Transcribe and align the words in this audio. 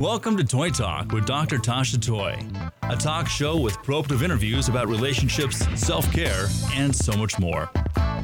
Welcome 0.00 0.36
to 0.36 0.44
Toy 0.44 0.70
Talk 0.70 1.12
with 1.12 1.26
Dr. 1.26 1.58
Tasha 1.58 2.00
Toy, 2.00 2.38
a 2.84 2.96
talk 2.96 3.26
show 3.28 3.58
with 3.58 3.76
probative 3.78 4.22
interviews 4.22 4.68
about 4.68 4.88
relationships, 4.88 5.66
self 5.78 6.10
care, 6.12 6.46
and 6.74 6.94
so 6.94 7.16
much 7.16 7.38
more. 7.38 7.68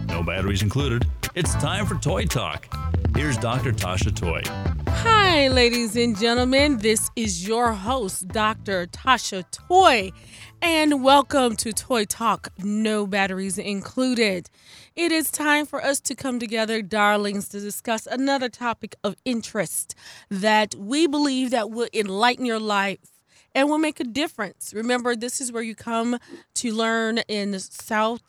No 0.06 0.22
batteries 0.22 0.62
included. 0.62 1.04
It's 1.34 1.54
time 1.56 1.84
for 1.84 1.96
Toy 1.96 2.24
Talk. 2.24 2.68
Here's 3.16 3.36
Dr. 3.36 3.72
Tasha 3.72 4.14
Toy. 4.14 4.42
Hi, 4.88 5.48
ladies 5.48 5.96
and 5.96 6.16
gentlemen. 6.16 6.78
This 6.78 7.10
is 7.16 7.46
your 7.46 7.72
host, 7.72 8.28
Dr. 8.28 8.86
Tasha 8.86 9.44
Toy, 9.50 10.12
and 10.66 11.04
welcome 11.04 11.56
to 11.56 11.74
Toy 11.74 12.06
Talk, 12.06 12.48
no 12.56 13.06
batteries 13.06 13.58
included. 13.58 14.48
It 14.96 15.12
is 15.12 15.30
time 15.30 15.66
for 15.66 15.84
us 15.84 16.00
to 16.00 16.14
come 16.14 16.38
together, 16.38 16.80
darlings, 16.80 17.50
to 17.50 17.60
discuss 17.60 18.06
another 18.06 18.48
topic 18.48 18.96
of 19.04 19.14
interest 19.26 19.94
that 20.30 20.74
we 20.74 21.06
believe 21.06 21.50
that 21.50 21.70
will 21.70 21.88
enlighten 21.92 22.46
your 22.46 22.58
life 22.58 23.20
and 23.54 23.68
will 23.68 23.76
make 23.76 24.00
a 24.00 24.04
difference. 24.04 24.72
Remember, 24.74 25.14
this 25.14 25.38
is 25.38 25.52
where 25.52 25.62
you 25.62 25.74
come 25.74 26.18
to 26.54 26.72
learn 26.72 27.18
in 27.28 27.58
South, 27.60 28.22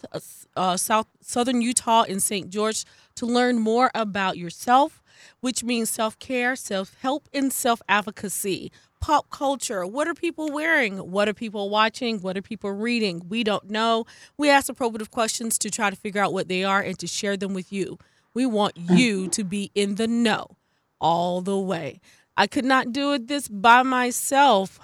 uh, 0.57 0.75
South 0.75 1.07
Southern 1.21 1.61
Utah 1.61 2.03
in 2.03 2.19
St. 2.19 2.49
George 2.49 2.83
to 3.15 3.25
learn 3.25 3.59
more 3.59 3.91
about 3.95 4.37
yourself, 4.37 5.01
which 5.39 5.63
means 5.63 5.89
self 5.89 6.19
care, 6.19 6.57
self 6.57 6.97
help, 7.01 7.29
and 7.33 7.53
self 7.53 7.81
advocacy 7.87 8.73
pop 8.99 9.29
culture. 9.29 9.85
What 9.85 10.07
are 10.07 10.13
people 10.13 10.49
wearing? 10.51 10.97
What 10.97 11.27
are 11.29 11.33
people 11.33 11.69
watching? 11.69 12.21
What 12.21 12.37
are 12.37 12.41
people 12.41 12.71
reading? 12.71 13.23
We 13.29 13.43
don't 13.43 13.69
know. 13.69 14.05
We 14.37 14.49
ask 14.49 14.71
probative 14.73 15.11
questions 15.11 15.57
to 15.59 15.69
try 15.69 15.89
to 15.89 15.95
figure 15.95 16.21
out 16.21 16.33
what 16.33 16.47
they 16.47 16.63
are 16.63 16.81
and 16.81 16.97
to 16.99 17.07
share 17.07 17.37
them 17.37 17.53
with 17.53 17.71
you. 17.71 17.97
We 18.33 18.45
want 18.45 18.77
hmm. 18.77 18.95
you 18.95 19.27
to 19.29 19.43
be 19.43 19.71
in 19.75 19.95
the 19.95 20.07
know 20.07 20.57
all 20.99 21.41
the 21.41 21.57
way. 21.57 21.99
I 22.37 22.47
could 22.47 22.65
not 22.65 22.91
do 22.91 23.13
it 23.13 23.27
this 23.27 23.47
by 23.47 23.83
myself. 23.83 24.79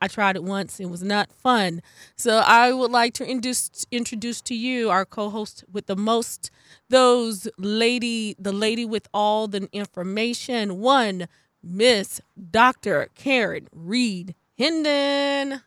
I 0.00 0.08
tried 0.08 0.36
it 0.36 0.44
once. 0.44 0.78
It 0.78 0.90
was 0.90 1.02
not 1.02 1.32
fun. 1.32 1.80
So 2.16 2.38
I 2.38 2.72
would 2.72 2.90
like 2.90 3.14
to 3.14 3.24
introduce 3.24 3.86
introduce 3.90 4.42
to 4.42 4.54
you 4.54 4.90
our 4.90 5.06
co-host 5.06 5.64
with 5.72 5.86
the 5.86 5.96
most, 5.96 6.50
those 6.90 7.48
lady, 7.56 8.36
the 8.38 8.52
lady 8.52 8.84
with 8.84 9.08
all 9.14 9.48
the 9.48 9.68
information. 9.72 10.80
One, 10.80 11.28
Miss 11.68 12.20
Dr. 12.50 13.08
Karen 13.16 13.68
Reed 13.72 14.36
Hendon. 14.56 15.62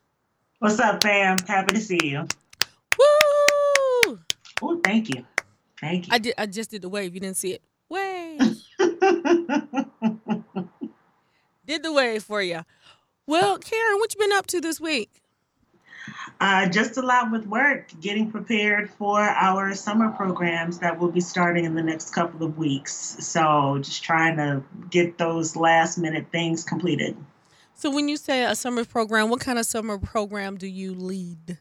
What's 0.60 0.80
up, 0.80 1.04
fam? 1.04 1.38
Happy 1.46 1.76
to 1.76 1.82
see 1.82 2.00
you. 2.02 2.26
Woo! 2.98 4.20
Oh, 4.62 4.80
thank 4.84 5.14
you. 5.14 5.26
Thank 5.80 6.08
you. 6.08 6.14
I 6.14 6.20
did 6.20 6.36
I 6.38 6.46
just 6.46 6.72
did 6.72 6.84
the 6.84 6.90
wave. 6.90 7.14
You 7.14 7.20
didn't 7.20 7.36
see 7.38 7.54
it. 7.54 7.62
Wave. 7.90 8.40
did 11.66 11.84
the 11.84 11.92
wave 11.92 12.24
for 12.24 12.42
you. 12.42 12.62
Well, 13.28 13.58
Karen, 13.58 13.98
what 14.00 14.14
you 14.14 14.20
been 14.20 14.32
up 14.38 14.48
to 14.48 14.62
this 14.62 14.80
week? 14.80 15.22
Uh, 16.42 16.70
just 16.70 16.96
a 16.98 17.02
lot 17.02 17.32
with 17.32 17.46
work, 17.48 17.90
getting 18.00 18.32
prepared 18.32 18.90
for 18.92 19.20
our 19.20 19.76
summer 19.76 20.10
programs 20.12 20.80
that 20.80 20.98
will 20.98 21.12
be 21.12 21.20
starting 21.20 21.66
in 21.66 21.76
the 21.76 21.84
next 21.84 22.12
couple 22.12 22.46
of 22.46 22.58
weeks. 22.58 23.18
So, 23.20 23.80
just 23.82 24.04
trying 24.04 24.38
to 24.38 24.64
get 24.90 25.18
those 25.18 25.58
last 25.58 25.98
minute 25.98 26.28
things 26.32 26.64
completed. 26.64 27.18
So, 27.76 27.92
when 27.92 28.08
you 28.08 28.16
say 28.16 28.46
a 28.46 28.56
summer 28.56 28.86
program, 28.86 29.30
what 29.30 29.42
kind 29.42 29.60
of 29.60 29.66
summer 29.66 29.98
program 29.98 30.56
do 30.56 30.68
you 30.68 30.94
lead? 30.94 31.58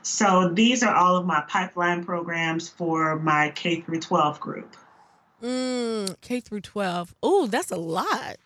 So, 0.00 0.48
these 0.48 0.82
are 0.82 0.94
all 0.94 1.16
of 1.16 1.26
my 1.26 1.42
pipeline 1.46 2.02
programs 2.02 2.70
for 2.70 3.18
my 3.18 3.50
K 3.50 3.82
through 3.82 4.00
12 4.00 4.40
group. 4.40 4.74
Mm, 5.42 6.18
K 6.22 6.40
through 6.40 6.62
12. 6.62 7.14
Oh, 7.22 7.46
that's 7.46 7.70
a 7.70 7.76
lot. 7.76 8.38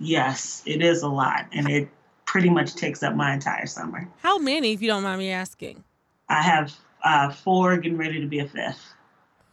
Yes, 0.00 0.64
it 0.66 0.82
is 0.82 1.02
a 1.02 1.08
lot. 1.08 1.46
And 1.52 1.70
it 1.70 1.88
pretty 2.32 2.48
much 2.48 2.74
takes 2.74 3.02
up 3.02 3.14
my 3.14 3.34
entire 3.34 3.66
summer. 3.66 4.08
How 4.22 4.38
many, 4.38 4.72
if 4.72 4.80
you 4.80 4.88
don't 4.88 5.02
mind 5.02 5.18
me 5.18 5.30
asking? 5.30 5.84
I 6.30 6.40
have 6.40 6.74
uh, 7.04 7.30
four 7.30 7.76
getting 7.76 7.98
ready 7.98 8.22
to 8.22 8.26
be 8.26 8.38
a 8.38 8.48
fifth. 8.48 8.94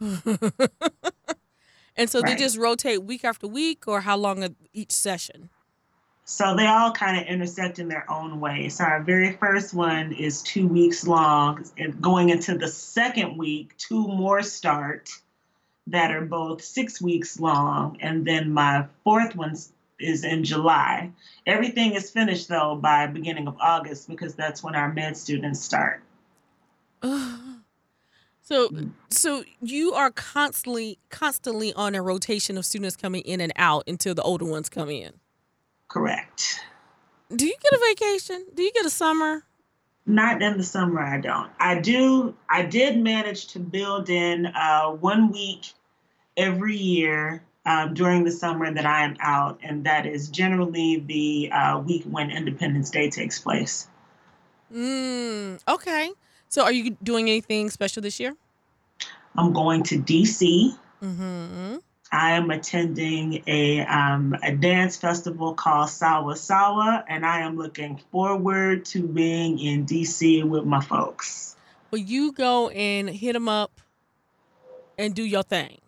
and 1.94 2.08
so 2.08 2.20
Right. 2.20 2.28
they 2.28 2.36
just 2.36 2.56
rotate 2.56 3.02
week 3.02 3.22
after 3.22 3.46
week, 3.46 3.86
or 3.86 4.00
how 4.00 4.16
long 4.16 4.42
of 4.42 4.54
each 4.72 4.92
session? 4.92 5.50
So 6.24 6.56
they 6.56 6.66
all 6.66 6.90
kind 6.92 7.20
of 7.20 7.26
intersect 7.26 7.78
in 7.78 7.88
their 7.88 8.10
own 8.10 8.40
way. 8.40 8.70
So 8.70 8.84
our 8.84 9.02
very 9.02 9.32
first 9.32 9.74
one 9.74 10.12
is 10.12 10.40
two 10.42 10.66
weeks 10.66 11.06
long. 11.06 11.66
And 11.76 12.00
going 12.00 12.30
into 12.30 12.56
the 12.56 12.68
second 12.68 13.36
week, 13.36 13.76
two 13.76 14.08
more 14.08 14.40
start 14.42 15.10
that 15.88 16.12
are 16.12 16.24
both 16.24 16.64
six 16.64 17.02
weeks 17.02 17.38
long. 17.38 17.98
And 18.00 18.24
then 18.26 18.54
my 18.54 18.86
fourth 19.04 19.36
one 19.36 19.54
is 20.00 20.24
in 20.24 20.44
July. 20.44 21.10
Everything 21.46 21.94
is 21.94 22.10
finished 22.10 22.48
though 22.48 22.76
by 22.76 23.06
beginning 23.06 23.48
of 23.48 23.56
August 23.60 24.08
because 24.08 24.34
that's 24.34 24.62
when 24.62 24.74
our 24.74 24.92
med 24.92 25.16
students 25.16 25.60
start. 25.60 26.02
So, 28.42 28.68
so 29.10 29.44
you 29.62 29.92
are 29.92 30.10
constantly, 30.10 30.98
constantly 31.08 31.72
on 31.74 31.94
a 31.94 32.02
rotation 32.02 32.58
of 32.58 32.66
students 32.66 32.96
coming 32.96 33.22
in 33.22 33.40
and 33.40 33.52
out 33.54 33.84
until 33.86 34.12
the 34.12 34.22
older 34.22 34.44
ones 34.44 34.68
come 34.68 34.90
in. 34.90 35.12
Correct. 35.86 36.60
Do 37.32 37.46
you 37.46 37.54
get 37.62 37.72
a 37.72 37.80
vacation? 37.90 38.46
Do 38.52 38.64
you 38.64 38.72
get 38.72 38.84
a 38.84 38.90
summer? 38.90 39.44
Not 40.04 40.42
in 40.42 40.58
the 40.58 40.64
summer, 40.64 41.00
I 41.00 41.20
don't. 41.20 41.48
I 41.60 41.78
do. 41.78 42.34
I 42.48 42.62
did 42.62 42.98
manage 42.98 43.46
to 43.48 43.60
build 43.60 44.10
in 44.10 44.46
uh, 44.46 44.90
one 44.90 45.30
week 45.30 45.72
every 46.36 46.76
year 46.76 47.44
um, 47.66 47.94
during 47.94 48.24
the 48.24 48.30
summer 48.30 48.72
that 48.72 48.86
I 48.86 49.04
am 49.04 49.16
out, 49.20 49.60
and 49.62 49.84
that 49.84 50.06
is 50.06 50.28
generally 50.28 50.98
the 50.98 51.50
uh, 51.52 51.78
week 51.78 52.04
when 52.04 52.30
Independence 52.30 52.90
Day 52.90 53.10
takes 53.10 53.38
place. 53.38 53.86
Mm, 54.72 55.60
okay. 55.68 56.10
So, 56.48 56.62
are 56.62 56.72
you 56.72 56.96
doing 57.02 57.28
anything 57.28 57.70
special 57.70 58.02
this 58.02 58.18
year? 58.18 58.34
I'm 59.36 59.52
going 59.52 59.82
to 59.84 59.98
DC. 59.98 60.74
Mm-hmm. 61.02 61.76
I 62.12 62.32
am 62.32 62.50
attending 62.50 63.44
a 63.46 63.86
um, 63.86 64.34
a 64.42 64.52
dance 64.52 64.96
festival 64.96 65.54
called 65.54 65.90
Sawa 65.90 66.36
Sawa, 66.36 67.04
and 67.08 67.24
I 67.24 67.42
am 67.42 67.56
looking 67.56 68.00
forward 68.10 68.84
to 68.86 69.06
being 69.06 69.60
in 69.60 69.86
DC 69.86 70.42
with 70.44 70.64
my 70.64 70.80
folks. 70.80 71.56
Well, 71.90 72.00
you 72.00 72.32
go 72.32 72.68
and 72.70 73.08
hit 73.08 73.34
them 73.34 73.48
up 73.48 73.80
and 74.98 75.14
do 75.14 75.22
your 75.22 75.42
thing. 75.44 75.78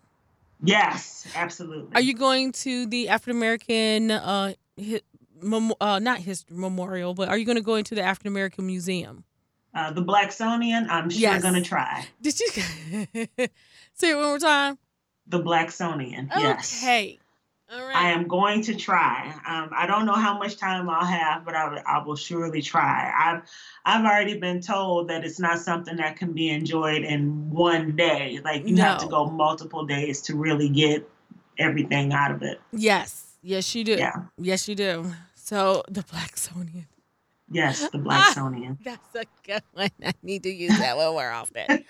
Yes, 0.63 1.27
absolutely. 1.35 1.91
Are 1.95 2.01
you 2.01 2.13
going 2.13 2.51
to 2.53 2.85
the 2.85 3.09
African 3.09 3.37
American, 3.37 4.11
uh, 4.11 4.53
hi, 4.77 5.03
mem- 5.41 5.73
uh, 5.81 5.99
not 5.99 6.19
history 6.19 6.55
memorial, 6.57 7.13
but 7.13 7.27
are 7.29 7.37
you 7.37 7.45
going 7.45 7.57
to 7.57 7.61
go 7.63 7.75
into 7.75 7.95
the 7.95 8.01
African 8.01 8.29
American 8.31 8.65
Museum? 8.65 9.23
Uh, 9.75 9.91
the 9.91 10.03
Blacksonian, 10.03 10.87
I'm 10.89 11.09
sure 11.09 11.19
Yes. 11.19 11.41
going 11.41 11.55
to 11.55 11.61
try. 11.61 12.05
Did 12.21 12.39
you 12.39 12.47
say 13.93 14.11
it 14.11 14.15
one 14.15 14.25
more 14.25 14.39
time? 14.39 14.77
The 15.27 15.39
Blacksonian, 15.41 16.29
yes. 16.35 16.81
Okay. 16.83 17.19
Right. 17.73 17.95
I 17.95 18.09
am 18.11 18.27
going 18.27 18.61
to 18.63 18.75
try. 18.75 19.33
Um, 19.47 19.69
I 19.75 19.85
don't 19.87 20.05
know 20.05 20.13
how 20.13 20.37
much 20.37 20.57
time 20.57 20.89
I'll 20.89 21.05
have, 21.05 21.43
but 21.45 21.55
I, 21.55 21.69
will- 21.69 21.83
I 21.85 22.03
will 22.03 22.15
surely 22.15 22.61
try. 22.61 23.11
I've 23.17 23.41
I've 23.85 24.05
already 24.05 24.37
been 24.37 24.61
told 24.61 25.09
that 25.09 25.23
it's 25.25 25.39
not 25.39 25.59
something 25.59 25.97
that 25.97 26.15
can 26.17 26.33
be 26.33 26.49
enjoyed 26.49 27.03
in 27.03 27.49
one 27.49 27.95
day. 27.95 28.39
Like 28.43 28.67
you 28.67 28.75
have 28.77 28.99
to 28.99 29.07
go 29.07 29.25
multiple 29.25 29.85
days 29.85 30.21
to 30.23 30.35
really 30.35 30.69
get 30.69 31.09
everything 31.57 32.13
out 32.13 32.31
of 32.31 32.41
it. 32.43 32.59
Yes. 32.71 33.25
Yes, 33.41 33.73
you 33.75 33.83
do. 33.83 33.93
Yeah. 33.95 34.15
Yes, 34.37 34.67
you 34.67 34.75
do. 34.75 35.11
So 35.35 35.83
the 35.89 36.01
Blacksonian. 36.03 36.85
Yes, 37.51 37.89
the 37.89 37.97
Blacksonian. 37.99 38.77
That's 38.83 39.15
a 39.15 39.25
good 39.45 39.63
one. 39.73 39.89
I 40.03 40.13
need 40.23 40.43
to 40.43 40.49
use 40.49 40.77
that 40.77 40.95
one 40.97 41.11
more 41.11 41.29
often. 41.29 41.83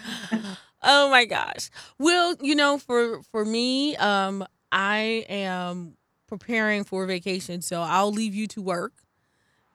oh 0.81 1.09
my 1.09 1.25
gosh. 1.25 1.69
Well, 1.99 2.35
you 2.41 2.55
know, 2.55 2.77
for 2.77 3.21
for 3.31 3.45
me, 3.45 3.95
um, 3.97 4.45
I 4.73 5.25
am 5.29 5.95
preparing 6.27 6.83
for 6.83 7.05
vacation, 7.05 7.61
so 7.61 7.81
I'll 7.81 8.11
leave 8.11 8.33
you 8.33 8.47
to 8.47 8.61
work. 8.61 8.93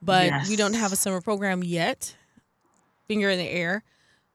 But 0.03 0.33
we 0.49 0.57
don't 0.57 0.75
have 0.75 0.93
a 0.93 0.97
summer 0.97 1.21
program 1.21 1.63
yet. 1.63 2.15
Finger 3.07 3.31
in 3.31 3.39
the 3.39 3.49
air. 3.49 3.83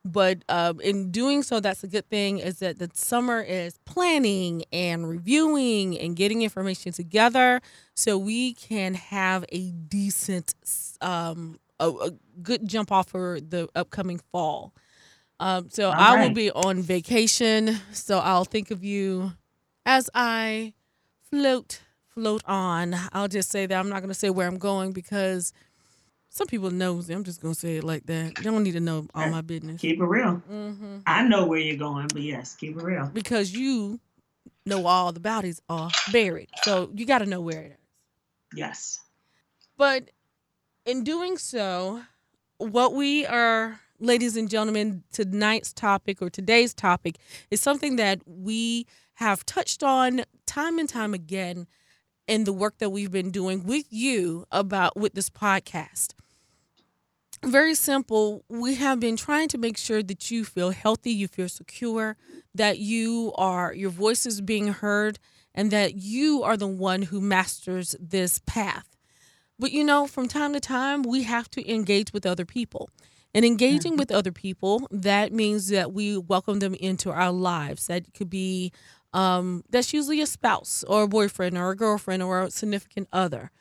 But 0.05 0.43
um, 0.49 0.81
in 0.81 1.11
doing 1.11 1.43
so, 1.43 1.61
that's 1.61 1.83
a 1.83 1.87
good 1.87 2.09
thing. 2.09 2.39
Is 2.39 2.59
that 2.59 2.79
the 2.79 2.89
summer 2.93 3.41
is 3.41 3.77
planning 3.85 4.63
and 4.73 5.07
reviewing 5.07 5.97
and 5.97 6.15
getting 6.15 6.41
information 6.41 6.91
together, 6.91 7.61
so 7.93 8.17
we 8.17 8.53
can 8.53 8.95
have 8.95 9.45
a 9.49 9.71
decent, 9.71 10.55
um, 10.99 11.59
a, 11.79 11.89
a 11.89 12.11
good 12.41 12.67
jump 12.67 12.91
off 12.91 13.07
for 13.09 13.39
the 13.39 13.69
upcoming 13.75 14.19
fall. 14.31 14.73
Um, 15.39 15.69
so 15.69 15.89
I 15.89 16.21
will 16.21 16.33
be 16.33 16.51
on 16.51 16.81
vacation, 16.81 17.79
so 17.93 18.19
I'll 18.19 18.45
think 18.45 18.71
of 18.71 18.83
you 18.83 19.33
as 19.85 20.09
I 20.13 20.73
float, 21.29 21.81
float 22.07 22.41
on. 22.45 22.95
I'll 23.11 23.27
just 23.27 23.49
say 23.49 23.65
that 23.65 23.77
I'm 23.77 23.89
not 23.89 23.99
going 23.99 24.09
to 24.09 24.13
say 24.13 24.29
where 24.29 24.47
I'm 24.47 24.57
going 24.57 24.91
because 24.91 25.53
Some 26.33 26.47
people 26.47 26.71
nosy. 26.71 27.13
I'm 27.13 27.23
just 27.23 27.41
gonna 27.43 27.53
say 27.53 27.77
it 27.77 27.83
like 27.83 28.07
that. 28.07 28.33
They 28.37 28.41
don't 28.41 28.63
need 28.63 28.71
to 28.71 28.79
know 28.79 29.05
all 29.13 29.29
my 29.29 29.41
business. 29.41 29.79
Keep 29.79 29.99
it 29.99 30.03
real. 30.05 30.41
Mm-hmm. 30.51 30.97
I 31.05 31.27
know 31.27 31.45
where 31.45 31.59
you're 31.59 31.77
going, 31.77 32.07
but 32.07 32.23
yes, 32.23 32.55
keep 32.55 32.75
it 32.75 32.81
real. 32.81 33.11
Because 33.13 33.53
you 33.53 33.99
know 34.65 34.87
all 34.87 35.11
the 35.11 35.19
bodies 35.19 35.61
are 35.69 35.91
buried, 36.11 36.49
so 36.63 36.89
you 36.95 37.05
got 37.05 37.19
to 37.19 37.27
know 37.27 37.39
where 37.39 37.61
it 37.61 37.71
is. 37.73 37.77
Yes. 38.55 38.99
But 39.77 40.09
in 40.87 41.03
doing 41.03 41.37
so, 41.37 42.01
what 42.57 42.95
we 42.95 43.27
are, 43.27 43.79
ladies 43.99 44.35
and 44.35 44.49
gentlemen, 44.49 45.03
tonight's 45.11 45.71
topic 45.71 46.19
or 46.19 46.31
today's 46.31 46.73
topic 46.73 47.17
is 47.51 47.61
something 47.61 47.97
that 47.97 48.21
we 48.25 48.87
have 49.15 49.45
touched 49.45 49.83
on 49.83 50.23
time 50.45 50.79
and 50.79 50.89
time 50.89 51.13
again 51.13 51.67
in 52.27 52.45
the 52.45 52.53
work 52.53 52.77
that 52.79 52.89
we've 52.89 53.11
been 53.11 53.31
doing 53.31 53.63
with 53.63 53.85
you 53.89 54.45
about 54.51 54.95
with 54.95 55.13
this 55.13 55.29
podcast. 55.29 56.13
Very 57.43 57.75
simple. 57.75 58.45
We 58.47 58.75
have 58.75 59.01
been 59.01 59.17
trying 59.17 59.49
to 59.49 59.57
make 59.57 59.77
sure 59.77 60.01
that 60.01 60.31
you 60.31 60.45
feel 60.45 60.69
healthy, 60.69 61.11
you 61.11 61.27
feel 61.27 61.49
secure, 61.49 62.15
that 62.55 62.79
you 62.79 63.33
are 63.35 63.73
your 63.73 63.89
voice 63.89 64.25
is 64.25 64.39
being 64.39 64.69
heard, 64.69 65.19
and 65.53 65.69
that 65.71 65.95
you 65.95 66.41
are 66.43 66.55
the 66.55 66.67
one 66.67 67.01
who 67.03 67.19
masters 67.19 67.97
this 67.99 68.39
path. 68.45 68.95
But 69.59 69.73
you 69.73 69.83
know, 69.83 70.07
from 70.07 70.27
time 70.27 70.53
to 70.53 70.61
time, 70.61 71.03
we 71.03 71.23
have 71.23 71.49
to 71.51 71.69
engage 71.69 72.13
with 72.13 72.25
other 72.25 72.45
people. 72.45 72.89
And 73.35 73.43
engaging 73.43 73.93
mm-hmm. 73.93 73.99
with 73.99 74.11
other 74.11 74.31
people, 74.31 74.87
that 74.91 75.33
means 75.33 75.69
that 75.69 75.91
we 75.91 76.17
welcome 76.17 76.59
them 76.59 76.75
into 76.75 77.11
our 77.11 77.31
lives. 77.31 77.87
That 77.87 78.13
could 78.13 78.29
be, 78.29 78.71
um, 79.13 79.63
that's 79.69 79.93
usually 79.93 80.21
a 80.21 80.25
spouse 80.25 80.83
or 80.87 81.03
a 81.03 81.07
boyfriend 81.07 81.57
or 81.57 81.71
a 81.71 81.75
girlfriend 81.75 82.23
or 82.23 82.43
a 82.43 82.51
significant 82.51 83.07
other. 83.13 83.51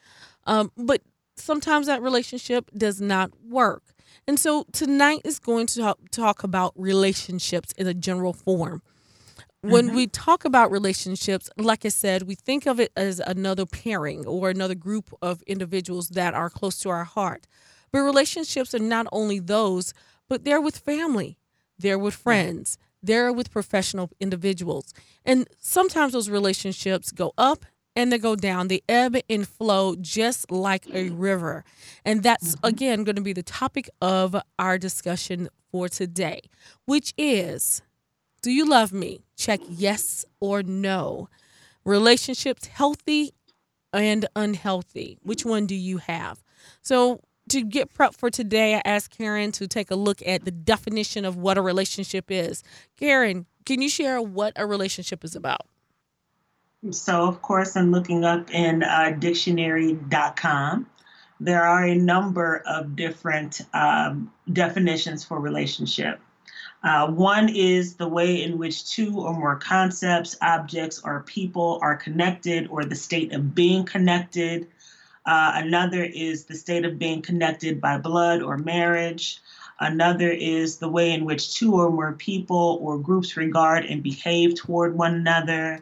Um, 0.44 0.72
but 0.76 1.02
sometimes 1.36 1.86
that 1.86 2.02
relationship 2.02 2.70
does 2.76 3.00
not 3.00 3.30
work. 3.42 3.82
And 4.26 4.38
so 4.38 4.66
tonight 4.72 5.20
is 5.24 5.38
going 5.38 5.66
to 5.68 5.80
talk, 5.80 5.98
talk 6.10 6.44
about 6.44 6.72
relationships 6.76 7.72
in 7.72 7.86
a 7.86 7.94
general 7.94 8.32
form. 8.32 8.82
When 9.64 9.94
we 9.94 10.08
talk 10.08 10.44
about 10.44 10.72
relationships, 10.72 11.48
like 11.56 11.84
I 11.84 11.88
said, 11.88 12.24
we 12.24 12.34
think 12.34 12.66
of 12.66 12.80
it 12.80 12.90
as 12.96 13.20
another 13.20 13.64
pairing 13.64 14.26
or 14.26 14.50
another 14.50 14.74
group 14.74 15.12
of 15.22 15.40
individuals 15.42 16.08
that 16.10 16.34
are 16.34 16.50
close 16.50 16.78
to 16.80 16.88
our 16.88 17.04
heart. 17.04 17.46
But 17.92 18.00
relationships 18.00 18.74
are 18.74 18.80
not 18.80 19.06
only 19.12 19.38
those, 19.38 19.94
but 20.28 20.44
they're 20.44 20.60
with 20.60 20.78
family, 20.78 21.38
they're 21.78 21.98
with 21.98 22.14
friends, 22.14 22.76
they're 23.02 23.32
with 23.32 23.50
professional 23.50 24.10
individuals. 24.20 24.92
And 25.24 25.48
sometimes 25.58 26.12
those 26.12 26.30
relationships 26.30 27.12
go 27.12 27.32
up 27.36 27.64
and 27.94 28.12
they 28.12 28.18
go 28.18 28.36
down. 28.36 28.68
They 28.68 28.82
ebb 28.88 29.16
and 29.28 29.46
flow 29.46 29.96
just 29.96 30.50
like 30.50 30.86
a 30.86 31.10
mm. 31.10 31.14
river. 31.16 31.64
And 32.04 32.22
that's, 32.22 32.56
mm-hmm. 32.56 32.66
again, 32.66 33.04
going 33.04 33.16
to 33.16 33.22
be 33.22 33.32
the 33.32 33.42
topic 33.42 33.88
of 34.00 34.36
our 34.58 34.78
discussion 34.78 35.48
for 35.70 35.88
today, 35.88 36.40
which 36.84 37.14
is 37.16 37.82
Do 38.42 38.50
you 38.50 38.68
love 38.68 38.92
me? 38.92 39.24
Check 39.36 39.60
yes 39.68 40.24
or 40.40 40.62
no. 40.62 41.28
Relationships, 41.84 42.66
healthy 42.66 43.32
and 43.92 44.26
unhealthy. 44.34 45.18
Which 45.22 45.44
one 45.44 45.66
do 45.66 45.74
you 45.74 45.98
have? 45.98 46.42
So, 46.80 47.20
to 47.52 47.62
get 47.62 47.92
prep 47.92 48.14
for 48.14 48.30
today, 48.30 48.76
I 48.76 48.82
asked 48.84 49.16
Karen 49.16 49.52
to 49.52 49.68
take 49.68 49.90
a 49.90 49.94
look 49.94 50.26
at 50.26 50.46
the 50.46 50.50
definition 50.50 51.26
of 51.26 51.36
what 51.36 51.58
a 51.58 51.62
relationship 51.62 52.30
is. 52.30 52.62
Karen, 52.96 53.44
can 53.66 53.82
you 53.82 53.90
share 53.90 54.22
what 54.22 54.54
a 54.56 54.66
relationship 54.66 55.22
is 55.22 55.36
about? 55.36 55.66
So, 56.90 57.28
of 57.28 57.42
course, 57.42 57.76
I'm 57.76 57.92
looking 57.92 58.24
up 58.24 58.50
in 58.50 58.82
uh, 58.82 59.16
dictionary.com. 59.18 60.86
There 61.40 61.62
are 61.62 61.84
a 61.84 61.94
number 61.94 62.62
of 62.66 62.96
different 62.96 63.60
um, 63.74 64.32
definitions 64.50 65.22
for 65.22 65.38
relationship. 65.38 66.20
Uh, 66.82 67.08
one 67.08 67.50
is 67.50 67.96
the 67.96 68.08
way 68.08 68.42
in 68.42 68.56
which 68.56 68.90
two 68.90 69.20
or 69.20 69.34
more 69.34 69.56
concepts, 69.56 70.36
objects, 70.40 71.02
or 71.04 71.22
people 71.24 71.78
are 71.82 71.96
connected 71.96 72.66
or 72.68 72.84
the 72.84 72.96
state 72.96 73.32
of 73.32 73.54
being 73.54 73.84
connected. 73.84 74.68
Uh, 75.24 75.52
another 75.54 76.02
is 76.02 76.44
the 76.44 76.54
state 76.54 76.84
of 76.84 76.98
being 76.98 77.22
connected 77.22 77.80
by 77.80 77.96
blood 77.98 78.42
or 78.42 78.58
marriage. 78.58 79.40
Another 79.78 80.30
is 80.30 80.78
the 80.78 80.88
way 80.88 81.12
in 81.12 81.24
which 81.24 81.54
two 81.54 81.74
or 81.74 81.90
more 81.90 82.12
people 82.12 82.78
or 82.82 82.98
groups 82.98 83.36
regard 83.36 83.84
and 83.84 84.02
behave 84.02 84.54
toward 84.54 84.96
one 84.96 85.14
another. 85.14 85.80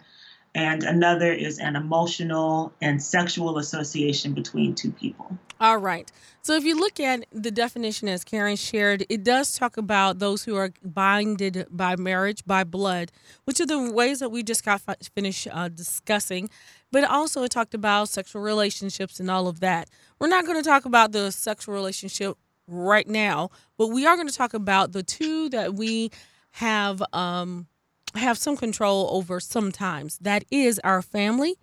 And 0.54 0.82
another 0.82 1.32
is 1.32 1.58
an 1.58 1.76
emotional 1.76 2.72
and 2.82 3.00
sexual 3.00 3.58
association 3.58 4.34
between 4.34 4.74
two 4.74 4.90
people. 4.90 5.38
All 5.60 5.78
right. 5.78 6.10
So 6.42 6.54
if 6.54 6.64
you 6.64 6.76
look 6.78 6.98
at 6.98 7.26
the 7.32 7.50
definition 7.50 8.08
as 8.08 8.24
Karen 8.24 8.56
shared, 8.56 9.04
it 9.10 9.22
does 9.22 9.56
talk 9.56 9.76
about 9.76 10.18
those 10.18 10.42
who 10.42 10.56
are 10.56 10.72
binded 10.82 11.66
by 11.70 11.96
marriage, 11.96 12.44
by 12.46 12.64
blood, 12.64 13.12
which 13.44 13.60
are 13.60 13.66
the 13.66 13.92
ways 13.92 14.20
that 14.20 14.30
we 14.30 14.42
just 14.42 14.64
got 14.64 14.80
finished 15.14 15.46
uh, 15.52 15.68
discussing. 15.68 16.48
But 16.90 17.04
also 17.04 17.42
it 17.42 17.50
talked 17.50 17.74
about 17.74 18.08
sexual 18.08 18.42
relationships 18.42 19.20
and 19.20 19.30
all 19.30 19.46
of 19.48 19.60
that. 19.60 19.90
We're 20.18 20.28
not 20.28 20.46
going 20.46 20.60
to 20.60 20.68
talk 20.68 20.86
about 20.86 21.12
the 21.12 21.30
sexual 21.30 21.74
relationship 21.74 22.38
right 22.66 23.06
now, 23.06 23.50
but 23.76 23.88
we 23.88 24.06
are 24.06 24.16
going 24.16 24.28
to 24.28 24.34
talk 24.34 24.54
about 24.54 24.92
the 24.92 25.02
two 25.02 25.50
that 25.50 25.74
we 25.74 26.10
have 26.52 27.02
um, 27.12 27.66
have 28.14 28.38
some 28.38 28.56
control 28.56 29.08
over 29.12 29.40
sometimes. 29.40 30.18
That 30.18 30.44
is 30.50 30.80
our 30.84 31.02
family 31.02 31.56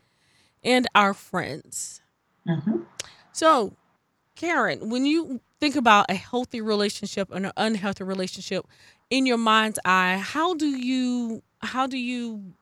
and 0.64 0.88
our 0.96 1.14
friends. 1.14 2.02
Mhm. 2.48 2.86
So, 3.32 3.74
Karen, 4.36 4.90
when 4.90 5.06
you 5.06 5.42
think 5.60 5.76
about 5.76 6.06
a 6.10 6.16
healthy 6.16 6.62
relationship 6.62 7.32
and 7.32 7.48
an 7.48 7.52
unhealthy 7.58 8.04
relationship 8.04 8.66
in 9.10 9.26
your 9.26 9.38
mind's 9.38 9.80
eye, 9.86 10.18
how 10.18 10.54
do 10.54 10.68
you 10.68 11.44
how 11.62 11.88
do 11.88 11.98
you 11.98 12.54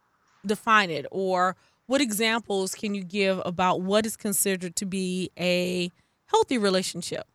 define 0.45 0.89
it 0.89 1.05
or 1.11 1.55
what 1.87 2.01
examples 2.01 2.73
can 2.73 2.95
you 2.95 3.03
give 3.03 3.41
about 3.45 3.81
what 3.81 4.05
is 4.05 4.15
considered 4.15 4.75
to 4.77 4.85
be 4.85 5.31
a 5.37 5.91
healthy 6.27 6.57
relationship? 6.57 7.27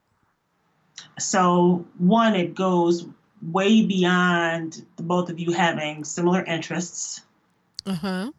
So, 1.19 1.85
one, 1.99 2.35
it 2.35 2.55
goes 2.55 3.07
way 3.43 3.83
beyond 3.87 4.85
the 4.97 5.03
both 5.03 5.31
of 5.31 5.39
you 5.39 5.53
having 5.53 6.05
similar 6.05 6.45
interests. 6.45 7.23
Uh-huh. 7.87 8.31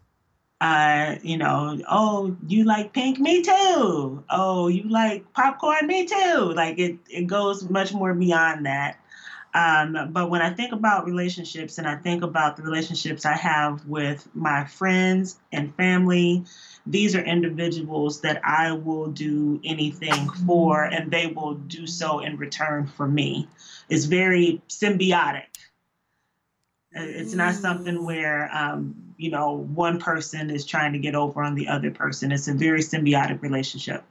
Uh, 0.60 1.16
you 1.24 1.38
know, 1.38 1.80
oh, 1.90 2.38
you 2.48 2.66
like 2.66 2.94
pink, 2.94 3.20
me 3.20 3.42
too. 3.42 4.24
Oh, 4.30 4.68
you 4.68 4.88
like 4.90 5.34
popcorn, 5.34 5.88
me 5.88 6.06
too. 6.06 6.54
Like 6.56 6.78
it, 6.78 6.98
it 7.10 7.26
goes 7.26 7.68
much 7.68 7.94
more 7.94 8.14
beyond 8.14 8.68
that. 8.68 9.00
Um, 9.54 10.12
but 10.12 10.30
when 10.30 10.42
I 10.42 10.52
think 10.52 10.72
about 10.72 11.06
relationships 11.06 11.78
and 11.78 11.88
I 11.88 11.96
think 11.96 12.24
about 12.24 12.56
the 12.56 12.64
relationships 12.64 13.26
I 13.26 13.36
have 13.36 13.86
with 13.86 14.28
my 14.34 14.66
friends 14.66 15.40
and 15.52 15.76
family, 15.76 16.46
these 16.86 17.16
are 17.16 17.22
individuals 17.22 18.22
that 18.22 18.40
I 18.46 18.72
will 18.72 19.08
do 19.08 19.60
anything 19.64 20.30
for, 20.48 20.84
and 20.84 21.12
they 21.12 21.28
will 21.28 21.56
do 21.56 21.86
so 21.86 22.20
in 22.20 22.38
return 22.38 22.88
for 22.88 23.08
me. 23.08 23.48
It's 23.92 24.06
very 24.06 24.62
symbiotic. 24.70 25.48
Uh, 26.96 27.04
It's 27.04 27.34
not 27.34 27.56
something 27.56 28.06
where, 28.06 28.50
um, 28.56 28.96
you 29.18 29.30
know, 29.30 29.52
one 29.52 30.00
person 30.00 30.50
is 30.50 30.66
trying 30.66 30.94
to 30.94 31.00
get 31.00 31.14
over 31.14 31.44
on 31.44 31.56
the 31.56 31.68
other 31.68 31.92
person. 31.92 32.32
It's 32.32 32.48
a 32.48 32.54
very 32.54 32.80
symbiotic 32.80 33.42
relationship. 33.42 34.04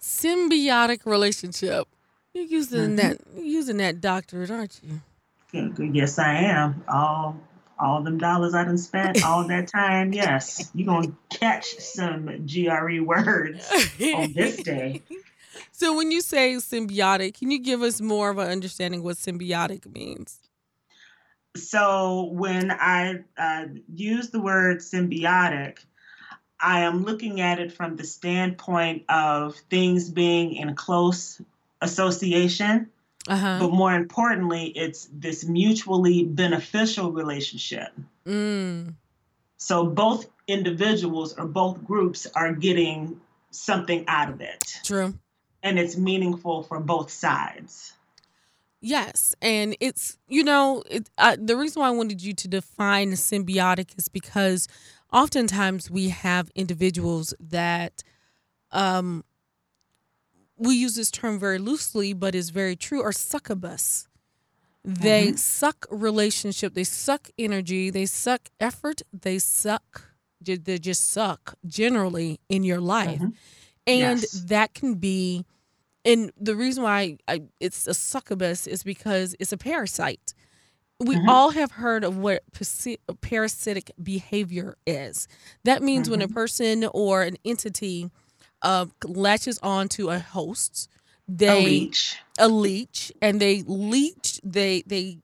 Symbiotic 0.00 1.06
relationship. 1.06 1.86
You're 2.34 2.44
using 2.44 2.90
Mhm. 2.90 2.96
that 2.96 3.20
you're 3.36 3.44
using 3.44 3.76
that 3.76 4.00
doctorate, 4.00 4.50
aren't 4.50 4.80
you? 4.82 5.00
Yes, 5.92 6.18
I 6.18 6.34
am. 6.34 6.82
All 6.88 7.36
all 7.78 8.02
them 8.02 8.18
dollars 8.18 8.54
I 8.54 8.64
done 8.64 8.76
spent, 8.76 9.24
all 9.24 9.46
that 9.48 9.66
time. 9.68 10.12
Yes, 10.12 10.70
you're 10.74 10.86
gonna 10.86 11.12
catch 11.30 11.78
some 11.78 12.26
GRE 12.46 13.00
words 13.00 13.70
on 14.14 14.32
this 14.32 14.56
day. 14.62 15.02
So 15.72 15.96
when 15.96 16.10
you 16.10 16.20
say 16.20 16.54
symbiotic, 16.54 17.38
can 17.38 17.50
you 17.50 17.58
give 17.58 17.82
us 17.82 18.00
more 18.00 18.30
of 18.30 18.38
an 18.38 18.48
understanding 18.48 19.02
what 19.02 19.16
symbiotic 19.16 19.92
means? 19.92 20.38
So 21.56 22.30
when 22.32 22.70
I 22.70 23.20
uh, 23.36 23.66
use 23.92 24.30
the 24.30 24.40
word 24.40 24.78
symbiotic, 24.78 25.78
I 26.60 26.80
am 26.80 27.04
looking 27.04 27.40
at 27.40 27.58
it 27.58 27.72
from 27.72 27.96
the 27.96 28.04
standpoint 28.04 29.04
of 29.08 29.56
things 29.70 30.10
being 30.10 30.54
in 30.54 30.74
close 30.74 31.40
association, 31.80 32.90
Uh-huh. 33.26 33.56
but 33.58 33.72
more 33.72 33.94
importantly, 33.94 34.66
it's 34.66 35.08
this 35.12 35.44
mutually 35.44 36.24
beneficial 36.24 37.12
relationship. 37.12 37.88
Mm. 38.26 38.94
So 39.56 39.86
both 39.86 40.26
individuals 40.46 41.36
or 41.38 41.46
both 41.46 41.84
groups 41.84 42.26
are 42.34 42.52
getting 42.52 43.20
something 43.50 44.04
out 44.06 44.30
of 44.30 44.40
it, 44.40 44.80
True. 44.84 45.14
And 45.62 45.78
it's 45.78 45.96
meaningful 45.96 46.62
for 46.62 46.80
both 46.80 47.10
sides. 47.10 47.92
Yes, 48.82 49.34
and 49.42 49.76
it's 49.78 50.16
you 50.26 50.42
know 50.42 50.82
it, 50.90 51.10
the 51.38 51.56
reason 51.56 51.80
why 51.80 51.88
I 51.88 51.90
wanted 51.92 52.22
you 52.22 52.32
to 52.32 52.48
define 52.48 53.12
symbiotic 53.12 53.98
is 53.98 54.08
because 54.08 54.68
oftentimes 55.12 55.90
we 55.90 56.08
have 56.08 56.50
individuals 56.54 57.34
that 57.40 58.02
um 58.70 59.24
we 60.56 60.74
use 60.76 60.94
this 60.94 61.10
term 61.10 61.38
very 61.38 61.58
loosely, 61.58 62.12
but 62.12 62.34
is 62.34 62.50
very 62.50 62.76
true, 62.76 63.02
are 63.02 63.12
succubus. 63.12 64.08
They 64.84 65.32
Mhm. 65.32 65.38
suck 65.38 65.86
relationship, 65.90 66.74
they 66.74 66.84
suck 66.84 67.30
energy, 67.38 67.90
they 67.90 68.06
suck 68.06 68.48
effort, 68.60 69.02
they 69.12 69.38
suck, 69.38 70.14
they 70.40 70.78
just 70.78 71.10
suck 71.10 71.54
generally 71.66 72.40
in 72.48 72.62
your 72.64 72.80
life. 72.80 73.20
Mhm. 73.20 73.34
And 73.98 74.22
Yes. 74.22 74.32
that 74.32 74.74
can 74.74 74.94
be, 74.94 75.44
and 76.04 76.32
the 76.40 76.56
reason 76.56 76.82
why 76.82 77.18
I, 77.28 77.42
it's 77.60 77.86
a 77.86 77.94
succubus 77.94 78.66
is 78.66 78.82
because 78.82 79.34
it's 79.40 79.52
a 79.52 79.56
parasite. 79.58 80.34
We 81.00 81.16
Mhm. 81.16 81.26
all 81.26 81.50
have 81.50 81.72
heard 81.72 82.04
of 82.04 82.16
what 82.18 82.42
parasitic 83.20 83.90
behavior 84.02 84.76
is. 84.86 85.28
That 85.64 85.82
means 85.82 86.08
when 86.10 86.22
a 86.22 86.28
Mhm. 86.28 86.34
person 86.34 86.84
or 86.94 87.22
an 87.22 87.36
entity 87.44 88.10
uh, 88.62 88.86
latches 89.04 89.58
on 89.62 89.88
to 89.90 90.10
a 90.10 90.18
host, 90.18 90.88
they 91.28 91.48
A 91.48 91.56
leech. 91.56 92.18
a 92.38 92.48
leech 92.48 93.12
and 93.22 93.40
they 93.40 93.62
leech 93.66 94.40
they 94.44 94.82
they 94.86 95.18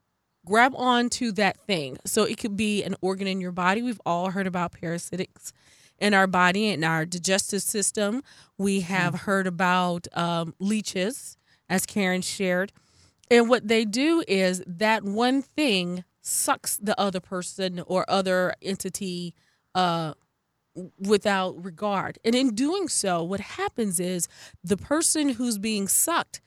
grab 0.46 0.75
onto 0.76 1.32
that 1.32 1.56
thing 1.66 1.96
so 2.06 2.25
it 2.25 2.38
could 2.38 2.56
be 2.56 2.82
an 2.85 2.94
organ 3.00 3.26
in 3.26 3.40
your 3.40 3.52
body 3.52 3.82
we've 3.82 4.00
all 4.06 4.30
heard 4.30 4.46
about 4.46 4.73
parasitics 4.73 5.52
in 5.99 6.15
our 6.15 6.26
body 6.26 6.71
and 6.71 6.85
our 6.85 7.05
digestive 7.05 7.62
system. 7.62 8.23
We 8.59 8.81
have 8.81 9.21
heard 9.21 9.47
about 9.47 10.07
um, 10.12 10.55
leeches 10.59 11.37
as 11.69 11.87
karen 11.87 12.23
shared. 12.23 12.73
And 13.31 13.49
what 13.49 13.67
they 13.69 13.85
do 13.85 14.23
is 14.29 14.62
that 14.67 15.03
one 15.03 15.43
thing 15.43 16.05
sucks 16.23 16.76
the 16.76 16.99
other 17.00 17.21
person 17.21 17.83
or 17.87 18.05
other 18.09 18.55
entity 18.62 19.35
uh, 19.75 20.15
without 20.99 21.62
regard. 21.65 22.19
And 22.25 22.35
in 22.35 22.55
doing 22.55 22.88
so, 22.88 23.23
what 23.23 23.41
happens 23.41 23.99
is 23.99 24.29
the 24.62 24.76
person 24.76 25.31
who's 25.31 25.59
being 25.59 25.88
sucked 25.88 26.41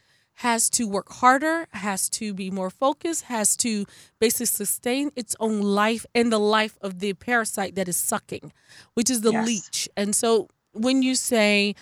has 0.46 0.70
to 0.72 0.88
work 0.88 1.12
harder, 1.14 1.68
has 1.72 2.10
to 2.10 2.34
be 2.34 2.50
more 2.52 2.70
focused, 2.70 3.24
has 3.26 3.56
to 3.58 3.86
basically 4.20 4.46
sustain 4.48 5.12
its 5.16 5.36
own 5.40 5.62
life 5.62 6.06
and 6.16 6.32
the 6.32 6.40
life 6.40 6.78
of 6.82 7.00
the 7.00 7.14
parasite 7.14 7.76
that 7.76 7.88
is 7.90 7.98
sucking, 7.98 8.52
which 8.94 9.10
is 9.10 9.22
the 9.22 9.32
Yes. 9.32 9.46
leech. 9.48 9.90
And 9.98 10.16
so 10.16 10.48
when 10.74 11.02
you 11.04 11.16
say 11.16 11.76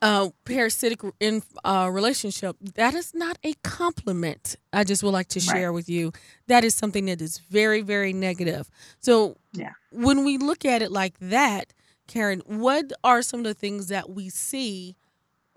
uh, 0.00 0.28
parasitic 0.44 1.00
in 1.20 1.42
uh, 1.64 1.88
relationship, 1.92 2.56
that 2.74 2.94
is 2.94 3.14
not 3.14 3.38
a 3.44 3.54
compliment. 3.62 4.56
I 4.72 4.84
just 4.84 5.02
would 5.02 5.10
like 5.12 5.28
to 5.28 5.40
Right. 5.40 5.56
share 5.56 5.72
with 5.72 5.88
you. 5.88 6.12
That 6.46 6.64
is 6.64 6.74
something 6.74 7.06
that 7.06 7.20
is 7.20 7.38
very, 7.38 7.82
very 7.82 8.12
negative. 8.12 8.70
So 9.00 9.36
Yeah. 9.52 9.72
when 9.90 10.24
we 10.24 10.38
look 10.38 10.64
at 10.64 10.82
it 10.82 10.92
like 10.92 11.18
that, 11.20 11.72
Karen, 12.06 12.42
what 12.46 12.92
are 13.02 13.22
some 13.22 13.40
of 13.40 13.44
the 13.44 13.54
things 13.54 13.88
that 13.88 14.10
we 14.10 14.28
see 14.28 14.96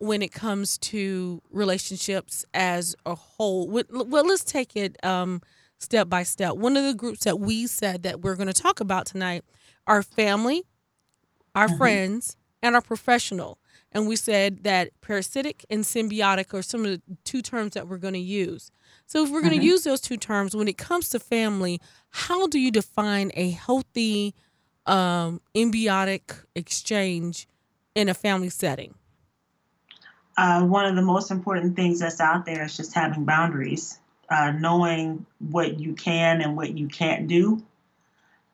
when 0.01 0.21
it 0.21 0.31
comes 0.31 0.77
to 0.79 1.41
relationships 1.51 2.45
as 2.53 2.95
a 3.05 3.15
whole? 3.15 3.67
Well, 3.69 4.25
let's 4.25 4.43
take 4.43 4.75
it 4.75 5.03
um, 5.05 5.41
step 5.77 6.09
by 6.09 6.23
step. 6.23 6.55
One 6.55 6.75
of 6.77 6.83
the 6.83 6.93
groups 6.93 7.23
that 7.23 7.39
we 7.39 7.67
said 7.67 8.03
that 8.03 8.21
we're 8.21 8.35
going 8.35 8.47
to 8.47 8.53
talk 8.53 8.79
about 8.79 9.05
tonight 9.05 9.43
are 9.87 10.03
family, 10.03 10.63
our 11.55 11.67
Mhm. 11.67 11.77
friends, 11.77 12.37
and 12.63 12.75
our 12.75 12.81
professional. 12.81 13.57
And 13.91 14.07
we 14.07 14.15
said 14.15 14.63
that 14.63 14.91
parasitic 15.01 15.65
and 15.69 15.83
symbiotic 15.83 16.53
are 16.53 16.61
some 16.61 16.85
of 16.85 16.91
the 16.91 17.01
two 17.23 17.41
terms 17.41 17.73
that 17.73 17.87
we're 17.87 17.97
going 17.97 18.13
to 18.13 18.19
use. 18.19 18.71
So, 19.07 19.23
if 19.23 19.31
we're 19.31 19.41
going 19.41 19.59
to 19.59 19.59
Mhm. 19.59 19.63
use 19.65 19.83
those 19.83 20.01
two 20.01 20.17
terms, 20.17 20.55
when 20.55 20.67
it 20.67 20.77
comes 20.77 21.09
to 21.09 21.19
family, 21.19 21.81
how 22.09 22.47
do 22.47 22.59
you 22.59 22.71
define 22.71 23.31
a 23.35 23.51
healthy 23.51 24.33
um, 24.85 25.41
symbiotic 25.55 26.43
exchange 26.55 27.47
in 27.95 28.09
a 28.09 28.13
family 28.13 28.49
setting? 28.49 28.95
Uh, 30.37 30.63
one 30.65 30.85
of 30.85 30.95
the 30.95 31.01
most 31.01 31.31
important 31.31 31.75
things 31.75 31.99
that's 31.99 32.19
out 32.19 32.45
there 32.45 32.63
is 32.63 32.77
just 32.77 32.93
having 32.93 33.25
boundaries, 33.25 33.99
uh, 34.29 34.51
knowing 34.51 35.25
what 35.39 35.79
you 35.79 35.93
can 35.93 36.41
and 36.41 36.55
what 36.55 36.77
you 36.77 36.87
can't 36.87 37.27
do, 37.27 37.61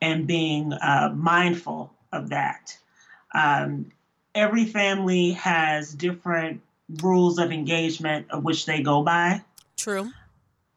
and 0.00 0.26
being 0.26 0.72
uh, 0.72 1.12
mindful 1.14 1.92
of 2.12 2.30
that. 2.30 2.76
Um, 3.34 3.90
every 4.34 4.64
family 4.64 5.32
has 5.32 5.92
different 5.92 6.62
rules 7.02 7.38
of 7.38 7.52
engagement 7.52 8.26
of 8.30 8.44
which 8.44 8.66
they 8.66 8.82
go 8.82 9.02
by. 9.02 9.42
True. 9.76 10.10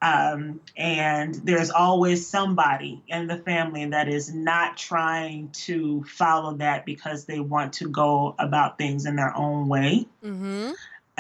Um, 0.02 0.62
and 0.76 1.36
there's 1.36 1.70
always 1.70 2.26
somebody 2.26 3.04
in 3.08 3.28
the 3.28 3.38
family 3.38 3.86
that 3.86 4.08
is 4.08 4.34
not 4.34 4.76
trying 4.76 5.50
to 5.50 6.04
follow 6.06 6.56
that 6.56 6.86
because 6.86 7.26
they 7.26 7.40
want 7.40 7.74
to 7.74 7.88
go 7.88 8.34
about 8.40 8.80
things 8.80 9.06
in 9.06 9.16
their 9.16 9.36
own 9.38 9.68
way. 9.68 10.08
Mm-hmm. 10.24 10.72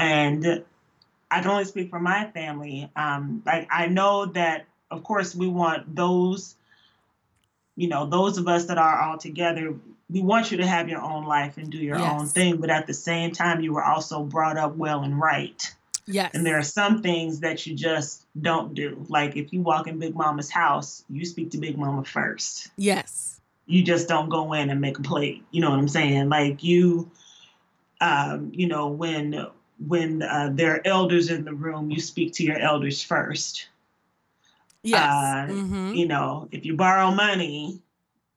And 0.01 0.63
I 1.29 1.41
can 1.41 1.51
only 1.51 1.65
speak 1.65 1.89
for 1.89 1.99
my 1.99 2.25
family. 2.31 2.89
Um, 2.95 3.43
like 3.45 3.67
I 3.71 3.87
know 3.87 4.25
that, 4.27 4.65
of 4.89 5.03
course, 5.03 5.35
we 5.35 5.47
want 5.47 5.95
those, 5.95 6.55
you 7.75 7.87
know, 7.87 8.05
those 8.05 8.37
of 8.37 8.47
us 8.47 8.65
that 8.65 8.77
are 8.77 9.01
all 9.01 9.17
together. 9.17 9.75
We 10.09 10.21
want 10.21 10.51
you 10.51 10.57
to 10.57 10.65
have 10.65 10.89
your 10.89 11.01
own 11.01 11.25
life 11.25 11.57
and 11.57 11.71
do 11.71 11.77
your 11.77 11.97
own 11.97 12.25
thing, 12.25 12.57
but 12.57 12.69
at 12.69 12.85
the 12.87 12.93
same 12.93 13.31
time, 13.31 13.61
you 13.61 13.73
were 13.73 13.83
also 13.83 14.23
brought 14.23 14.57
up 14.57 14.75
well 14.75 15.03
and 15.03 15.17
right. 15.17 15.73
Yes. 16.05 16.31
And 16.33 16.45
there 16.45 16.57
are 16.57 16.63
some 16.63 17.01
things 17.01 17.39
that 17.41 17.65
you 17.65 17.75
just 17.75 18.25
don't 18.39 18.73
do. 18.73 19.05
Like 19.07 19.37
if 19.37 19.53
you 19.53 19.61
walk 19.61 19.87
in 19.87 19.99
Big 19.99 20.15
Mama's 20.15 20.49
house, 20.49 21.05
you 21.09 21.23
speak 21.25 21.51
to 21.51 21.57
Big 21.59 21.77
Mama 21.77 22.03
first. 22.03 22.69
yes. 22.75 23.39
You 23.67 23.83
just 23.83 24.09
don't 24.09 24.27
go 24.27 24.51
in 24.51 24.69
and 24.69 24.81
make 24.81 24.99
a 24.99 25.01
plate. 25.01 25.45
You 25.51 25.61
know 25.61 25.69
what 25.69 25.79
I'm 25.79 25.87
saying? 25.87 26.27
Like 26.27 26.61
you, 26.61 27.09
um, 28.01 28.51
you 28.53 28.67
know, 28.67 28.89
when 28.89 29.47
when 29.87 30.21
uh, 30.21 30.49
there 30.53 30.75
are 30.75 30.81
elders 30.85 31.29
in 31.29 31.43
the 31.45 31.53
room, 31.53 31.89
you 31.91 31.99
speak 31.99 32.33
to 32.33 32.43
your 32.43 32.59
elders 32.59 33.01
first. 33.01 33.67
Yes. 34.83 35.01
Uh, 35.01 35.53
mm-hmm. 35.53 35.93
You 35.93 36.07
know, 36.07 36.47
if 36.51 36.65
you 36.65 36.75
borrow 36.75 37.11
money, 37.11 37.81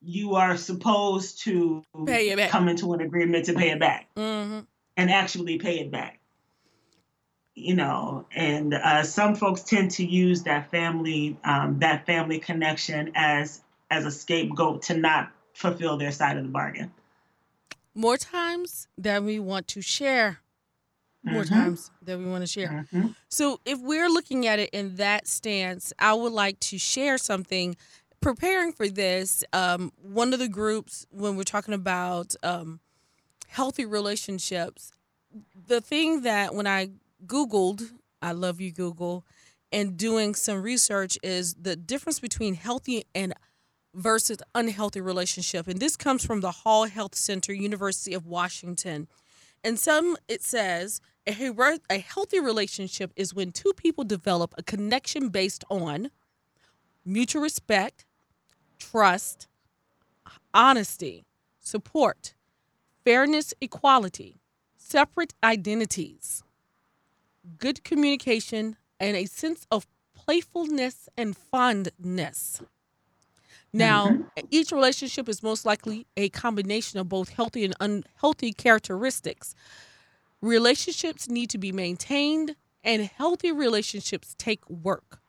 you 0.03 0.35
are 0.35 0.57
supposed 0.57 1.41
to 1.43 1.83
Pay 2.07 2.31
it 2.31 2.37
back. 2.37 2.51
come 2.51 2.69
into 2.69 2.93
an 2.93 3.01
agreement 3.01 3.47
to 3.47 3.55
pay 3.55 3.71
it 3.71 3.81
back. 3.81 4.09
Mm-hmm. 4.17 4.61
and 4.97 5.11
actually 5.11 5.59
pay 5.59 5.81
it 5.81 5.91
back. 5.91 6.21
You 7.55 7.77
know, 7.77 8.27
and 8.35 8.75
uh, 8.75 9.05
some 9.05 9.37
folks 9.37 9.63
tend 9.63 9.93
to 9.93 10.05
use 10.05 10.43
that 10.43 10.71
family 10.73 11.39
um, 11.45 11.79
that 11.79 12.05
family 12.05 12.41
connection 12.41 13.13
as 13.15 13.63
as 13.91 14.05
a 14.05 14.11
scapegoat 14.11 14.83
to 14.83 14.97
not 14.97 15.31
fulfill 15.53 15.97
their 15.97 16.11
side 16.11 16.37
of 16.37 16.43
the 16.43 16.49
bargain. 16.49 16.91
More 17.95 18.17
times 18.17 18.89
than 18.99 19.25
we 19.25 19.39
want 19.39 19.69
to 19.69 19.81
share. 19.81 20.41
More 21.25 21.43
Mhm. 21.43 21.49
times 21.49 21.91
that 22.03 22.19
we 22.19 22.27
want 22.27 22.43
to 22.43 22.47
share. 22.47 22.87
Mhm. 22.93 23.15
So, 23.29 23.61
if 23.65 23.79
we're 23.81 24.09
looking 24.11 24.47
at 24.47 24.59
it 24.59 24.71
in 24.71 24.97
that 24.97 25.27
stance, 25.27 25.93
I 25.99 26.13
would 26.15 26.33
like 26.33 26.61
to 26.61 26.79
share 26.79 27.17
something. 27.19 27.77
Preparing 28.21 28.73
for 28.73 28.89
this, 28.89 29.43
um, 29.53 29.93
one 29.97 30.33
of 30.33 30.39
the 30.39 30.49
groups, 30.49 31.07
when 31.11 31.37
we're 31.37 31.43
talking 31.45 31.75
about 31.75 32.35
um, 32.43 32.81
healthy 33.49 33.85
relationships, 33.87 34.91
the 35.67 35.81
thing 35.81 36.23
that 36.23 36.55
when 36.55 36.67
I 36.67 36.91
Googled, 37.27 37.91
I 38.23 38.33
love 38.33 38.61
you, 38.61 38.71
Google, 38.73 39.25
and 39.73 39.97
doing 39.97 40.35
some 40.35 40.63
research 40.63 41.19
is 41.23 41.55
the 41.55 41.75
difference 41.77 42.21
between 42.21 42.55
healthy 42.55 43.05
and 43.15 43.35
versus 43.95 44.39
unhealthy 44.55 45.01
relationship. 45.01 45.69
And 45.69 45.81
this 45.81 45.97
comes 45.97 46.25
from 46.25 46.41
the 46.41 46.51
Hall 46.51 46.85
Health 46.85 47.15
Center, 47.15 47.53
University 47.53 48.13
of 48.15 48.27
Washington. 48.27 49.09
And 49.63 49.79
some 49.79 50.17
it 50.29 50.43
says 50.43 51.01
a, 51.27 51.79
a 51.91 51.99
healthy 51.99 52.41
relationship 52.41 53.13
is 53.17 53.35
when 53.35 53.53
two 53.53 53.73
people 53.77 54.05
develop 54.05 54.55
a 54.57 54.63
connection 54.63 55.29
based 55.29 55.65
on 55.71 56.11
mutual 57.05 57.43
respect, 57.43 58.05
trust, 58.79 59.49
honesty, 60.53 61.25
support, 61.61 62.35
fairness, 63.05 63.55
equality, 63.61 64.37
separate 64.77 65.35
identities, 65.43 66.43
good 67.59 67.85
communication, 67.85 68.77
and 69.01 69.17
a 69.17 69.27
sense 69.27 69.67
of 69.71 69.87
playfulness 70.15 71.09
and 71.17 71.37
fondness. 71.37 72.63
Now, 73.73 74.09
mm-hmm. 74.09 74.47
each 74.51 74.71
relationship 74.71 75.29
is 75.29 75.43
most 75.43 75.67
likely 75.67 76.07
a 76.17 76.29
combination 76.29 77.01
of 77.01 77.09
both 77.09 77.31
healthy 77.31 77.65
and 77.65 77.75
unhealthy 77.81 78.53
characteristics. 78.53 79.55
Relationships 80.45 81.27
need 81.27 81.49
to 81.49 81.57
be 81.57 81.73
maintained, 81.73 82.55
and 82.83 83.01
healthy 83.01 83.51
relationships 83.51 84.35
take 84.37 84.69
work. 84.69 85.21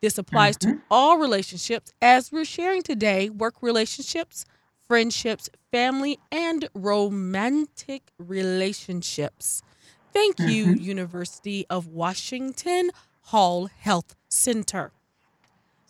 This 0.00 0.16
applies 0.16 0.56
to 0.58 0.68
mm-hmm. 0.68 0.78
all 0.88 1.18
relationships, 1.18 1.92
as 2.00 2.30
we're 2.30 2.44
sharing 2.44 2.82
today 2.82 3.30
work 3.30 3.56
relationships, 3.62 4.44
friendships, 4.86 5.50
family, 5.72 6.20
and 6.30 6.68
romantic 6.72 8.12
relationships. 8.16 9.60
Thank 10.12 10.38
you, 10.38 10.66
mm-hmm. 10.66 10.80
University 10.84 11.66
of 11.68 11.88
Washington 11.88 12.90
Hall 13.22 13.66
Health 13.66 14.14
Center. 14.28 14.92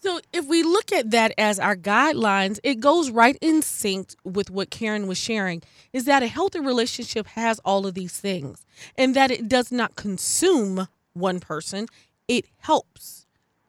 So 0.03 0.21
if 0.33 0.47
we 0.47 0.63
look 0.63 0.93
at 0.93 1.11
that 1.11 1.33
as 1.37 1.59
our 1.59 1.77
guidelines, 1.77 2.59
it 2.65 2.81
goes 2.81 3.11
right 3.11 3.37
in 3.41 3.61
sync 3.61 4.15
with 4.25 4.51
what 4.51 4.71
Karen 4.71 5.07
was 5.07 5.19
sharing 5.19 5.63
is 5.93 6.07
that 6.07 6.23
a 6.23 6.27
healthy 6.27 6.61
relationship 6.61 7.27
has 7.29 7.59
all 7.65 7.87
of 7.87 7.95
these 7.95 8.19
things 8.19 8.65
and 8.97 9.15
that 9.15 9.31
it 9.31 9.49
does 9.49 9.71
not 9.71 9.97
consume 9.97 10.89
one 11.13 11.39
person, 11.39 11.87
it 12.29 12.47
helps 12.59 13.27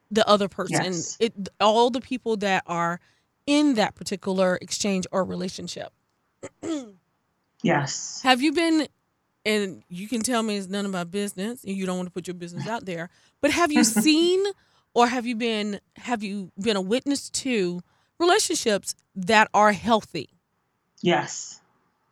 the 0.10 0.28
other 0.28 0.48
person. 0.48 0.86
Yes. 0.86 1.18
It 1.20 1.50
all 1.60 1.90
the 1.90 2.02
people 2.02 2.38
that 2.38 2.64
are 2.66 3.00
in 3.46 3.74
that 3.76 3.96
particular 3.96 4.58
exchange 4.62 5.06
or 5.12 5.24
relationship. 5.24 5.92
Yes. 7.64 8.22
Have 8.24 8.42
you 8.42 8.54
been 8.54 8.88
and 9.46 9.84
you 9.88 10.08
can 10.08 10.22
tell 10.22 10.44
me 10.44 10.58
it's 10.58 10.68
none 10.68 10.86
of 10.86 10.92
my 10.92 11.04
business 11.04 11.64
and 11.64 11.76
you 11.76 11.86
don't 11.86 11.98
want 11.98 12.08
to 12.08 12.12
put 12.12 12.28
your 12.28 12.34
business 12.34 12.68
out 12.68 12.86
there, 12.86 13.10
but 13.40 13.52
have 13.52 13.72
you 13.72 13.84
seen 13.84 14.44
or 14.94 15.08
have 15.08 15.26
you 15.26 15.36
been 15.36 15.80
have 15.98 16.24
you 16.24 16.52
been 16.60 16.76
a 16.76 16.82
witness 16.82 17.30
to 17.30 17.82
relationships 18.20 18.96
that 19.16 19.50
are 19.54 19.72
healthy? 19.72 20.30
Yes. 21.02 21.60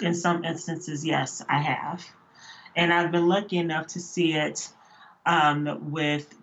In 0.01 0.15
some 0.15 0.45
instances, 0.45 1.05
yes, 1.05 1.43
I 1.49 1.59
have. 1.61 2.05
And 2.75 2.93
I've 2.93 3.11
been 3.11 3.27
lucky 3.27 3.57
enough 3.57 3.87
to 3.87 3.99
see 3.99 4.33
it 4.33 4.69
um, 5.25 5.91
with 5.91 6.33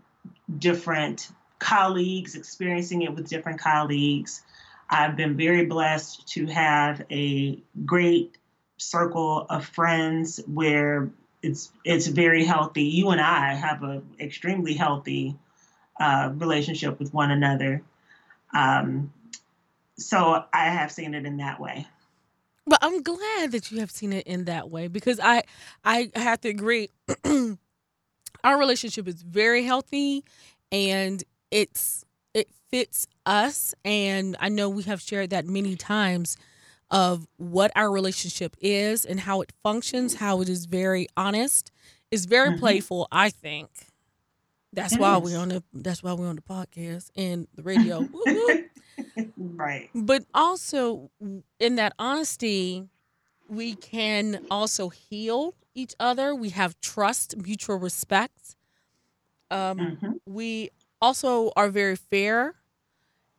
different 0.59 1.31
colleagues, 1.59 2.35
experiencing 2.35 3.03
it 3.03 3.15
with 3.15 3.29
different 3.29 3.59
colleagues. 3.61 4.43
I've 4.91 5.17
been 5.17 5.37
very 5.37 5.65
blessed 5.65 6.29
to 6.29 6.47
have 6.47 7.05
a 7.11 7.59
great 7.85 8.37
circle 8.77 9.47
of 9.49 9.65
friends 9.65 10.41
where 10.47 11.11
it's 11.43 11.73
it's 11.85 12.07
very 12.07 12.45
healthy. 12.45 12.85
You 12.85 13.11
and 13.11 13.21
I 13.21 13.55
have 13.55 13.83
an 13.83 14.03
extremely 14.21 14.75
healthy 14.75 15.37
uh, 16.01 16.31
relationship 16.35 16.99
with 16.99 17.13
one 17.15 17.31
another. 17.31 17.83
Um, 18.55 19.13
so 19.99 20.45
I 20.53 20.67
have 20.67 20.91
seen 20.93 21.15
it 21.15 21.25
in 21.27 21.39
that 21.39 21.61
way. 21.61 21.87
But 22.67 22.79
I'm 22.83 23.03
glad 23.03 23.53
that 23.53 23.71
you 23.71 23.79
have 23.81 23.91
seen 23.91 24.13
it 24.13 24.27
in 24.27 24.45
that 24.47 24.71
way 24.71 24.89
because 24.89 25.21
I 25.23 25.45
I 25.85 26.11
have 26.15 26.41
to 26.43 26.49
agree 26.49 26.89
our 28.45 28.59
relationship 28.59 29.07
is 29.07 29.23
very 29.23 29.63
healthy 29.65 30.25
and 30.73 31.23
it's 31.51 32.05
it 32.35 32.49
fits 32.71 33.07
us 33.25 33.75
and 33.85 34.37
I 34.41 34.49
know 34.49 34.69
we 34.69 34.83
have 34.83 35.01
shared 35.01 35.31
that 35.31 35.47
many 35.47 35.77
times 35.77 36.37
of 36.91 37.27
what 37.37 37.71
our 37.77 37.91
relationship 37.91 38.57
is 38.61 39.05
and 39.05 39.21
how 39.21 39.41
it 39.41 39.53
functions, 39.63 40.17
how 40.17 40.41
it 40.41 40.49
is 40.49 40.67
very 40.67 41.09
honest, 41.17 41.71
is 42.11 42.27
very 42.27 42.51
Mhm. 42.51 42.59
playful, 42.59 43.09
I 43.11 43.31
think. 43.31 43.71
That's 44.77 44.99
why 44.99 45.17
we're 45.19 45.39
on 45.39 45.49
the 45.51 45.65
that's 45.75 46.03
why 46.05 46.15
we're 46.15 46.29
on 46.29 46.37
the 46.37 46.43
podcast 46.43 47.11
and 47.17 47.49
the 47.57 47.65
radio. 47.65 48.09
Right. 49.39 49.91
But 49.95 50.25
also 50.35 51.11
in 51.61 51.77
that 51.77 51.95
honesty, 51.99 52.89
we 53.49 53.77
can 53.77 54.41
also 54.51 54.91
heal 54.91 55.55
each 55.75 55.95
other. 56.01 56.35
We 56.35 56.51
have 56.51 56.81
trust, 56.81 57.37
mutual 57.37 57.79
respect. 57.79 58.57
Um, 59.51 59.79
hmm 60.01 60.17
we 60.29 60.71
also 61.01 61.53
are 61.57 61.69
very 61.71 61.97
fair 61.97 62.55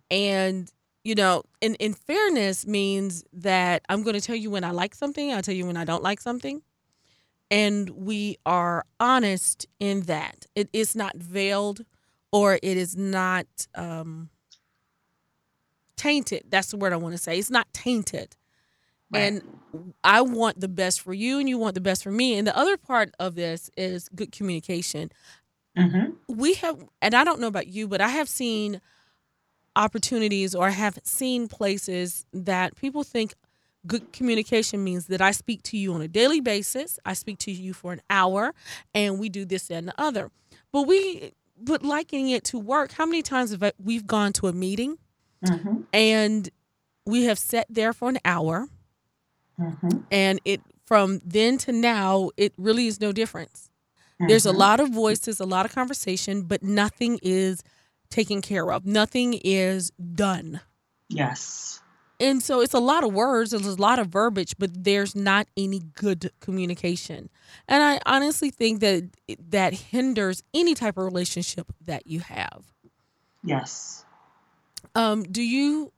and 0.10 0.72
you 1.04 1.16
know 1.16 1.44
in, 1.62 1.76
in 1.76 1.94
fairness 1.94 2.66
means 2.68 3.24
that 3.34 3.84
i'm 3.90 4.04
going 4.04 4.14
to 4.16 4.22
tell 4.22 4.36
you 4.36 4.50
when 4.50 4.64
i 4.64 4.72
like 4.72 4.96
something 4.96 5.34
i'll 5.34 5.42
tell 5.42 5.54
you 5.56 5.66
when 5.66 5.78
i 5.78 5.86
don't 5.86 6.04
like 6.04 6.22
something 6.22 6.62
and 7.50 7.90
we 7.90 8.38
are 8.46 8.86
honest 9.00 9.66
in 9.80 10.02
that. 10.02 10.46
It 10.56 10.70
is 10.74 10.96
not 10.96 11.16
veiled 11.18 11.86
or 12.32 12.56
it 12.56 12.78
is 12.78 12.96
not 12.96 13.48
um 13.76 14.30
tainted. 15.96 16.44
That's 16.50 16.70
the 16.72 16.78
word 16.78 16.94
i 16.94 16.98
want 16.98 17.14
to 17.14 17.18
say. 17.18 17.38
It's 17.38 17.50
not 17.50 17.72
tainted. 17.74 18.36
And 19.14 19.42
I 20.04 20.22
want 20.22 20.60
the 20.60 20.68
best 20.68 21.02
for 21.02 21.14
you 21.14 21.40
and 21.40 21.48
you 21.50 21.58
want 21.58 21.76
the 21.76 21.82
best 21.82 22.04
for 22.04 22.12
me. 22.12 22.36
And 22.38 22.48
the 22.48 22.58
other 22.58 22.78
part 22.78 23.14
of 23.20 23.36
this 23.36 23.70
is 23.78 24.10
good 24.10 24.32
communication. 24.32 25.12
hmm 25.76 26.12
We 26.28 26.56
have, 26.56 26.84
and 27.02 27.16
I 27.16 27.24
don't 27.24 27.40
know 27.40 27.48
about 27.48 27.68
you, 27.68 27.88
but 27.88 28.02
I 28.02 28.10
have 28.10 28.28
seen 28.30 28.82
opportunities 29.76 30.56
or 30.56 30.68
I 30.68 30.72
have 30.72 31.00
seen 31.04 31.48
places 31.48 32.26
that 32.34 32.76
people 32.76 33.04
think 33.04 33.34
good 33.86 34.12
communication 34.12 34.84
means 34.84 35.08
that 35.08 35.22
I 35.22 35.32
speak 35.32 35.62
to 35.64 35.78
you 35.78 35.94
on 35.94 36.02
a 36.02 36.08
daily 36.08 36.40
basis. 36.42 37.00
I 37.06 37.14
speak 37.14 37.38
to 37.40 37.52
you 37.52 37.74
for 37.74 37.94
an 37.94 38.02
hour 38.10 38.54
and 38.94 39.20
we 39.20 39.30
do 39.30 39.46
this 39.46 39.70
and 39.70 39.88
the 39.88 39.94
other. 40.02 40.32
But 40.74 40.84
we, 40.88 41.32
but 41.58 41.84
likening 41.84 42.30
it 42.30 42.44
to 42.46 42.60
work, 42.60 42.92
how 42.94 43.06
many 43.06 43.22
times 43.22 43.52
have 43.52 43.64
I- 43.64 43.74
we've 43.84 44.06
gone 44.08 44.34
to 44.34 44.48
a 44.48 44.54
meeting 44.54 44.98
hmm 45.46 45.82
and 45.94 46.50
we 47.06 47.24
have 47.26 47.38
sat 47.40 47.66
there 47.70 47.94
for 47.94 48.10
an 48.10 48.18
hour 48.26 48.68
hmm 49.58 49.90
and 50.12 50.40
it 50.46 50.62
from 50.86 51.20
then 51.24 51.58
to 51.60 51.72
now 51.72 52.30
it 52.38 52.54
really 52.58 52.88
is 52.88 53.00
no 53.00 53.12
difference 53.12 53.70
there's 54.20 54.46
a 54.48 54.52
Mhm. 54.52 54.58
lot 54.58 54.80
of 54.80 54.90
voices 54.90 55.40
a 55.40 55.46
lot 55.46 55.66
of 55.66 55.72
conversation 55.74 56.42
but 56.44 56.64
nothing 56.64 57.20
is 57.22 57.62
taken 58.10 58.42
care 58.42 58.72
of 58.72 58.86
nothing 58.86 59.34
is 59.44 59.92
done 60.16 60.60
Yes. 61.10 61.80
And 62.20 62.42
so 62.42 62.62
it's 62.62 62.74
a 62.74 62.80
lot 62.80 63.04
of 63.04 63.14
words 63.14 63.52
there's 63.52 63.66
a 63.66 63.82
lot 63.82 64.00
of 64.00 64.08
verbiage 64.08 64.56
but 64.58 64.84
there's 64.84 65.16
not 65.16 65.48
any 65.56 65.80
good 65.96 66.32
communication 66.40 67.30
and 67.68 67.84
i 67.84 68.00
honestly 68.06 68.50
think 68.50 68.80
that 68.80 69.04
that 69.40 69.74
hinders 69.74 70.44
any 70.54 70.74
type 70.74 70.98
of 70.98 71.04
relationship 71.04 71.72
that 71.84 72.08
you 72.08 72.20
have 72.20 72.74
Yes. 73.44 74.04
um, 74.96 75.24
do 75.24 75.42
you 75.42 75.92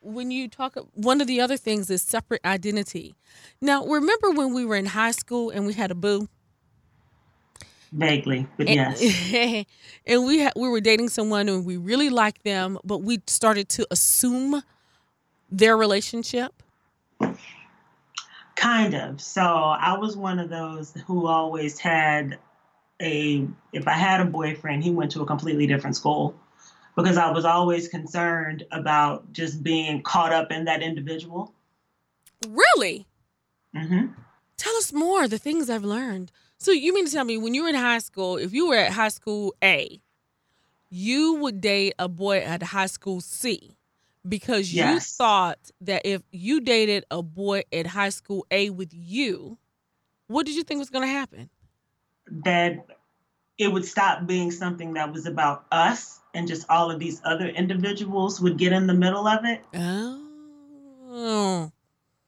when 0.00 0.30
you 0.30 0.48
talk 0.48 0.76
one 0.94 1.20
of 1.20 1.26
the 1.26 1.40
other 1.40 1.56
things 1.56 1.90
is 1.90 2.02
separate 2.02 2.40
identity 2.44 3.14
now 3.60 3.84
remember 3.84 4.30
when 4.30 4.54
we 4.54 4.64
were 4.64 4.76
in 4.76 4.86
high 4.86 5.10
school 5.12 5.50
and 5.50 5.66
we 5.66 5.74
had 5.74 5.90
a 5.90 5.94
boo 5.94 6.28
Vaguely, 7.90 8.46
but 8.58 8.68
and, 8.68 8.74
yes. 8.74 9.64
and 10.06 10.26
we 10.26 10.42
ha- 10.42 10.52
we 10.56 10.68
were 10.68 10.80
dating 10.80 11.08
someone 11.08 11.48
and 11.48 11.64
we 11.64 11.78
really 11.78 12.10
liked 12.10 12.44
them 12.44 12.78
but 12.84 12.98
we 12.98 13.18
started 13.26 13.68
to 13.70 13.86
assume 13.90 14.62
their 15.50 15.76
relationship 15.76 16.62
Kind 18.56 18.94
of. 18.94 19.20
So 19.20 19.42
I 19.42 19.96
was 19.98 20.16
one 20.16 20.38
of 20.40 20.50
those 20.50 20.92
who 21.06 21.26
always 21.28 21.78
had 21.78 22.38
a, 23.00 23.46
if 23.72 23.86
I 23.86 23.92
had 23.92 24.20
a 24.20 24.24
boyfriend, 24.24 24.82
he 24.82 24.90
went 24.90 25.12
to 25.12 25.22
a 25.22 25.26
completely 25.26 25.66
different 25.68 25.94
school 25.96 26.34
because 26.96 27.16
I 27.16 27.30
was 27.30 27.44
always 27.44 27.86
concerned 27.88 28.64
about 28.72 29.32
just 29.32 29.62
being 29.62 30.02
caught 30.02 30.32
up 30.32 30.50
in 30.50 30.64
that 30.64 30.82
individual. 30.82 31.54
really 32.46 33.06
Mm-hmm. 33.74 34.06
tell 34.56 34.74
us 34.76 34.92
more 34.92 35.28
the 35.28 35.38
things 35.38 35.68
i've 35.68 35.84
learned 35.84 36.32
so 36.58 36.70
you 36.72 36.94
mean 36.94 37.06
to 37.06 37.12
tell 37.12 37.24
me 37.24 37.36
when 37.36 37.54
you 37.54 37.62
were 37.62 37.68
in 37.68 37.74
high 37.74 37.98
school 37.98 38.36
if 38.38 38.52
you 38.54 38.66
were 38.68 38.76
at 38.76 38.92
high 38.92 39.08
school 39.08 39.54
a 39.62 40.00
you 40.88 41.34
would 41.34 41.60
date 41.60 41.94
a 41.98 42.08
boy 42.08 42.38
at 42.38 42.62
high 42.62 42.86
school 42.86 43.20
c 43.20 43.76
because 44.28 44.72
you 44.72 45.00
thought 45.00 45.58
that 45.80 46.02
if 46.04 46.22
you 46.30 46.60
dated 46.60 47.04
a 47.10 47.22
boy 47.22 47.62
at 47.72 47.86
high 47.86 48.08
school 48.10 48.46
a 48.50 48.70
with 48.70 48.90
you 48.92 49.58
what 50.26 50.44
did 50.46 50.54
you 50.54 50.62
think 50.62 50.78
was 50.78 50.90
going 50.90 51.06
to 51.06 51.12
happen 51.12 51.48
That 52.44 52.84
it 53.56 53.72
would 53.72 53.84
stop 53.84 54.26
being 54.26 54.50
something 54.50 54.94
that 54.94 55.12
was 55.12 55.26
about 55.26 55.64
us 55.72 56.20
and 56.34 56.46
just 56.46 56.66
all 56.68 56.90
of 56.90 56.98
these 57.00 57.20
other 57.24 57.48
individuals 57.48 58.40
would 58.40 58.56
get 58.58 58.72
in 58.72 58.86
the 58.86 58.94
middle 58.94 59.26
of 59.26 59.44
it. 59.44 59.64
oh 59.74 61.72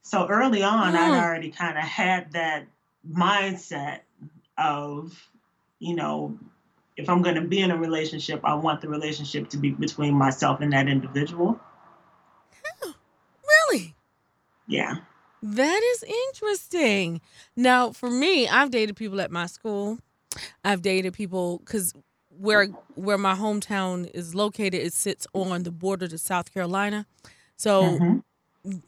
So 0.02 0.26
early 0.26 0.62
on, 0.62 0.94
Mm. 0.94 0.96
I'd 0.96 1.24
already 1.24 1.50
kind 1.50 1.78
of 1.78 1.84
had 1.84 2.32
that 2.32 2.66
mindset 3.08 4.00
of, 4.58 5.28
you 5.78 5.94
know, 5.94 6.38
if 6.96 7.08
I'm 7.08 7.22
going 7.22 7.36
to 7.36 7.42
be 7.42 7.60
in 7.60 7.70
a 7.70 7.76
relationship, 7.76 8.40
I 8.42 8.54
want 8.54 8.80
the 8.80 8.88
relationship 8.88 9.48
to 9.50 9.56
be 9.56 9.70
between 9.70 10.14
myself 10.14 10.60
and 10.60 10.72
that 10.72 10.88
individual. 10.88 11.60
really 13.46 13.94
Yeah. 14.70 14.96
That 15.42 15.82
is 15.94 16.04
interesting. 16.04 17.20
Now, 17.56 17.92
for 17.92 18.10
me, 18.10 18.48
I've 18.48 18.70
dated 18.70 18.96
people 18.96 19.20
at 19.20 19.30
my 19.30 19.46
school. 19.46 19.98
I've 20.64 20.82
dated 20.82 21.14
people 21.14 21.58
because 21.60 21.94
where 22.30 22.68
where 22.94 23.18
my 23.18 23.34
hometown 23.34 24.10
is 24.14 24.34
located, 24.34 24.74
it 24.74 24.92
sits 24.94 25.26
on 25.34 25.64
the 25.64 25.72
border 25.72 26.08
to 26.08 26.18
South 26.18 26.52
Carolina. 26.52 27.06
So 27.56 28.00
Mhm. 28.00 28.22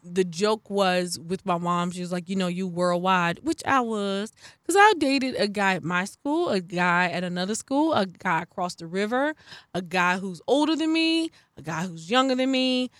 the 0.04 0.24
joke 0.24 0.70
was 0.70 1.18
with 1.18 1.46
my 1.46 1.58
mom. 1.58 1.90
She 1.92 2.00
was 2.00 2.12
like, 2.12 2.28
"You 2.28 2.36
know, 2.36 2.48
you 2.48 2.66
worldwide," 2.68 3.40
which 3.42 3.62
I 3.66 3.80
was, 3.80 4.32
because 4.62 4.76
I 4.78 4.94
dated 4.98 5.36
a 5.36 5.48
guy 5.48 5.74
at 5.76 5.84
my 5.84 6.04
school, 6.04 6.50
a 6.50 6.60
guy 6.60 7.10
at 7.10 7.24
another 7.24 7.54
school, 7.54 7.92
a 7.94 8.06
guy 8.06 8.42
across 8.42 8.74
the 8.76 8.86
river, 8.86 9.34
a 9.74 9.82
guy 9.82 10.18
who's 10.18 10.42
older 10.46 10.76
than 10.76 10.92
me, 10.92 11.30
a 11.56 11.62
guy 11.62 11.86
who's 11.86 12.10
younger 12.10 12.34
than 12.36 12.50
me. 12.50 12.90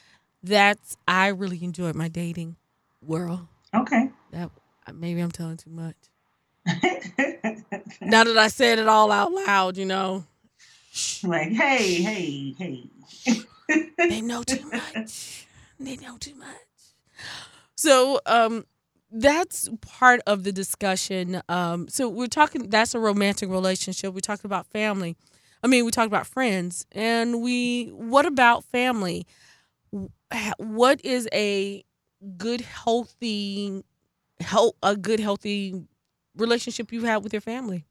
That's 0.42 0.97
I 1.09 1.29
really 1.29 1.62
enjoyed 1.64 1.95
my 1.97 2.09
dating 2.09 2.57
world. 3.05 3.47
Okay. 3.75 4.11
That 4.33 4.51
maybe 4.95 5.21
I'm 5.21 5.31
telling 5.31 5.57
too 5.57 5.71
much. 5.71 5.97
Now 8.01 8.25
that 8.25 8.37
I 8.37 8.49
said 8.49 8.79
it 8.79 8.88
all 8.88 9.12
out 9.12 9.33
loud, 9.33 9.77
you 9.77 9.85
know. 9.85 10.25
like, 11.23 11.53
hey, 11.53 12.03
hey, 12.03 12.55
hey. 12.59 13.43
they 13.97 14.21
know 14.21 14.43
too 14.43 14.69
much. 14.71 15.47
They 15.79 15.97
know 15.97 16.17
too 16.19 16.35
much. 16.35 16.49
So, 17.77 18.21
um, 18.27 18.67
that's 19.11 19.69
part 19.81 20.21
of 20.27 20.43
the 20.43 20.53
discussion. 20.53 21.43
Um, 21.49 21.88
so 21.88 22.09
we're 22.09 22.27
talking. 22.27 22.71
That's 22.71 22.95
a 22.95 22.99
romantic 22.99 23.51
relationship. 23.51 24.15
We 24.15 24.21
talked 24.21 24.45
about 24.45 24.67
family. 24.67 25.17
I 25.62 25.69
mean, 25.69 25.85
we 25.85 25.91
talked 25.91 26.07
about 26.07 26.27
friends, 26.27 26.87
and 26.93 27.41
we. 27.43 27.88
What 27.88 28.27
about 28.27 28.65
family? 28.65 29.27
What 30.59 31.05
is 31.05 31.29
a 31.33 31.85
good, 32.37 32.61
healthy, 32.61 33.85
help 34.41 34.77
a 34.83 34.97
good, 34.97 35.21
healthy 35.21 35.85
relationship 36.37 36.93
you 36.93 37.01
have 37.01 37.09
had 37.09 37.25
with 37.25 37.33
your 37.33 37.43
family? 37.43 37.85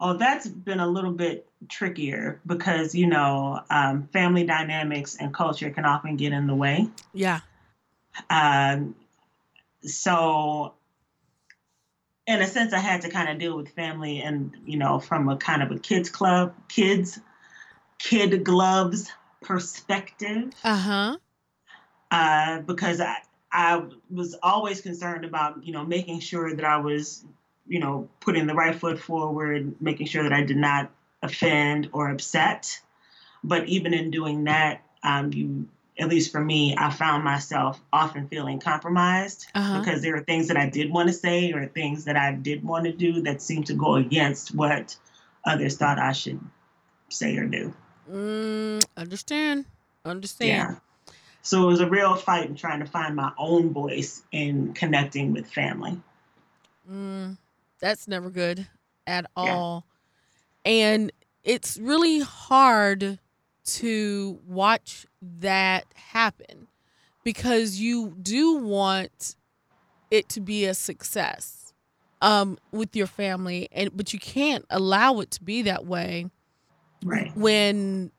Oh, 0.00 0.16
that's 0.16 0.48
been 0.48 0.80
a 0.80 0.86
little 0.86 1.12
bit 1.12 1.48
trickier 1.68 2.40
because 2.44 2.92
you 2.92 3.06
know 3.06 3.60
um, 3.70 4.08
family 4.12 4.44
dynamics 4.44 5.16
and 5.20 5.32
culture 5.32 5.70
can 5.70 5.84
often 5.84 6.16
get 6.16 6.32
in 6.32 6.46
the 6.46 6.54
way. 6.54 6.88
Yeah. 7.12 7.40
Um, 8.28 8.96
so 9.82 10.74
in 12.26 12.40
a 12.40 12.46
sense, 12.46 12.72
I 12.72 12.78
had 12.78 13.02
to 13.02 13.08
kind 13.08 13.28
of 13.28 13.38
deal 13.38 13.56
with 13.56 13.68
family 13.70 14.20
and, 14.20 14.56
you 14.64 14.76
know, 14.76 15.00
from 15.00 15.28
a 15.28 15.36
kind 15.36 15.62
of 15.62 15.70
a 15.70 15.78
kids 15.78 16.08
club, 16.08 16.54
kids, 16.68 17.18
kid 17.98 18.44
gloves 18.44 19.10
perspective. 19.40 20.52
Uh-huh. 20.62 21.16
Uh, 22.10 22.60
because 22.60 23.00
I, 23.00 23.16
I 23.52 23.84
was 24.10 24.34
always 24.42 24.80
concerned 24.80 25.24
about, 25.24 25.64
you 25.64 25.72
know, 25.72 25.84
making 25.84 26.20
sure 26.20 26.54
that 26.54 26.64
I 26.64 26.78
was, 26.78 27.24
you 27.66 27.80
know, 27.80 28.08
putting 28.20 28.46
the 28.46 28.54
right 28.54 28.74
foot 28.74 28.98
forward, 28.98 29.74
making 29.80 30.06
sure 30.06 30.22
that 30.22 30.32
I 30.32 30.42
did 30.42 30.56
not 30.56 30.90
offend 31.22 31.90
or 31.92 32.10
upset. 32.10 32.80
But 33.44 33.68
even 33.68 33.92
in 33.92 34.10
doing 34.10 34.44
that, 34.44 34.82
um, 35.02 35.32
you 35.32 35.68
at 35.98 36.08
least 36.08 36.32
for 36.32 36.40
me, 36.42 36.74
I 36.76 36.90
found 36.90 37.22
myself 37.22 37.80
often 37.92 38.28
feeling 38.28 38.58
compromised 38.58 39.46
uh-huh. 39.54 39.80
because 39.80 40.02
there 40.02 40.16
are 40.16 40.22
things 40.22 40.48
that 40.48 40.56
I 40.56 40.68
did 40.68 40.90
want 40.90 41.08
to 41.08 41.12
say 41.12 41.52
or 41.52 41.66
things 41.66 42.04
that 42.06 42.16
I 42.16 42.32
did 42.32 42.64
want 42.64 42.86
to 42.86 42.92
do 42.92 43.22
that 43.22 43.42
seemed 43.42 43.66
to 43.66 43.74
go 43.74 43.96
against 43.96 44.54
what 44.54 44.96
others 45.44 45.76
thought 45.76 45.98
I 45.98 46.12
should 46.12 46.40
say 47.10 47.36
or 47.36 47.46
do. 47.46 47.74
Mm, 48.10 48.84
understand. 48.96 49.66
Understand. 50.04 50.48
Yeah. 50.48 50.74
So 51.42 51.64
it 51.64 51.66
was 51.66 51.80
a 51.80 51.88
real 51.88 52.14
fight 52.14 52.48
in 52.48 52.54
trying 52.54 52.80
to 52.80 52.86
find 52.86 53.16
my 53.16 53.32
own 53.36 53.72
voice 53.72 54.22
in 54.30 54.74
connecting 54.74 55.32
with 55.32 55.50
family. 55.50 56.00
Mm, 56.90 57.36
that's 57.80 58.06
never 58.06 58.30
good 58.30 58.68
at 59.06 59.26
all. 59.36 59.84
Yeah. 60.64 60.72
And 60.72 61.12
it's 61.42 61.76
really 61.78 62.20
hard 62.20 63.18
to 63.64 64.40
watch 64.46 65.06
that 65.20 65.86
happen 65.94 66.68
because 67.24 67.78
you 67.78 68.16
do 68.20 68.56
want 68.56 69.36
it 70.10 70.28
to 70.30 70.40
be 70.40 70.64
a 70.64 70.74
success 70.74 71.72
um, 72.20 72.58
with 72.70 72.94
your 72.94 73.06
family 73.06 73.68
and 73.72 73.96
but 73.96 74.12
you 74.12 74.18
can't 74.18 74.64
allow 74.70 75.20
it 75.20 75.30
to 75.32 75.42
be 75.42 75.62
that 75.62 75.86
way 75.86 76.26
right 77.04 77.36
when 77.36 78.10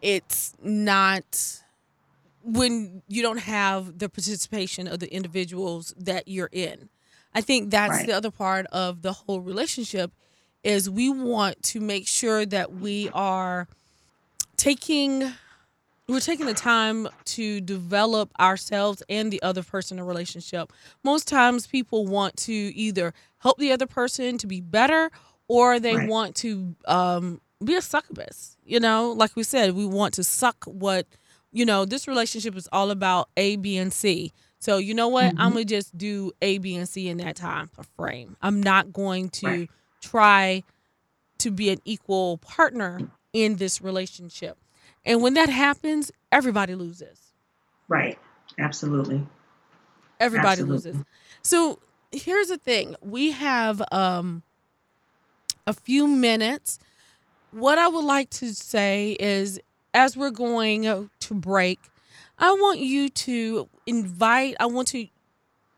it's 0.00 0.54
not 0.62 1.62
when 2.52 3.02
you 3.08 3.22
don't 3.22 3.40
have 3.40 3.98
the 3.98 4.08
participation 4.08 4.88
of 4.88 4.98
the 5.00 5.12
individuals 5.12 5.94
that 5.98 6.28
you're 6.28 6.50
in 6.52 6.88
i 7.34 7.40
think 7.40 7.70
that's 7.70 7.90
right. 7.90 8.06
the 8.06 8.12
other 8.12 8.30
part 8.30 8.66
of 8.66 9.02
the 9.02 9.12
whole 9.12 9.40
relationship 9.40 10.12
is 10.64 10.90
we 10.90 11.08
want 11.08 11.62
to 11.62 11.80
make 11.80 12.06
sure 12.06 12.44
that 12.44 12.74
we 12.74 13.10
are 13.14 13.68
taking 14.56 15.32
we're 16.08 16.20
taking 16.20 16.46
the 16.46 16.54
time 16.54 17.06
to 17.26 17.60
develop 17.60 18.30
ourselves 18.40 19.02
and 19.10 19.30
the 19.30 19.42
other 19.42 19.62
person 19.62 19.98
in 19.98 20.02
a 20.02 20.06
relationship. 20.06 20.72
Most 21.04 21.28
times 21.28 21.66
people 21.66 22.06
want 22.06 22.34
to 22.38 22.52
either 22.52 23.12
help 23.40 23.58
the 23.58 23.72
other 23.72 23.86
person 23.86 24.38
to 24.38 24.46
be 24.46 24.62
better 24.62 25.10
or 25.48 25.78
they 25.78 25.96
right. 25.96 26.08
want 26.08 26.34
to 26.36 26.74
um, 26.86 27.42
be 27.62 27.74
a 27.74 27.82
succubus. 27.82 28.56
You 28.64 28.80
know, 28.80 29.12
like 29.12 29.36
we 29.36 29.42
said, 29.42 29.74
we 29.74 29.84
want 29.84 30.14
to 30.14 30.24
suck 30.24 30.64
what, 30.64 31.06
you 31.58 31.66
know, 31.66 31.84
this 31.84 32.06
relationship 32.06 32.54
is 32.56 32.68
all 32.70 32.92
about 32.92 33.30
A, 33.36 33.56
B, 33.56 33.76
and 33.78 33.92
C. 33.92 34.32
So, 34.60 34.78
you 34.78 34.94
know 34.94 35.08
what? 35.08 35.24
Mm-hmm. 35.24 35.40
I'm 35.40 35.52
going 35.52 35.66
to 35.66 35.74
just 35.74 35.98
do 35.98 36.30
A, 36.40 36.58
B, 36.58 36.76
and 36.76 36.88
C 36.88 37.08
in 37.08 37.16
that 37.16 37.34
time 37.34 37.68
frame. 37.96 38.36
I'm 38.40 38.62
not 38.62 38.92
going 38.92 39.28
to 39.30 39.46
right. 39.46 39.70
try 40.00 40.62
to 41.38 41.50
be 41.50 41.70
an 41.70 41.78
equal 41.84 42.38
partner 42.38 43.00
in 43.32 43.56
this 43.56 43.82
relationship. 43.82 44.56
And 45.04 45.20
when 45.20 45.34
that 45.34 45.48
happens, 45.48 46.12
everybody 46.30 46.76
loses. 46.76 47.32
Right. 47.88 48.20
Absolutely. 48.56 49.26
Everybody 50.20 50.62
Absolutely. 50.62 50.92
loses. 50.92 51.04
So 51.42 51.80
here's 52.12 52.48
the 52.48 52.58
thing 52.58 52.94
we 53.02 53.32
have 53.32 53.82
um, 53.90 54.44
a 55.66 55.72
few 55.72 56.06
minutes. 56.06 56.78
What 57.50 57.78
I 57.78 57.88
would 57.88 58.04
like 58.04 58.30
to 58.30 58.54
say 58.54 59.16
is 59.18 59.58
as 59.94 60.16
we're 60.16 60.30
going 60.30 60.82
to 60.82 61.34
break, 61.34 61.80
I 62.38 62.52
want 62.52 62.78
you 62.80 63.08
to 63.08 63.68
invite, 63.86 64.56
I 64.60 64.66
want 64.66 64.88
to 64.88 65.06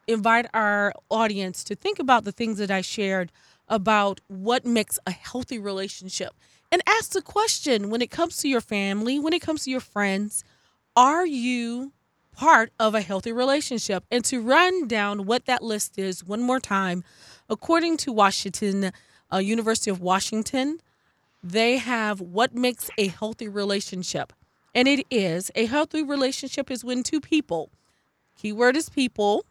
invite 0.06 0.46
our 0.52 0.92
audience 1.08 1.64
to 1.64 1.74
think 1.74 1.98
about 1.98 2.24
the 2.24 2.32
things 2.32 2.58
that 2.58 2.70
I 2.70 2.80
shared 2.80 3.32
about 3.68 4.20
what 4.26 4.66
makes 4.66 4.98
a 5.06 5.12
healthy 5.12 5.58
relationship 5.58 6.34
and 6.72 6.82
ask 6.86 7.12
the 7.12 7.22
question 7.22 7.90
when 7.90 8.02
it 8.02 8.10
comes 8.10 8.36
to 8.38 8.48
your 8.48 8.60
family, 8.60 9.18
when 9.18 9.32
it 9.32 9.42
comes 9.42 9.64
to 9.64 9.70
your 9.70 9.80
friends, 9.80 10.44
are 10.96 11.26
you 11.26 11.92
part 12.32 12.72
of 12.78 12.94
a 12.94 13.00
healthy 13.00 13.32
relationship? 13.32 14.04
And 14.10 14.24
to 14.26 14.40
run 14.40 14.86
down 14.86 15.26
what 15.26 15.46
that 15.46 15.62
list 15.62 15.98
is 15.98 16.24
one 16.24 16.42
more 16.42 16.60
time, 16.60 17.04
according 17.48 17.96
to 17.98 18.12
Washington, 18.12 18.92
uh, 19.32 19.38
University 19.38 19.90
of 19.90 20.00
Washington, 20.00 20.80
they 21.42 21.78
have 21.78 22.20
what 22.20 22.54
makes 22.54 22.90
a 22.98 23.08
healthy 23.08 23.48
relationship. 23.48 24.32
And 24.74 24.86
it 24.86 25.06
is 25.10 25.50
a 25.54 25.66
healthy 25.66 26.02
relationship 26.02 26.70
is 26.70 26.84
when 26.84 27.02
two 27.02 27.20
people, 27.20 27.70
keyword 28.36 28.76
is 28.76 28.88
people, 28.88 29.44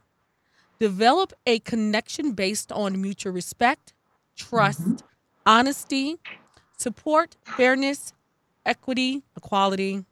develop 0.80 1.34
a 1.46 1.60
connection 1.60 2.32
based 2.32 2.72
on 2.72 3.02
mutual 3.02 3.34
respect, 3.34 3.94
trust, 4.36 4.82
mm-hmm. 4.82 4.96
honesty, 5.46 6.18
support, 6.78 7.36
fairness, 7.44 8.14
equity, 8.66 9.24
equality, 9.36 10.06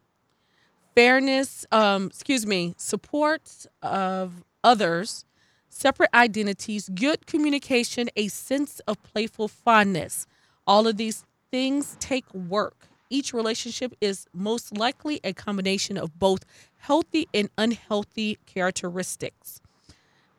fairness, 0.96 1.66
um, 1.72 2.08
excuse 2.08 2.46
me, 2.46 2.74
support 2.78 3.68
of 3.82 4.44
others, 4.63 5.26
separate 5.70 6.10
identities, 6.13 6.90
good 6.90 7.28
communication, 7.28 8.10
a 8.16 8.28
sense 8.28 8.80
of 8.88 9.02
playful 9.04 9.48
fondness. 9.48 10.26
All 10.66 10.88
of 10.88 10.98
these 10.98 11.24
things 11.52 11.98
take 12.00 12.32
work. 12.34 12.88
Each 13.10 13.34
relationship 13.34 13.94
is 14.02 14.28
most 14.34 14.78
likely 14.78 15.20
a 15.24 15.34
combination 15.34 15.98
of 15.98 16.20
both 16.20 16.44
healthy 16.78 17.28
and 17.34 17.50
unhealthy 17.58 18.38
characteristics. 18.46 19.62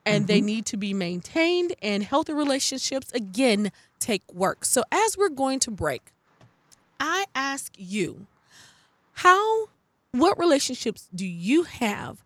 And 0.04 0.22
mm-hmm. 0.22 0.26
they 0.26 0.40
need 0.40 0.66
to 0.66 0.76
be 0.76 0.94
maintained, 0.94 1.74
and 1.82 2.02
healthy 2.02 2.32
relationships, 2.32 3.10
again, 3.12 3.70
take 3.98 4.22
work. 4.32 4.64
So, 4.64 4.82
as 4.90 5.18
we're 5.18 5.28
going 5.28 5.58
to 5.60 5.70
break, 5.70 6.12
I 6.98 7.26
ask 7.34 7.72
you, 7.76 8.26
how, 9.12 9.68
what 10.12 10.38
relationships 10.38 11.08
do 11.14 11.26
you 11.26 11.64
have 11.64 12.24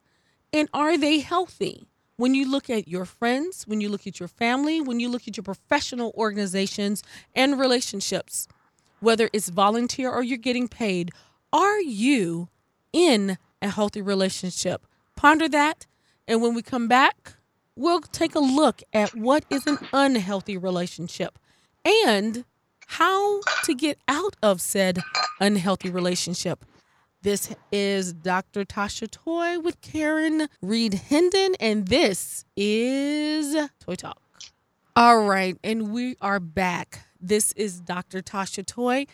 and 0.52 0.68
are 0.74 0.98
they 0.98 1.20
healthy? 1.20 1.86
When 2.16 2.34
you 2.34 2.48
look 2.48 2.68
at 2.68 2.86
your 2.86 3.04
friends, 3.04 3.66
when 3.66 3.80
you 3.80 3.88
look 3.88 4.06
at 4.06 4.20
your 4.20 4.28
family, 4.28 4.80
when 4.80 5.00
you 5.00 5.08
look 5.08 5.26
at 5.26 5.36
your 5.36 5.44
professional 5.44 6.12
organizations 6.16 7.02
and 7.34 7.58
relationships, 7.58 8.46
whether 9.02 9.28
it's 9.32 9.48
volunteer 9.48 10.10
or 10.10 10.22
you're 10.22 10.38
getting 10.38 10.68
paid, 10.68 11.10
are 11.52 11.80
you 11.80 12.48
in 12.92 13.36
a 13.60 13.68
healthy 13.68 14.00
relationship? 14.00 14.86
Ponder 15.16 15.48
that. 15.48 15.86
And 16.28 16.40
when 16.40 16.54
we 16.54 16.62
come 16.62 16.88
back, 16.88 17.34
we'll 17.76 18.00
take 18.00 18.34
a 18.34 18.40
look 18.40 18.82
at 18.92 19.14
what 19.14 19.44
is 19.50 19.66
an 19.66 19.78
unhealthy 19.92 20.56
relationship 20.56 21.38
and 21.84 22.44
how 22.86 23.40
to 23.64 23.74
get 23.74 23.98
out 24.06 24.36
of 24.42 24.60
said 24.60 25.00
unhealthy 25.40 25.90
relationship. 25.90 26.64
This 27.22 27.54
is 27.70 28.12
Dr. 28.12 28.64
Tasha 28.64 29.10
Toy 29.10 29.58
with 29.58 29.80
Karen 29.80 30.48
Reed 30.60 30.94
Hendon, 30.94 31.54
and 31.60 31.88
this 31.88 32.44
is 32.56 33.56
Toy 33.80 33.94
Talk. 33.94 34.20
All 34.94 35.24
right, 35.24 35.56
and 35.62 35.92
we 35.92 36.16
are 36.20 36.40
back. 36.40 37.06
This 37.22 37.52
is 37.52 37.80
Dr. 37.80 38.20
Tasha 38.20 38.66
Toy 38.66 39.06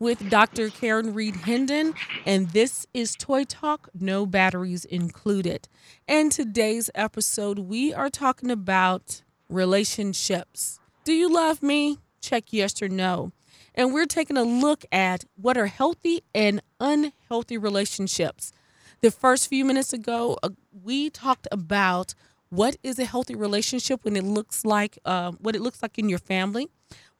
with 0.00 0.28
Dr. 0.28 0.68
Karen 0.68 1.14
Reed 1.14 1.36
Hendon, 1.36 1.94
and 2.26 2.50
this 2.50 2.86
is 2.92 3.14
Toy 3.14 3.44
Talk, 3.44 3.88
no 3.94 4.26
batteries 4.26 4.84
included. 4.84 5.68
And 6.08 6.32
today's 6.32 6.90
episode, 6.94 7.60
we 7.60 7.94
are 7.94 8.10
talking 8.10 8.50
about 8.50 9.22
relationships. 9.48 10.80
Do 11.04 11.12
you 11.12 11.32
love 11.32 11.62
me? 11.62 11.98
check 12.22 12.44
yes 12.52 12.80
or 12.80 12.88
no. 12.88 13.32
And 13.74 13.92
we're 13.92 14.06
taking 14.06 14.36
a 14.36 14.42
look 14.42 14.84
at 14.92 15.24
what 15.36 15.56
are 15.58 15.66
healthy 15.66 16.22
and 16.34 16.62
unhealthy 16.80 17.58
relationships. 17.58 18.52
The 19.00 19.10
first 19.10 19.48
few 19.48 19.64
minutes 19.64 19.92
ago, 19.92 20.38
uh, 20.42 20.50
we 20.72 21.10
talked 21.10 21.48
about 21.50 22.14
what 22.48 22.76
is 22.82 22.98
a 22.98 23.04
healthy 23.04 23.34
relationship 23.34 24.04
when 24.04 24.14
it 24.14 24.24
looks 24.24 24.64
like 24.64 24.98
uh, 25.04 25.32
what 25.40 25.56
it 25.56 25.62
looks 25.62 25.82
like 25.82 25.98
in 25.98 26.08
your 26.08 26.18
family, 26.18 26.68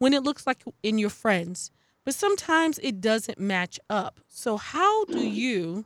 when 0.03 0.13
it 0.13 0.25
looks 0.25 0.49
like 0.49 0.65
in 0.83 0.99
your 0.99 1.09
friends. 1.09 1.71
But 2.05 2.17
sometimes 2.17 2.81
it 2.83 3.01
doesn't 3.01 3.39
match 3.39 3.79
up. 3.89 4.19
So 4.27 4.57
how 4.57 5.05
do 5.05 5.21
you 5.21 5.85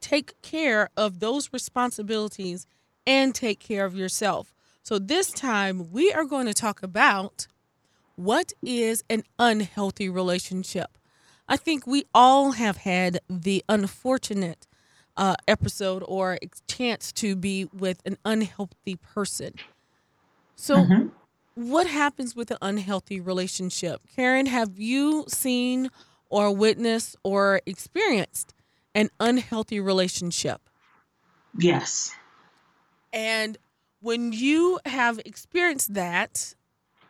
take 0.00 0.40
care 0.40 0.88
of 0.96 1.20
those 1.20 1.52
responsibilities 1.52 2.66
and 3.06 3.34
take 3.34 3.60
care 3.60 3.84
of 3.84 3.94
yourself? 3.94 4.54
So 4.82 4.98
this 4.98 5.30
time 5.30 5.92
we 5.92 6.10
are 6.14 6.24
going 6.24 6.46
to 6.46 6.54
talk 6.54 6.82
about 6.82 7.46
what 8.14 8.54
is 8.62 9.04
an 9.10 9.24
unhealthy 9.38 10.08
relationship. 10.08 10.96
I 11.46 11.58
think 11.58 11.86
we 11.86 12.04
all 12.14 12.52
have 12.52 12.78
had 12.78 13.20
the 13.28 13.62
unfortunate 13.68 14.66
uh, 15.14 15.34
episode 15.46 16.02
or 16.08 16.38
chance 16.66 17.12
to 17.12 17.36
be 17.36 17.66
with 17.66 18.00
an 18.06 18.16
unhealthy 18.24 18.96
person. 18.96 19.52
So, 20.54 20.76
mm-hmm. 20.76 21.08
What 21.56 21.86
happens 21.86 22.36
with 22.36 22.50
an 22.50 22.58
unhealthy 22.60 23.18
relationship? 23.18 24.02
Karen, 24.14 24.44
have 24.44 24.78
you 24.78 25.24
seen 25.26 25.88
or 26.28 26.54
witnessed 26.54 27.16
or 27.24 27.62
experienced 27.64 28.52
an 28.94 29.08
unhealthy 29.18 29.80
relationship? 29.80 30.60
Yes. 31.58 32.14
And 33.10 33.56
when 34.00 34.32
you 34.32 34.78
have 34.84 35.18
experienced 35.24 35.94
that, 35.94 36.54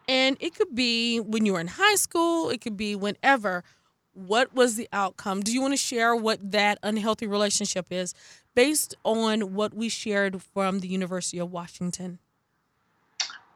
and 0.09 0.37
it 0.39 0.55
could 0.55 0.77
be 0.77 1.19
when 1.19 1.45
you 1.45 1.55
were 1.55 1.61
in 1.61 1.67
high 1.67 1.97
school, 1.97 2.49
it 2.49 2.61
could 2.61 2.77
be 2.77 2.95
whenever, 2.95 3.65
what 4.13 4.55
was 4.55 4.77
the 4.77 4.89
outcome? 4.93 5.41
Do 5.41 5.53
you 5.53 5.61
want 5.61 5.73
to 5.73 5.77
share 5.77 6.15
what 6.15 6.53
that 6.53 6.79
unhealthy 6.85 7.27
relationship 7.27 7.89
is 7.91 8.15
based 8.55 8.95
on 9.05 9.55
what 9.55 9.75
we 9.75 9.89
shared 9.89 10.41
from 10.41 10.79
the 10.79 10.89
University 10.89 11.39
of 11.41 11.51
Washington? 11.51 12.21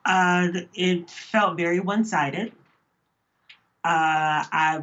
Uh, 0.05 0.49
it 0.75 1.11
felt 1.11 1.57
very 1.57 1.81
one 1.81 2.05
sided. 2.05 2.53
Uh, 3.83 4.45
I 4.53 4.83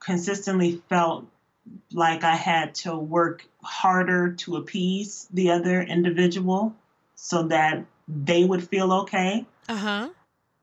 consistently 0.00 0.82
felt 0.88 1.26
like 1.92 2.24
I 2.24 2.34
had 2.34 2.74
to 2.76 2.96
work 2.96 3.46
harder 3.62 4.32
to 4.32 4.56
appease 4.56 5.26
the 5.32 5.50
other 5.50 5.82
individual 5.82 6.74
so 7.14 7.44
that 7.44 7.84
they 8.06 8.44
would 8.44 8.66
feel 8.66 8.92
okay. 8.92 9.46
Uh 9.68 9.76
huh. 9.76 10.08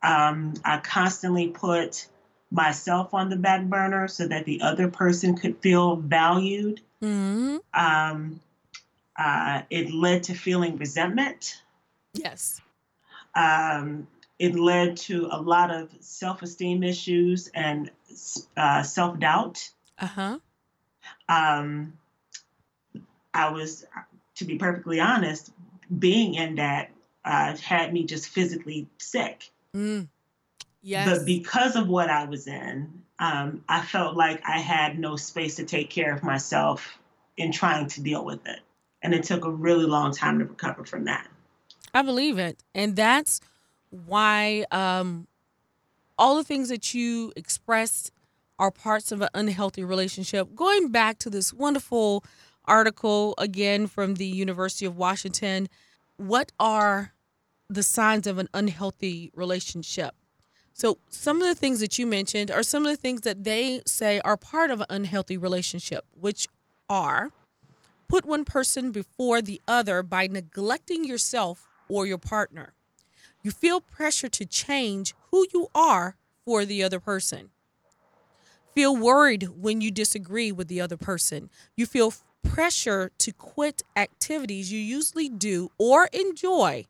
Um, 0.02 0.54
I 0.64 0.78
constantly 0.78 1.50
put 1.50 2.08
myself 2.52 3.14
on 3.14 3.30
the 3.30 3.36
back 3.36 3.64
burner 3.66 4.08
so 4.08 4.28
that 4.28 4.46
the 4.46 4.62
other 4.62 4.88
person 4.88 5.36
could 5.36 5.58
feel 5.60 5.96
valued. 5.96 6.82
Mm-hmm. 7.02 7.58
Um, 7.74 8.40
uh, 9.18 9.62
it 9.70 9.94
led 9.94 10.24
to 10.24 10.34
feeling 10.34 10.78
resentment. 10.78 11.62
Yes. 12.14 12.62
Um, 13.36 14.08
it 14.40 14.56
led 14.56 14.98
to 14.98 15.28
a 15.32 15.42
lot 15.42 15.72
of 15.72 15.90
self 16.00 16.42
esteem 16.42 16.84
issues 16.84 17.50
and 17.54 17.90
uh, 18.58 18.84
self 18.84 19.20
doubt. 19.20 19.70
Uh 20.00 20.08
huh. 20.08 20.40
Um, 21.30 21.94
I 23.34 23.50
was, 23.50 23.86
to 24.36 24.46
be 24.46 24.58
perfectly 24.58 25.00
honest, 25.00 25.52
being 26.00 26.36
in 26.36 26.56
that 26.56 26.92
uh, 27.24 27.56
had 27.58 27.94
me 27.94 28.06
just 28.06 28.30
physically 28.30 28.88
sick. 28.98 29.52
Mm. 29.76 30.08
Yes. 30.82 31.10
But 31.10 31.26
because 31.26 31.76
of 31.76 31.88
what 31.88 32.10
I 32.10 32.26
was 32.26 32.48
in, 32.48 33.02
um, 33.20 33.64
I 33.68 33.82
felt 33.82 34.16
like 34.16 34.42
I 34.48 34.60
had 34.60 35.00
no 35.00 35.16
space 35.16 35.56
to 35.56 35.66
take 35.66 35.90
care 35.90 36.14
of 36.14 36.24
myself 36.24 36.98
in 37.38 37.52
trying 37.52 37.88
to 37.88 38.02
deal 38.02 38.24
with 38.24 38.46
it. 38.46 38.60
And 39.02 39.14
it 39.14 39.24
took 39.24 39.46
a 39.46 39.52
really 39.52 39.86
long 39.86 40.14
time 40.14 40.40
to 40.40 40.46
recover 40.46 40.86
from 40.86 41.06
that. 41.06 41.28
I 41.96 42.02
believe 42.02 42.38
it. 42.38 42.62
And 42.76 42.98
that's 42.98 43.40
why 43.90 44.66
um, 44.70 45.28
all 46.18 46.36
the 46.36 46.44
things 46.44 46.68
that 46.68 46.94
you 46.94 47.32
expressed 47.38 48.12
are 48.60 48.70
parts 48.70 49.14
of 49.14 49.22
an 49.22 49.30
unhealthy 49.34 49.84
relationship. 49.86 50.54
Going 50.56 50.90
back 50.90 51.20
to 51.20 51.30
this 51.30 51.54
wonderful 51.54 52.26
article 52.66 53.34
again 53.38 53.88
from 53.88 54.16
the 54.16 54.26
University 54.26 54.86
of 54.86 54.98
Washington, 54.98 55.70
what 56.18 56.52
are 56.60 57.14
the 57.70 57.84
signs 57.84 58.28
of 58.28 58.40
an 58.40 58.50
unhealthy 58.54 59.32
relationship? 59.34 60.16
So, 60.74 60.98
some 61.10 61.42
of 61.42 61.48
the 61.48 61.56
things 61.56 61.80
that 61.80 61.98
you 61.98 62.06
mentioned 62.06 62.52
are 62.52 62.64
some 62.64 62.86
of 62.86 62.92
the 62.92 62.98
things 63.02 63.22
that 63.22 63.46
they 63.46 63.82
say 63.86 64.20
are 64.26 64.36
part 64.36 64.70
of 64.70 64.82
an 64.82 64.88
unhealthy 64.90 65.38
relationship, 65.38 66.04
which 66.12 66.48
are 66.90 67.32
put 68.10 68.26
one 68.26 68.44
person 68.44 68.92
before 68.92 69.42
the 69.42 69.62
other 69.70 70.04
by 70.04 70.28
neglecting 70.28 71.06
yourself 71.06 71.66
or 71.90 72.06
your 72.06 72.18
partner. 72.18 72.74
You 73.44 73.52
feel 73.52 73.80
pressure 73.82 74.30
to 74.30 74.46
change 74.46 75.14
who 75.32 75.46
you 75.54 75.68
are 75.76 76.16
for 76.46 76.66
the 76.66 76.84
other 76.84 77.00
person. 77.00 77.50
Feel 78.74 78.96
worried 78.96 79.50
when 79.62 79.82
you 79.82 79.92
disagree 79.92 80.52
with 80.52 80.68
the 80.68 80.82
other 80.82 80.98
person. 80.98 81.50
You 81.76 81.86
feel 81.86 82.14
pressure 82.44 83.12
to 83.20 83.32
quit 83.32 83.84
activities 83.96 84.72
you 84.72 84.80
usually 84.80 85.30
do 85.30 85.72
or 85.78 86.10
enjoy. 86.12 86.86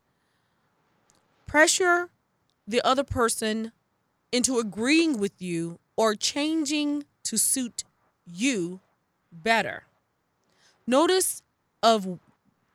Pressure 1.46 2.10
the 2.66 2.82
other 2.82 3.04
person 3.04 3.72
into 4.32 4.58
agreeing 4.58 5.18
with 5.18 5.40
you 5.40 5.78
or 5.96 6.14
changing 6.14 7.04
to 7.24 7.36
suit 7.36 7.84
you 8.26 8.80
better. 9.32 9.84
Notice 10.86 11.42
of 11.82 12.18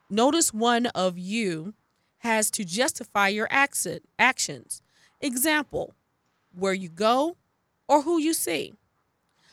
notice 0.09 0.53
one 0.53 0.87
of 0.87 1.17
you 1.17 1.73
has 2.21 2.51
to 2.51 2.63
justify 2.63 3.27
your 3.27 3.47
accent, 3.49 4.03
actions. 4.19 4.81
Example, 5.21 5.93
where 6.55 6.73
you 6.73 6.87
go 6.87 7.35
or 7.87 8.03
who 8.03 8.19
you 8.19 8.33
see. 8.33 8.73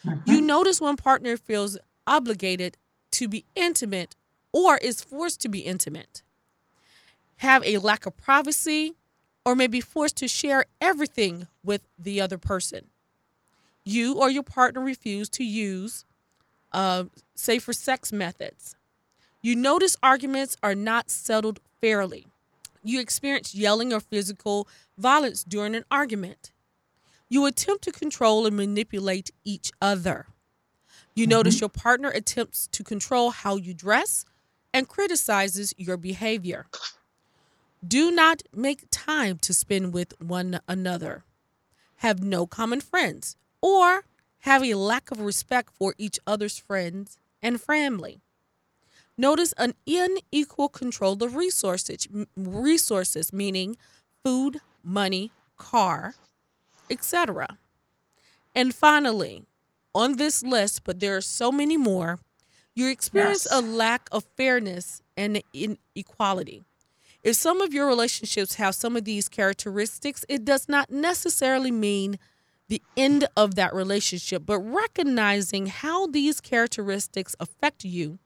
Mm-hmm. 0.04 0.30
You 0.30 0.40
notice 0.42 0.80
one 0.80 0.96
partner 0.96 1.36
feels 1.36 1.78
obligated 2.06 2.76
to 3.12 3.26
be 3.26 3.46
intimate 3.54 4.14
or 4.52 4.76
is 4.78 5.02
forced 5.02 5.40
to 5.40 5.48
be 5.48 5.60
intimate. 5.60 6.22
Have 7.36 7.64
a 7.64 7.78
lack 7.78 8.04
of 8.04 8.16
privacy 8.16 8.94
or 9.46 9.56
may 9.56 9.66
be 9.66 9.80
forced 9.80 10.16
to 10.16 10.28
share 10.28 10.66
everything 10.80 11.46
with 11.64 11.80
the 11.98 12.20
other 12.20 12.36
person. 12.36 12.88
You 13.84 14.18
or 14.18 14.30
your 14.30 14.42
partner 14.42 14.82
refuse 14.82 15.30
to 15.30 15.44
use 15.44 16.04
uh, 16.72 17.04
safer 17.34 17.72
sex 17.72 18.12
methods. 18.12 18.76
You 19.40 19.56
notice 19.56 19.96
arguments 20.02 20.58
are 20.62 20.74
not 20.74 21.10
settled 21.10 21.60
fairly. 21.80 22.26
You 22.82 23.00
experience 23.00 23.54
yelling 23.54 23.92
or 23.92 24.00
physical 24.00 24.68
violence 24.96 25.44
during 25.44 25.74
an 25.74 25.84
argument. 25.90 26.52
You 27.28 27.46
attempt 27.46 27.84
to 27.84 27.92
control 27.92 28.46
and 28.46 28.56
manipulate 28.56 29.30
each 29.44 29.70
other. 29.82 30.26
You 31.14 31.24
mm-hmm. 31.24 31.30
notice 31.30 31.60
your 31.60 31.68
partner 31.68 32.08
attempts 32.08 32.68
to 32.68 32.84
control 32.84 33.30
how 33.30 33.56
you 33.56 33.74
dress 33.74 34.24
and 34.72 34.88
criticizes 34.88 35.74
your 35.76 35.96
behavior. 35.96 36.66
Do 37.86 38.10
not 38.10 38.42
make 38.52 38.86
time 38.90 39.38
to 39.38 39.54
spend 39.54 39.92
with 39.92 40.14
one 40.20 40.60
another. 40.66 41.24
Have 41.96 42.22
no 42.22 42.46
common 42.46 42.80
friends 42.80 43.36
or 43.60 44.04
have 44.40 44.64
a 44.64 44.74
lack 44.74 45.10
of 45.10 45.20
respect 45.20 45.70
for 45.72 45.94
each 45.98 46.18
other's 46.26 46.58
friends 46.58 47.18
and 47.42 47.60
family. 47.60 48.20
Notice 49.20 49.52
an 49.58 49.74
unequal 49.84 50.68
control 50.68 51.20
of 51.24 51.34
resources, 51.34 52.06
resources 52.36 53.32
meaning 53.32 53.76
food, 54.24 54.60
money, 54.84 55.32
car, 55.56 56.14
etc. 56.88 57.58
And 58.54 58.72
finally, 58.72 59.44
on 59.92 60.16
this 60.16 60.44
list, 60.44 60.84
but 60.84 61.00
there 61.00 61.16
are 61.16 61.20
so 61.20 61.50
many 61.50 61.76
more, 61.76 62.20
you 62.76 62.88
experience 62.88 63.46
yes. 63.50 63.60
a 63.60 63.60
lack 63.60 64.08
of 64.12 64.24
fairness 64.36 65.02
and 65.16 65.42
inequality. 65.52 66.62
If 67.24 67.34
some 67.34 67.60
of 67.60 67.74
your 67.74 67.88
relationships 67.88 68.54
have 68.54 68.76
some 68.76 68.96
of 68.96 69.04
these 69.04 69.28
characteristics, 69.28 70.24
it 70.28 70.44
does 70.44 70.68
not 70.68 70.90
necessarily 70.90 71.72
mean 71.72 72.20
the 72.68 72.80
end 72.96 73.26
of 73.36 73.56
that 73.56 73.74
relationship, 73.74 74.46
but 74.46 74.60
recognizing 74.60 75.66
how 75.66 76.06
these 76.06 76.40
characteristics 76.40 77.34
affect 77.40 77.84
you, 77.84 78.20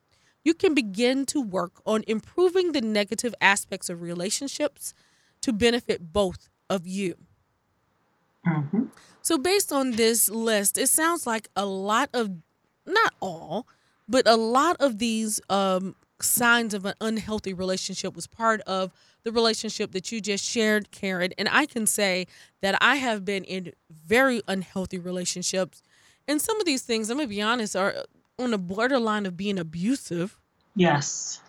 you 0.44 0.54
can 0.54 0.74
begin 0.74 1.26
to 1.26 1.40
work 1.40 1.80
on 1.86 2.04
improving 2.06 2.72
the 2.72 2.80
negative 2.80 3.34
aspects 3.40 3.88
of 3.88 4.02
relationships 4.02 4.94
to 5.40 5.52
benefit 5.52 6.12
both 6.12 6.48
of 6.68 6.86
you. 6.86 7.16
Mm-hmm. 8.46 8.84
So, 9.22 9.38
based 9.38 9.72
on 9.72 9.92
this 9.92 10.28
list, 10.28 10.78
it 10.78 10.88
sounds 10.88 11.26
like 11.26 11.48
a 11.54 11.64
lot 11.64 12.10
of, 12.12 12.30
not 12.84 13.14
all, 13.20 13.68
but 14.08 14.26
a 14.26 14.36
lot 14.36 14.76
of 14.80 14.98
these 14.98 15.40
um, 15.48 15.94
signs 16.20 16.74
of 16.74 16.84
an 16.84 16.94
unhealthy 17.00 17.54
relationship 17.54 18.16
was 18.16 18.26
part 18.26 18.60
of 18.62 18.92
the 19.24 19.30
relationship 19.30 19.92
that 19.92 20.10
you 20.10 20.20
just 20.20 20.44
shared, 20.44 20.90
Karen. 20.90 21.32
And 21.38 21.48
I 21.50 21.66
can 21.66 21.86
say 21.86 22.26
that 22.60 22.76
I 22.80 22.96
have 22.96 23.24
been 23.24 23.44
in 23.44 23.72
very 24.04 24.42
unhealthy 24.48 24.98
relationships. 24.98 25.82
And 26.26 26.40
some 26.40 26.58
of 26.58 26.66
these 26.66 26.82
things, 26.82 27.08
I'm 27.10 27.18
going 27.18 27.28
to 27.28 27.34
be 27.34 27.42
honest, 27.42 27.76
are 27.76 27.94
on 28.42 28.50
the 28.50 28.58
borderline 28.58 29.26
of 29.26 29.36
being 29.36 29.58
abusive. 29.58 30.38
Yes. 30.74 31.40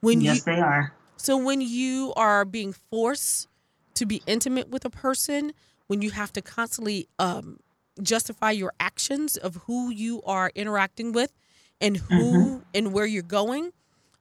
When 0.00 0.20
yes, 0.20 0.38
you 0.38 0.52
they 0.54 0.60
are. 0.60 0.92
so 1.16 1.36
when 1.36 1.60
you 1.60 2.12
are 2.16 2.44
being 2.44 2.72
forced 2.72 3.48
to 3.94 4.06
be 4.06 4.22
intimate 4.26 4.68
with 4.70 4.84
a 4.84 4.90
person, 4.90 5.52
when 5.86 6.02
you 6.02 6.10
have 6.10 6.32
to 6.32 6.42
constantly 6.42 7.08
um, 7.18 7.58
justify 8.02 8.50
your 8.50 8.72
actions 8.80 9.36
of 9.36 9.56
who 9.66 9.90
you 9.90 10.22
are 10.22 10.50
interacting 10.54 11.12
with 11.12 11.32
and 11.80 11.96
who 11.98 12.14
Mm-hmm. 12.14 12.62
and 12.74 12.92
where 12.92 13.06
you're 13.06 13.22
going, 13.22 13.72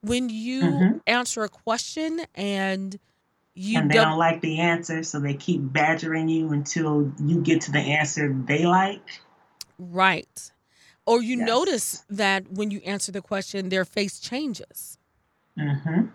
when 0.01 0.29
you 0.29 0.61
Mhm. 0.61 1.01
answer 1.07 1.43
a 1.43 1.49
question 1.49 2.21
and 2.35 2.99
you 3.53 3.79
and 3.79 3.89
they 3.89 3.95
dub- 3.95 4.09
don't 4.09 4.19
like 4.19 4.41
the 4.41 4.59
answer, 4.59 5.03
so 5.03 5.19
they 5.19 5.33
keep 5.33 5.61
badgering 5.61 6.29
you 6.29 6.51
until 6.51 7.11
you 7.19 7.41
get 7.41 7.61
to 7.61 7.71
the 7.71 7.79
answer 7.79 8.31
they 8.33 8.65
like. 8.65 9.01
right, 9.79 10.50
or 11.05 11.21
you 11.21 11.37
Yes. 11.37 11.47
notice 11.47 12.05
that 12.09 12.51
when 12.51 12.71
you 12.71 12.79
answer 12.85 13.11
the 13.11 13.21
question, 13.21 13.69
their 13.69 13.85
face 13.85 14.19
changes. 14.19 14.97
hmm 15.57 16.05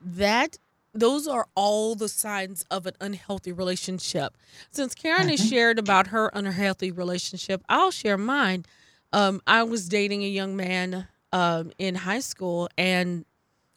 that 0.00 0.58
those 0.94 1.26
are 1.28 1.46
all 1.54 1.94
the 1.94 2.08
signs 2.08 2.64
of 2.70 2.86
an 2.86 2.94
unhealthy 3.00 3.52
relationship. 3.52 4.36
Since 4.70 4.94
Karen 4.94 5.28
has 5.28 5.44
shared 5.44 5.78
about 5.78 6.08
her 6.08 6.30
unhealthy 6.32 6.90
relationship, 6.90 7.62
I'll 7.68 7.90
share 7.90 8.16
mine. 8.16 8.64
Um, 9.12 9.40
I 9.46 9.62
was 9.64 9.88
dating 9.88 10.22
a 10.22 10.28
young 10.28 10.56
man 10.56 11.08
um, 11.32 11.72
in 11.78 11.94
high 11.96 12.20
school, 12.20 12.68
and 12.78 13.24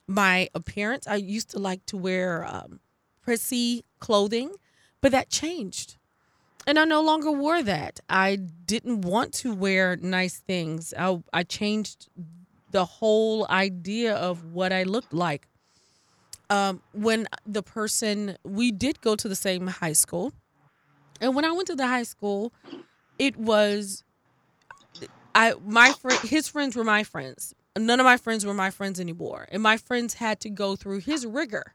my 0.07 0.47
appearance, 0.53 1.07
I 1.07 1.15
used 1.15 1.49
to 1.51 1.59
like 1.59 1.85
to 1.87 1.97
wear 1.97 2.45
um, 2.45 2.79
prissy 3.21 3.83
clothing, 3.99 4.51
but 5.01 5.11
that 5.11 5.29
changed. 5.29 5.97
And 6.67 6.77
I 6.77 6.85
no 6.85 7.01
longer 7.01 7.31
wore 7.31 7.63
that. 7.63 7.99
I 8.09 8.35
didn't 8.35 9.01
want 9.01 9.33
to 9.35 9.53
wear 9.53 9.95
nice 9.97 10.37
things. 10.37 10.93
I, 10.97 11.21
I 11.33 11.43
changed 11.43 12.07
the 12.69 12.85
whole 12.85 13.47
idea 13.49 14.15
of 14.15 14.45
what 14.53 14.71
I 14.71 14.83
looked 14.83 15.13
like 15.13 15.47
um, 16.51 16.81
when 16.93 17.27
the 17.45 17.63
person 17.63 18.37
we 18.43 18.71
did 18.71 18.99
go 18.99 19.15
to 19.15 19.29
the 19.29 19.35
same 19.35 19.67
high 19.67 19.93
school, 19.93 20.33
and 21.21 21.33
when 21.33 21.45
I 21.45 21.51
went 21.51 21.67
to 21.67 21.75
the 21.75 21.87
high 21.87 22.03
school, 22.03 22.51
it 23.17 23.37
was 23.37 24.03
I 25.33 25.53
my 25.65 25.93
friend 25.93 26.19
his 26.19 26.49
friends 26.49 26.75
were 26.75 26.83
my 26.83 27.03
friends. 27.03 27.55
None 27.77 28.01
of 28.01 28.03
my 28.03 28.17
friends 28.17 28.45
were 28.45 28.53
my 28.53 28.69
friends 28.69 28.99
anymore, 28.99 29.47
and 29.49 29.63
my 29.63 29.77
friends 29.77 30.15
had 30.15 30.41
to 30.41 30.49
go 30.49 30.75
through 30.75 30.99
his 30.99 31.25
rigor, 31.25 31.73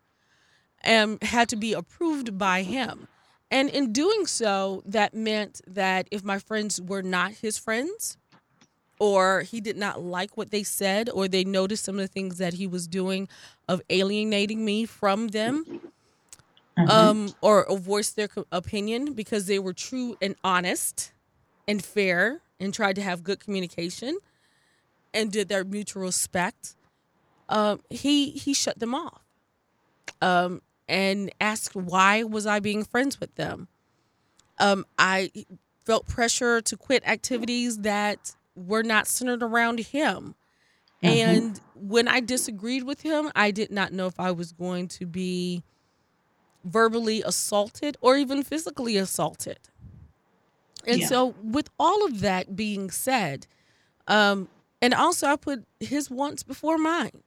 and 0.83 1.23
had 1.23 1.49
to 1.49 1.57
be 1.57 1.73
approved 1.73 2.37
by 2.37 2.63
him. 2.63 3.09
And 3.51 3.69
in 3.71 3.93
doing 3.93 4.27
so, 4.27 4.83
that 4.87 5.15
meant 5.15 5.61
that 5.67 6.09
if 6.11 6.25
my 6.25 6.39
friends 6.39 6.81
were 6.81 7.03
not 7.03 7.33
his 7.33 7.59
friends, 7.59 8.17
or 8.99 9.43
he 9.43 9.61
did 9.61 9.77
not 9.77 10.01
like 10.03 10.37
what 10.37 10.51
they 10.51 10.63
said 10.63 11.09
or 11.11 11.29
they 11.29 11.45
noticed 11.45 11.85
some 11.85 11.97
of 11.97 12.01
the 12.01 12.09
things 12.09 12.39
that 12.39 12.55
he 12.55 12.67
was 12.67 12.87
doing 12.87 13.29
of 13.69 13.83
alienating 13.91 14.65
me 14.65 14.85
from 14.87 15.29
them 15.29 15.67
Mhm. 16.79 16.91
um 16.91 17.35
or, 17.41 17.67
or 17.67 17.79
voice 17.79 18.11
their 18.11 18.29
opinion 18.53 19.13
because 19.15 19.47
they 19.47 19.59
were 19.59 19.73
true 19.73 20.17
and 20.21 20.37
honest 20.45 21.13
and 21.67 21.85
fair 21.85 22.43
and 22.61 22.73
tried 22.75 22.97
to 22.97 23.03
have 23.03 23.23
good 23.23 23.41
communication 23.41 24.19
and 25.15 25.33
did 25.33 25.49
their 25.49 25.65
mutual 25.65 26.03
respect 26.03 26.77
um 27.49 27.81
he 27.91 28.31
he 28.31 28.55
shut 28.55 28.79
them 28.79 28.95
off 28.95 29.23
um 30.21 30.61
and 30.89 31.31
asked 31.41 31.75
why 31.77 32.23
was 32.23 32.47
i 32.47 32.61
being 32.61 32.85
friends 32.85 33.21
with 33.21 33.35
them 33.37 33.69
um 34.59 34.85
i 34.99 35.31
felt 35.85 36.07
pressure 36.07 36.61
to 36.61 36.77
quit 36.77 37.03
activities 37.07 37.79
that 37.79 38.35
were 38.55 38.83
not 38.83 39.07
centered 39.07 39.43
around 39.43 39.79
him 39.81 40.35
Mhm. 41.03 41.09
and 41.09 41.61
when 41.75 42.09
I 42.09 42.21
disagreed 42.21 42.83
with 42.85 43.03
him, 43.03 43.31
I 43.37 43.51
did 43.51 43.71
not 43.71 43.93
know 43.93 44.07
if 44.07 44.19
I 44.19 44.33
was 44.33 44.53
going 44.53 44.89
to 44.89 45.07
be 45.07 45.63
verbally 46.65 47.23
assaulted 47.23 47.97
or 48.01 48.17
even 48.17 48.43
physically 48.43 48.97
assaulted. 48.97 49.59
And 50.87 51.01
Yeah. 51.01 51.09
so, 51.09 51.27
with 51.43 51.69
all 51.79 52.05
of 52.07 52.21
that 52.21 52.57
being 52.57 52.91
said, 52.91 53.47
um, 54.09 54.49
and 54.83 54.95
also 54.95 55.27
I 55.29 55.37
put 55.37 55.65
his 55.81 56.11
wants 56.11 56.43
before 56.43 56.79
mine. 56.79 57.23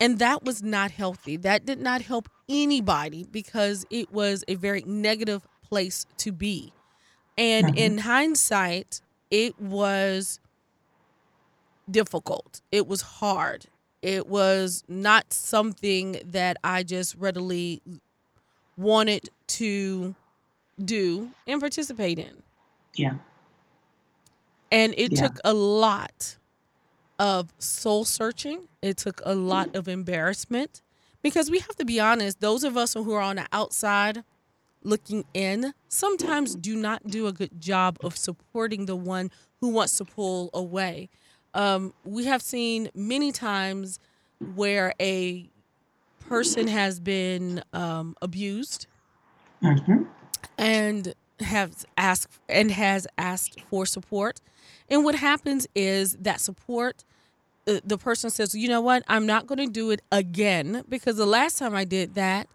And 0.00 0.18
that 0.18 0.44
was 0.44 0.62
not 0.62 0.90
healthy. 0.90 1.36
That 1.36 1.64
did 1.64 1.80
not 1.80 2.02
help 2.02 2.28
anybody 2.48 3.24
because 3.24 3.86
it 3.90 4.12
was 4.12 4.44
a 4.46 4.54
very 4.54 4.82
negative 4.82 5.46
place 5.62 6.06
to 6.18 6.32
be. 6.32 6.72
And 7.38 7.68
Mhm. 7.68 7.76
in 7.76 7.98
hindsight, 7.98 9.00
it 9.30 9.58
was 9.60 10.38
difficult. 11.90 12.60
It 12.72 12.86
was 12.86 13.00
hard. 13.02 13.66
It 14.02 14.26
was 14.26 14.84
not 14.88 15.32
something 15.32 16.20
that 16.24 16.56
I 16.62 16.82
just 16.82 17.14
readily 17.16 17.82
wanted 18.76 19.30
to 19.48 20.14
do 20.84 21.30
and 21.46 21.60
participate 21.60 22.18
in. 22.18 22.42
Yeah. 22.94 23.14
And 24.70 24.94
it 24.96 25.12
Yeah. 25.12 25.22
took 25.22 25.38
a 25.44 25.54
lot 25.54 26.36
of 27.18 27.52
soul 27.58 28.04
searching. 28.04 28.68
It 28.82 28.96
took 28.96 29.20
a 29.24 29.34
lot 29.34 29.70
of 29.74 29.88
embarrassment 29.88 30.82
because 31.22 31.50
we 31.50 31.58
have 31.60 31.76
to 31.76 31.84
be 31.84 32.00
honest, 32.00 32.40
those 32.40 32.64
of 32.64 32.76
us 32.76 32.94
who 32.94 33.12
are 33.12 33.20
on 33.20 33.36
the 33.36 33.46
outside 33.52 34.24
looking 34.82 35.24
in 35.34 35.74
sometimes 35.88 36.54
do 36.54 36.76
not 36.76 37.06
do 37.08 37.26
a 37.26 37.32
good 37.32 37.60
job 37.60 37.98
of 38.02 38.16
supporting 38.16 38.86
the 38.86 38.96
one 38.96 39.30
who 39.60 39.68
wants 39.70 39.96
to 39.96 40.04
pull 40.04 40.50
away. 40.54 41.08
Um, 41.54 41.94
we 42.04 42.24
have 42.26 42.42
seen 42.42 42.90
many 42.94 43.32
times 43.32 43.98
where 44.38 44.94
a 45.00 45.50
person 46.18 46.68
has 46.68 47.00
been 47.00 47.62
um, 47.72 48.16
abused 48.22 48.86
hmm 49.62 50.02
and 50.58 51.14
has 51.40 51.84
asked 51.96 52.38
and 52.48 52.70
has 52.70 53.06
asked 53.18 53.60
for 53.70 53.86
support 53.86 54.40
and 54.88 55.04
what 55.04 55.14
happens 55.16 55.66
is 55.74 56.16
that 56.20 56.40
support 56.40 57.04
the, 57.64 57.82
the 57.84 57.98
person 57.98 58.30
says 58.30 58.54
you 58.54 58.68
know 58.68 58.80
what 58.80 59.02
i'm 59.08 59.26
not 59.26 59.46
going 59.46 59.58
to 59.58 59.66
do 59.66 59.90
it 59.90 60.00
again 60.12 60.84
because 60.88 61.16
the 61.16 61.26
last 61.26 61.58
time 61.58 61.74
i 61.74 61.84
did 61.84 62.14
that 62.14 62.46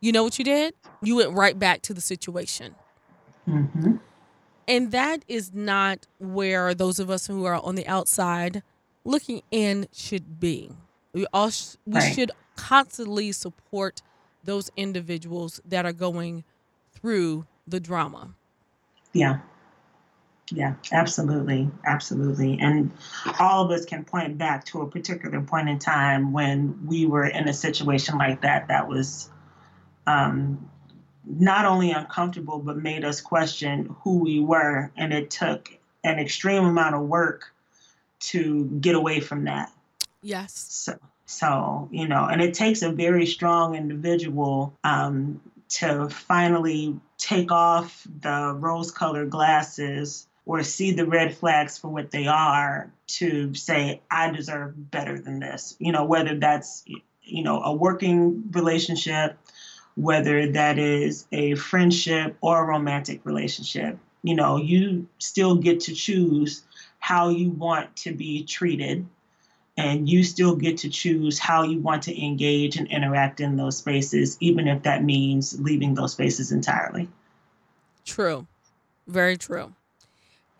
you 0.00 0.12
know 0.12 0.22
what 0.22 0.38
you 0.38 0.44
did 0.44 0.74
you 1.02 1.16
went 1.16 1.32
right 1.32 1.58
back 1.58 1.82
to 1.82 1.94
the 1.94 2.00
situation 2.00 2.74
Mm-hmm. 3.48 3.96
and 4.68 4.92
that 4.92 5.24
is 5.26 5.52
not 5.54 6.06
where 6.18 6.74
those 6.74 6.98
of 7.00 7.10
us 7.10 7.26
who 7.26 7.44
are 7.46 7.54
on 7.56 7.74
the 7.74 7.86
outside 7.88 8.62
looking 9.04 9.42
in 9.50 9.86
should 9.92 10.38
be 10.38 10.70
we 11.12 11.26
all 11.32 11.50
sh- 11.50 11.74
we 11.86 11.94
Right. 11.98 12.14
should 12.14 12.30
constantly 12.56 13.32
support 13.32 14.02
those 14.44 14.70
individuals 14.76 15.60
that 15.64 15.84
are 15.84 15.92
going 15.92 16.44
through 16.92 17.46
the 17.66 17.80
drama 17.80 18.34
Yeah. 19.12 19.40
Yeah, 20.52 20.74
absolutely. 20.92 21.70
Absolutely. 21.84 22.58
And 22.60 22.90
all 23.38 23.64
of 23.64 23.70
us 23.70 23.84
can 23.84 24.04
point 24.04 24.36
back 24.38 24.64
to 24.66 24.82
a 24.82 24.86
particular 24.88 25.40
point 25.40 25.68
in 25.68 25.78
time 25.78 26.32
when 26.32 26.86
we 26.86 27.06
were 27.06 27.26
in 27.26 27.48
a 27.48 27.54
situation 27.54 28.18
like 28.18 28.42
that 28.42 28.68
that 28.68 28.88
was 28.88 29.30
um, 30.06 30.68
not 31.24 31.66
only 31.66 31.92
uncomfortable, 31.92 32.58
but 32.58 32.76
made 32.76 33.04
us 33.04 33.20
question 33.20 33.94
who 34.02 34.18
we 34.18 34.40
were. 34.40 34.90
And 34.96 35.12
it 35.12 35.30
took 35.30 35.70
an 36.02 36.18
extreme 36.18 36.64
amount 36.64 36.94
of 36.94 37.02
work 37.02 37.52
to 38.20 38.64
get 38.80 38.94
away 38.94 39.20
from 39.20 39.44
that. 39.44 39.72
yes 40.22 40.52
So, 40.52 40.98
so 41.26 41.88
you 41.92 42.08
know, 42.08 42.26
and 42.26 42.42
it 42.42 42.54
takes 42.54 42.82
a 42.82 42.90
very 42.90 43.26
strong 43.26 43.76
individual 43.76 44.74
um, 44.84 45.40
to 45.70 46.08
finally 46.08 46.98
take 47.18 47.52
off 47.52 48.06
the 48.20 48.54
rose-colored 48.58 49.30
glasses 49.30 50.26
or 50.46 50.62
see 50.62 50.92
the 50.92 51.06
red 51.06 51.34
flags 51.34 51.78
for 51.78 51.88
what 51.88 52.10
they 52.10 52.26
are 52.26 52.92
to 53.06 53.54
say, 53.54 54.00
I 54.10 54.30
deserve 54.30 54.90
better 54.90 55.18
than 55.18 55.40
this. 55.40 55.76
You 55.78 55.92
know, 55.92 56.04
whether 56.04 56.38
that's 56.38 56.84
you 57.22 57.42
know 57.42 57.62
a 57.62 57.72
working 57.72 58.50
relationship, 58.52 59.36
whether 59.96 60.52
that 60.52 60.78
is 60.78 61.26
a 61.32 61.54
friendship 61.54 62.36
or 62.40 62.62
a 62.62 62.66
romantic 62.66 63.24
relationship. 63.24 63.98
You 64.22 64.34
know, 64.34 64.58
you 64.58 65.08
still 65.18 65.56
get 65.56 65.80
to 65.80 65.94
choose 65.94 66.62
how 66.98 67.30
you 67.30 67.50
want 67.50 67.96
to 67.96 68.12
be 68.12 68.44
treated 68.44 69.06
and 69.76 70.08
you 70.08 70.22
still 70.24 70.56
get 70.56 70.78
to 70.78 70.90
choose 70.90 71.38
how 71.38 71.62
you 71.62 71.78
want 71.78 72.02
to 72.02 72.24
engage 72.24 72.76
and 72.76 72.86
interact 72.88 73.40
in 73.40 73.56
those 73.56 73.78
spaces, 73.78 74.36
even 74.40 74.68
if 74.68 74.82
that 74.82 75.02
means 75.02 75.58
leaving 75.58 75.94
those 75.94 76.12
spaces 76.12 76.52
entirely. 76.52 77.08
True. 78.04 78.46
Very 79.06 79.38
true. 79.38 79.72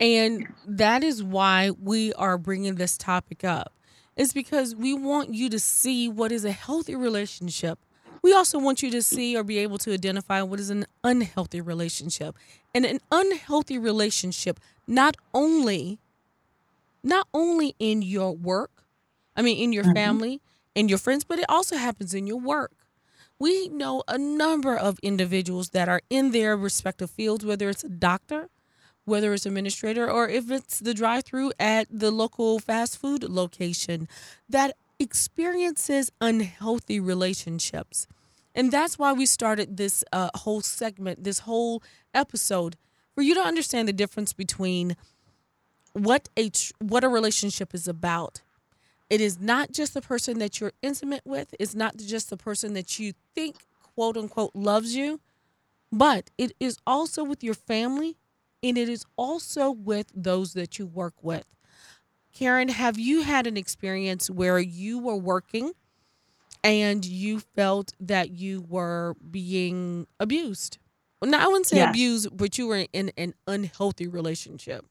And 0.01 0.47
that 0.65 1.03
is 1.03 1.23
why 1.23 1.71
we 1.71 2.13
are 2.15 2.37
bringing 2.37 2.75
this 2.75 2.97
topic 2.97 3.45
up. 3.45 3.73
It's 4.17 4.33
because 4.33 4.75
we 4.75 4.93
want 4.93 5.33
you 5.33 5.49
to 5.49 5.59
see 5.59 6.09
what 6.09 6.31
is 6.31 6.45
a 6.45 6.51
healthy 6.51 6.95
relationship. 6.95 7.79
We 8.23 8.33
also 8.33 8.59
want 8.59 8.83
you 8.83 8.91
to 8.91 9.03
see 9.03 9.37
or 9.37 9.43
be 9.43 9.59
able 9.59 9.79
to 9.79 9.93
identify 9.93 10.41
what 10.43 10.59
is 10.59 10.69
an 10.71 10.85
unhealthy 11.03 11.61
relationship. 11.61 12.35
And 12.75 12.85
an 12.85 12.99
unhealthy 13.11 13.77
relationship 13.79 14.59
not 14.87 15.17
only 15.33 15.99
not 17.03 17.27
only 17.33 17.75
in 17.79 18.01
your 18.01 18.33
work, 18.35 18.85
I 19.35 19.41
mean, 19.43 19.57
in 19.57 19.73
your 19.73 19.85
Mhm. 19.85 19.93
family 19.95 20.41
and 20.75 20.89
your 20.89 20.99
friends, 20.99 21.23
but 21.25 21.39
it 21.39 21.45
also 21.49 21.77
happens 21.77 22.13
in 22.13 22.27
your 22.27 22.39
work. 22.39 22.85
We 23.39 23.69
know 23.69 24.03
a 24.07 24.17
number 24.17 24.75
of 24.77 24.99
individuals 25.01 25.69
that 25.71 25.89
are 25.89 26.01
in 26.09 26.31
their 26.31 26.55
respective 26.57 27.11
fields, 27.11 27.45
whether 27.45 27.69
it's 27.69 27.83
a 27.83 27.89
doctor, 27.89 28.49
whether 29.05 29.33
it's 29.33 29.45
administrator, 29.45 30.09
or 30.09 30.29
if 30.29 30.49
it's 30.51 30.79
the 30.79 30.93
drive 30.93 31.23
through 31.23 31.51
at 31.59 31.87
the 31.89 32.11
local 32.11 32.59
fast 32.59 32.97
food 32.97 33.23
location, 33.23 34.07
that 34.47 34.75
experiences 34.99 36.11
unhealthy 36.21 36.99
relationships. 36.99 38.07
And 38.53 38.71
that's 38.71 38.99
why 38.99 39.13
we 39.13 39.25
started 39.25 39.77
this 39.77 40.03
uh, 40.11 40.29
whole 40.35 40.61
segment, 40.61 41.23
this 41.23 41.39
whole 41.39 41.81
episode, 42.13 42.75
for 43.15 43.21
you 43.21 43.33
to 43.33 43.41
understand 43.41 43.87
the 43.87 43.93
difference 43.93 44.33
between 44.33 44.95
what 45.93 46.29
a 46.37 46.51
what 46.79 47.03
a 47.03 47.09
relationship 47.09 47.73
is 47.73 47.87
about. 47.87 48.41
It 49.09 49.19
is 49.19 49.39
not 49.39 49.71
just 49.71 49.93
the 49.93 50.01
person 50.01 50.39
that 50.39 50.59
you're 50.59 50.71
intimate 50.81 51.23
with. 51.25 51.53
It's 51.59 51.75
not 51.75 51.97
just 51.97 52.29
the 52.29 52.37
person 52.37 52.73
that 52.73 52.97
you 52.97 53.13
think 53.35 53.57
quote 53.95 54.15
unquote 54.15 54.51
loves 54.55 54.95
you, 54.95 55.19
but 55.91 56.29
it 56.37 56.53
is 56.59 56.77
also 56.87 57.23
with 57.23 57.43
your 57.43 57.53
family, 57.53 58.15
and 58.63 58.77
it 58.77 58.89
is 58.89 59.05
also 59.17 59.71
with 59.71 60.07
those 60.15 60.53
that 60.53 60.77
you 60.77 60.85
work 60.85 61.15
with. 61.21 61.45
Karen, 62.33 62.69
have 62.69 62.97
you 62.97 63.23
had 63.23 63.47
an 63.47 63.57
experience 63.57 64.29
where 64.29 64.59
you 64.59 64.99
were 64.99 65.17
working 65.17 65.73
and 66.63 67.03
you 67.05 67.39
felt 67.39 67.91
that 67.99 68.31
you 68.31 68.61
were 68.67 69.15
being 69.29 70.07
abused? 70.19 70.77
Well, 71.21 71.31
no, 71.31 71.39
I 71.39 71.47
wouldn't 71.47 71.67
say 71.67 71.77
Yes. 71.77 71.89
abused, 71.89 72.35
but 72.35 72.57
you 72.57 72.67
were 72.67 72.85
in 72.93 73.11
an 73.17 73.33
unhealthy 73.47 74.07
relationship. 74.07 74.85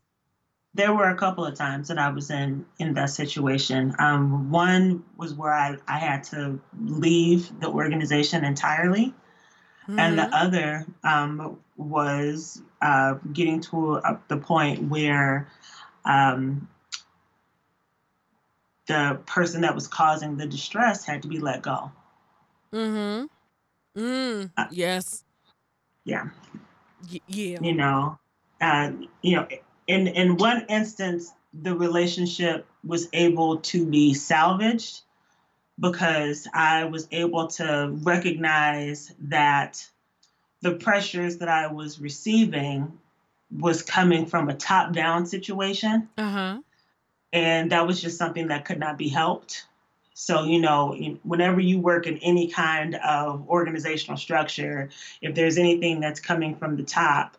There 0.74 0.92
were 0.94 1.08
a 1.08 1.16
couple 1.16 1.44
of 1.44 1.56
times 1.56 1.88
that 1.88 1.98
I 1.98 2.10
was 2.10 2.30
in 2.30 2.64
in 2.78 2.94
that 2.94 3.10
situation. 3.10 3.92
Um, 3.98 4.50
one 4.52 5.02
was 5.16 5.34
where 5.34 5.52
I, 5.52 5.76
I 5.88 5.98
had 5.98 6.22
to 6.24 6.60
leave 6.78 7.58
the 7.58 7.68
organization 7.68 8.44
entirely, 8.44 9.12
and 9.98 10.16
the 10.16 10.22
Mhm. 10.22 10.30
other 10.32 10.86
um, 11.02 11.58
was 11.80 12.62
uh, 12.82 13.14
getting 13.32 13.60
to 13.60 13.96
a, 13.96 14.20
the 14.28 14.36
point 14.36 14.88
where 14.88 15.48
um, 16.04 16.68
the 18.86 19.18
person 19.26 19.62
that 19.62 19.74
was 19.74 19.88
causing 19.88 20.36
the 20.36 20.46
distress 20.46 21.04
had 21.04 21.22
to 21.22 21.28
be 21.28 21.38
let 21.38 21.62
go. 21.62 21.90
Mm-hmm. 22.72 24.00
Mm. 24.00 24.50
Uh, 24.56 24.66
Yes. 24.70 25.24
Yeah. 26.04 26.28
Y- 27.10 27.20
yeah. 27.28 27.58
you 27.60 27.74
know 27.74 28.18
uh, 28.60 28.92
you 29.22 29.36
know 29.36 29.48
in 29.86 30.06
in 30.06 30.36
one 30.36 30.66
instance 30.68 31.32
the 31.62 31.74
relationship 31.74 32.66
was 32.84 33.08
able 33.12 33.58
to 33.58 33.86
be 33.86 34.12
salvaged 34.14 35.00
because 35.78 36.46
i 36.52 36.84
was 36.84 37.08
able 37.10 37.46
to 37.46 37.90
recognize 38.02 39.12
that 39.20 39.88
the 40.62 40.72
pressures 40.74 41.38
that 41.38 41.48
i 41.48 41.66
was 41.66 42.00
receiving 42.00 42.98
was 43.50 43.82
coming 43.82 44.26
from 44.26 44.48
a 44.48 44.54
top 44.54 44.92
down 44.92 45.26
situation 45.26 46.08
Uh-huh. 46.18 46.60
and 47.32 47.72
that 47.72 47.86
was 47.86 48.00
just 48.00 48.16
something 48.18 48.48
that 48.48 48.64
could 48.64 48.78
not 48.78 48.96
be 48.96 49.08
helped. 49.08 49.66
So, 50.14 50.44
you 50.44 50.60
know, 50.60 50.94
whenever 51.22 51.60
you 51.60 51.80
work 51.80 52.06
in 52.06 52.18
any 52.18 52.48
kind 52.48 52.94
of 52.96 53.48
organizational 53.48 54.18
structure, 54.18 54.90
if 55.22 55.34
there's 55.34 55.56
anything 55.56 55.98
that's 56.00 56.20
coming 56.20 56.56
from 56.56 56.76
the 56.76 56.82
top 56.82 57.36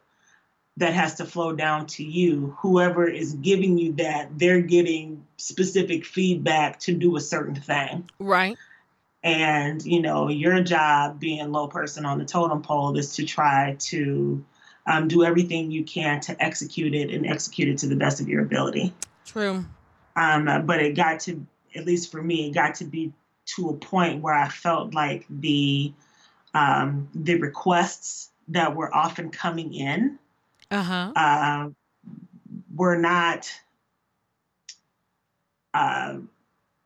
that 0.78 0.94
has 0.94 1.16
to 1.16 1.26
flow 1.26 1.54
down 1.54 1.86
to 1.86 2.04
you, 2.04 2.58
whoever 2.60 3.08
is 3.08 3.34
giving 3.34 3.78
you 3.78 3.94
that, 3.94 4.38
they're 4.40 4.62
getting 4.62 5.26
specific 5.38 6.06
feedback 6.06 6.80
to 6.80 6.94
do 6.94 7.16
a 7.18 7.22
certain 7.22 7.56
thing. 7.56 8.10
Right. 8.20 8.58
And, 9.24 9.84
you 9.86 10.02
know, 10.02 10.30
your 10.30 10.62
job 10.64 11.20
being 11.20 11.52
low 11.52 11.68
person 11.68 12.06
on 12.06 12.18
the 12.18 12.26
totem 12.26 12.62
pole 12.64 12.98
is 12.98 13.16
to 13.16 13.26
try 13.26 13.76
to 13.80 14.44
um, 14.88 15.08
do 15.08 15.24
everything 15.24 15.70
you 15.70 15.84
can 15.84 16.22
to 16.22 16.44
execute 16.44 16.96
it 16.96 17.12
and 17.12 17.28
execute 17.28 17.70
it 17.70 17.78
to 17.80 17.88
the 17.88 17.96
best 17.96 18.20
of 18.20 18.28
your 18.28 18.42
ability. 18.42 18.94
True. 19.26 19.64
Um, 20.16 20.48
uh, 20.48 20.60
but 20.60 20.82
it 20.82 20.96
got 20.96 21.20
to, 21.22 21.46
at 21.76 21.86
least 21.86 22.12
for 22.12 22.22
me, 22.22 22.48
it 22.48 22.54
got 22.54 22.76
to 22.76 22.86
be 22.86 23.14
to 23.46 23.70
a 23.70 23.74
point 23.74 24.22
where 24.22 24.34
I 24.34 24.48
felt 24.48 24.94
like 24.94 25.26
the 25.30 25.94
um, 26.54 27.10
the 27.16 27.36
requests 27.36 28.30
that 28.50 28.76
were 28.76 28.94
often 28.94 29.30
coming 29.30 29.74
in 29.74 30.20
Uh-huh. 30.70 31.12
uh, 31.16 31.70
were 32.76 32.98
not. 32.98 33.52
Uh, 35.74 36.18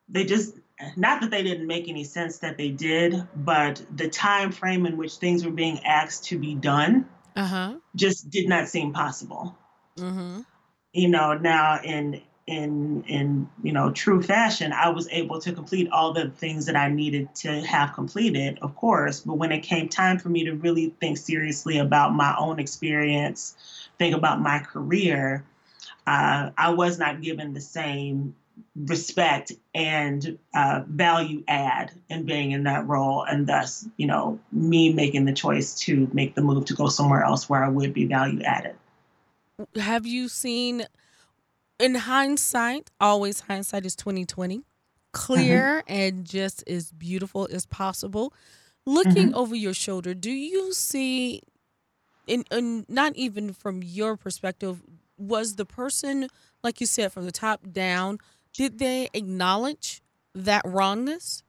they 0.07 0.25
just 0.25 0.53
not 0.95 1.21
that 1.21 1.31
they 1.31 1.43
didn't 1.43 1.67
make 1.67 1.87
any 1.87 2.03
sense 2.03 2.39
that 2.39 2.57
they 2.57 2.69
did, 2.69 3.27
but 3.35 3.81
the 3.95 4.09
time 4.09 4.51
frame 4.51 4.85
in 4.85 4.97
which 4.97 5.13
things 5.15 5.45
were 5.45 5.51
being 5.51 5.79
asked 5.85 6.25
to 6.25 6.37
be 6.39 6.53
done 6.55 7.07
Uh-huh. 7.35 7.75
just 7.95 8.29
did 8.29 8.47
not 8.49 8.67
seem 8.67 8.93
possible. 8.93 9.55
Mm-hmm. 9.97 10.41
you 10.93 11.07
know 11.07 11.33
now 11.37 11.79
in 11.83 12.21
in 12.47 13.03
in 13.07 13.49
you 13.63 13.71
know 13.71 13.91
true 13.91 14.21
fashion 14.21 14.71
i 14.73 14.89
was 14.89 15.07
able 15.09 15.39
to 15.41 15.51
complete 15.53 15.89
all 15.89 16.13
the 16.13 16.29
things 16.29 16.65
that 16.67 16.75
i 16.75 16.89
needed 16.89 17.33
to 17.33 17.61
have 17.61 17.93
completed 17.93 18.59
of 18.61 18.75
course 18.75 19.21
but 19.21 19.35
when 19.35 19.51
it 19.51 19.61
came 19.63 19.87
time 19.89 20.19
for 20.19 20.29
me 20.29 20.43
to 20.45 20.51
really 20.53 20.93
think 20.99 21.17
seriously 21.17 21.77
about 21.79 22.13
my 22.13 22.35
own 22.37 22.59
experience 22.59 23.55
think 23.97 24.13
about 24.15 24.41
my 24.41 24.59
career 24.59 25.43
uh, 26.05 26.49
i 26.57 26.69
was 26.69 26.99
not 26.99 27.21
given 27.21 27.53
the 27.53 27.61
same 27.61 28.35
respect 28.75 29.51
and 29.73 30.37
uh, 30.53 30.83
value 30.87 31.43
add 31.47 31.91
in 32.09 32.25
being 32.25 32.51
in 32.51 32.63
that 32.63 32.87
role 32.87 33.23
and 33.23 33.47
thus 33.47 33.87
you 33.97 34.07
know 34.07 34.39
me 34.51 34.93
making 34.93 35.25
the 35.25 35.33
choice 35.33 35.75
to 35.79 36.09
make 36.13 36.35
the 36.35 36.41
move 36.41 36.65
to 36.65 36.73
go 36.73 36.87
somewhere 36.87 37.23
else 37.23 37.49
where 37.49 37.63
i 37.63 37.69
would 37.69 37.93
be 37.93 38.05
value 38.05 38.41
added. 38.43 38.75
Have 39.75 40.05
you 40.05 40.27
seen 40.27 40.85
in 41.79 41.95
hindsight, 41.95 42.91
always 42.99 43.41
hindsight 43.41 43.85
is 43.85 43.95
2020, 43.95 44.63
clear 45.11 45.83
and 45.87 46.25
just 46.25 46.63
as 46.67 46.91
beautiful 46.91 47.47
as 47.51 47.65
possible. 47.65 48.33
Looking 48.85 49.33
over 49.33 49.55
your 49.55 49.73
shoulder, 49.73 50.13
do 50.13 50.31
you 50.31 50.73
see 50.73 51.41
in, 52.27 52.43
in 52.51 52.85
not 52.87 53.15
even 53.15 53.53
from 53.53 53.81
your 53.83 54.17
perspective, 54.17 54.81
was 55.17 55.55
the 55.55 55.65
person, 55.65 56.27
like 56.63 56.81
you 56.81 56.87
said, 56.87 57.11
from 57.11 57.25
the 57.25 57.31
top 57.31 57.71
down, 57.71 58.19
did 58.57 58.79
they 58.79 59.09
acknowledge 59.13 60.01
that 60.33 60.63
wrongness? 60.65 61.43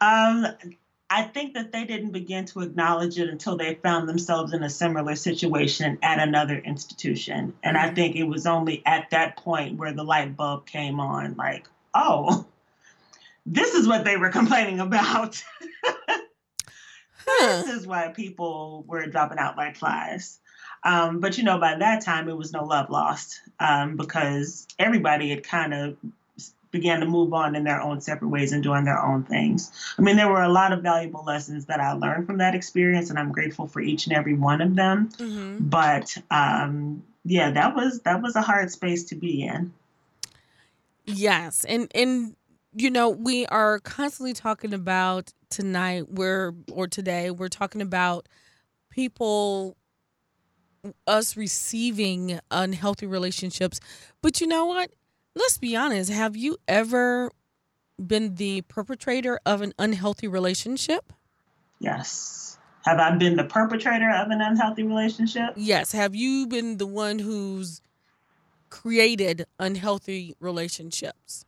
Um, 0.00 0.46
I 1.10 1.22
think 1.24 1.54
that 1.54 1.72
they 1.72 1.84
didn't 1.84 2.12
begin 2.12 2.46
to 2.46 2.60
acknowledge 2.60 3.18
it 3.18 3.28
until 3.28 3.56
they 3.56 3.74
found 3.74 4.08
themselves 4.08 4.52
in 4.52 4.62
a 4.62 4.70
similar 4.70 5.16
situation 5.16 5.98
at 6.02 6.20
another 6.20 6.56
institution. 6.58 7.54
And 7.62 7.76
I 7.76 7.90
Mhm. 7.90 7.94
think 7.96 8.16
it 8.16 8.24
was 8.24 8.46
only 8.46 8.82
at 8.86 9.10
that 9.10 9.36
point 9.36 9.76
where 9.78 9.92
the 9.92 10.04
light 10.04 10.36
bulb 10.36 10.66
came 10.66 11.00
on 11.00 11.34
like, 11.36 11.68
oh, 11.94 12.46
this 13.46 13.74
is 13.74 13.88
what 13.88 14.04
they 14.04 14.16
were 14.16 14.30
complaining 14.40 14.80
about. 14.80 15.42
Huh. 17.28 17.62
this 17.64 17.68
is 17.68 17.86
why 17.86 18.08
people 18.08 18.84
were 18.86 19.06
dropping 19.06 19.38
out 19.38 19.56
like 19.56 19.76
flies. 19.76 20.40
Um, 20.82 21.20
but 21.20 21.36
you 21.38 21.44
know, 21.44 21.58
by 21.58 21.76
that 21.76 22.04
time, 22.04 22.28
it 22.28 22.36
was 22.36 22.52
no 22.52 22.64
love 22.64 22.90
lost 22.90 23.40
um, 23.58 23.96
because 23.96 24.66
everybody 24.78 25.30
had 25.30 25.42
kind 25.42 25.74
of 25.74 25.96
began 26.70 27.00
to 27.00 27.06
move 27.06 27.32
on 27.32 27.56
in 27.56 27.64
their 27.64 27.80
own 27.80 28.00
separate 28.00 28.28
ways 28.28 28.52
and 28.52 28.62
doing 28.62 28.84
their 28.84 29.02
own 29.02 29.24
things. 29.24 29.72
I 29.98 30.02
mean, 30.02 30.16
there 30.16 30.28
were 30.28 30.42
a 30.42 30.48
lot 30.48 30.72
of 30.72 30.82
valuable 30.82 31.24
lessons 31.24 31.66
that 31.66 31.80
I 31.80 31.92
learned 31.92 32.26
from 32.26 32.38
that 32.38 32.54
experience, 32.54 33.10
and 33.10 33.18
I'm 33.18 33.32
grateful 33.32 33.66
for 33.66 33.80
each 33.80 34.06
and 34.06 34.14
every 34.14 34.34
one 34.34 34.60
of 34.60 34.76
them. 34.76 35.10
hmm 35.18 35.56
But 35.60 36.16
um, 36.30 37.02
yeah, 37.24 37.50
that 37.50 37.74
was 37.74 38.00
that 38.02 38.22
was 38.22 38.36
a 38.36 38.42
hard 38.42 38.70
space 38.70 39.04
to 39.04 39.14
be 39.14 39.42
in. 39.42 39.72
Yes, 41.04 41.64
and 41.64 41.90
and 41.94 42.36
you 42.72 42.90
know 42.90 43.10
we 43.10 43.46
are 43.46 43.80
constantly 43.80 44.32
talking 44.32 44.72
about 44.72 45.32
tonight. 45.50 46.08
We're 46.08 46.54
or 46.72 46.86
today 46.86 47.30
we're 47.30 47.48
talking 47.48 47.82
about 47.82 48.28
people, 48.90 49.76
us 51.06 51.36
receiving 51.36 52.40
unhealthy 52.50 53.06
relationships. 53.06 53.80
But 54.22 54.40
you 54.40 54.46
know 54.46 54.64
what? 54.66 54.90
Let's 55.34 55.58
be 55.58 55.76
honest. 55.76 56.10
Have 56.10 56.36
you 56.36 56.56
ever 56.66 57.30
been 58.04 58.36
the 58.36 58.62
perpetrator 58.62 59.38
of 59.44 59.62
an 59.62 59.72
unhealthy 59.78 60.26
relationship? 60.26 61.12
Yes. 61.78 62.58
Have 62.84 62.98
I 62.98 63.14
been 63.16 63.36
the 63.36 63.44
perpetrator 63.44 64.10
of 64.10 64.30
an 64.30 64.40
unhealthy 64.40 64.82
relationship? 64.82 65.52
Yes. 65.56 65.92
Have 65.92 66.14
you 66.14 66.46
been 66.46 66.78
the 66.78 66.86
one 66.86 67.18
who's 67.18 67.82
created 68.70 69.44
unhealthy 69.58 70.34
relationships? 70.40 71.44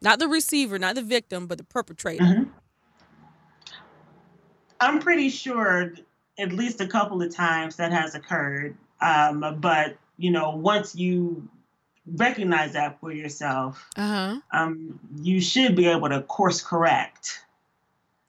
Not 0.00 0.18
the 0.18 0.28
receiver, 0.28 0.78
not 0.78 0.94
the 0.94 1.02
victim, 1.02 1.46
but 1.46 1.58
the 1.58 1.64
perpetrator. 1.64 2.24
Mhm. 2.24 2.50
I'm 4.80 4.98
pretty 4.98 5.28
sure 5.28 5.92
at 6.40 6.52
least 6.52 6.80
a 6.80 6.86
couple 6.86 7.20
of 7.22 7.34
times 7.34 7.76
that 7.76 7.92
has 7.92 8.14
occurred. 8.14 8.76
Um, 9.00 9.58
but 9.60 9.96
you 10.16 10.30
know, 10.30 10.50
once 10.56 10.94
you 10.94 11.48
recognize 12.06 12.72
that 12.72 12.98
for 13.00 13.12
yourself, 13.12 13.86
Uh-huh. 13.96 14.40
um, 14.52 14.98
you 15.22 15.40
should 15.40 15.76
be 15.76 15.86
able 15.86 16.08
to 16.08 16.22
course 16.22 16.60
correct 16.62 17.44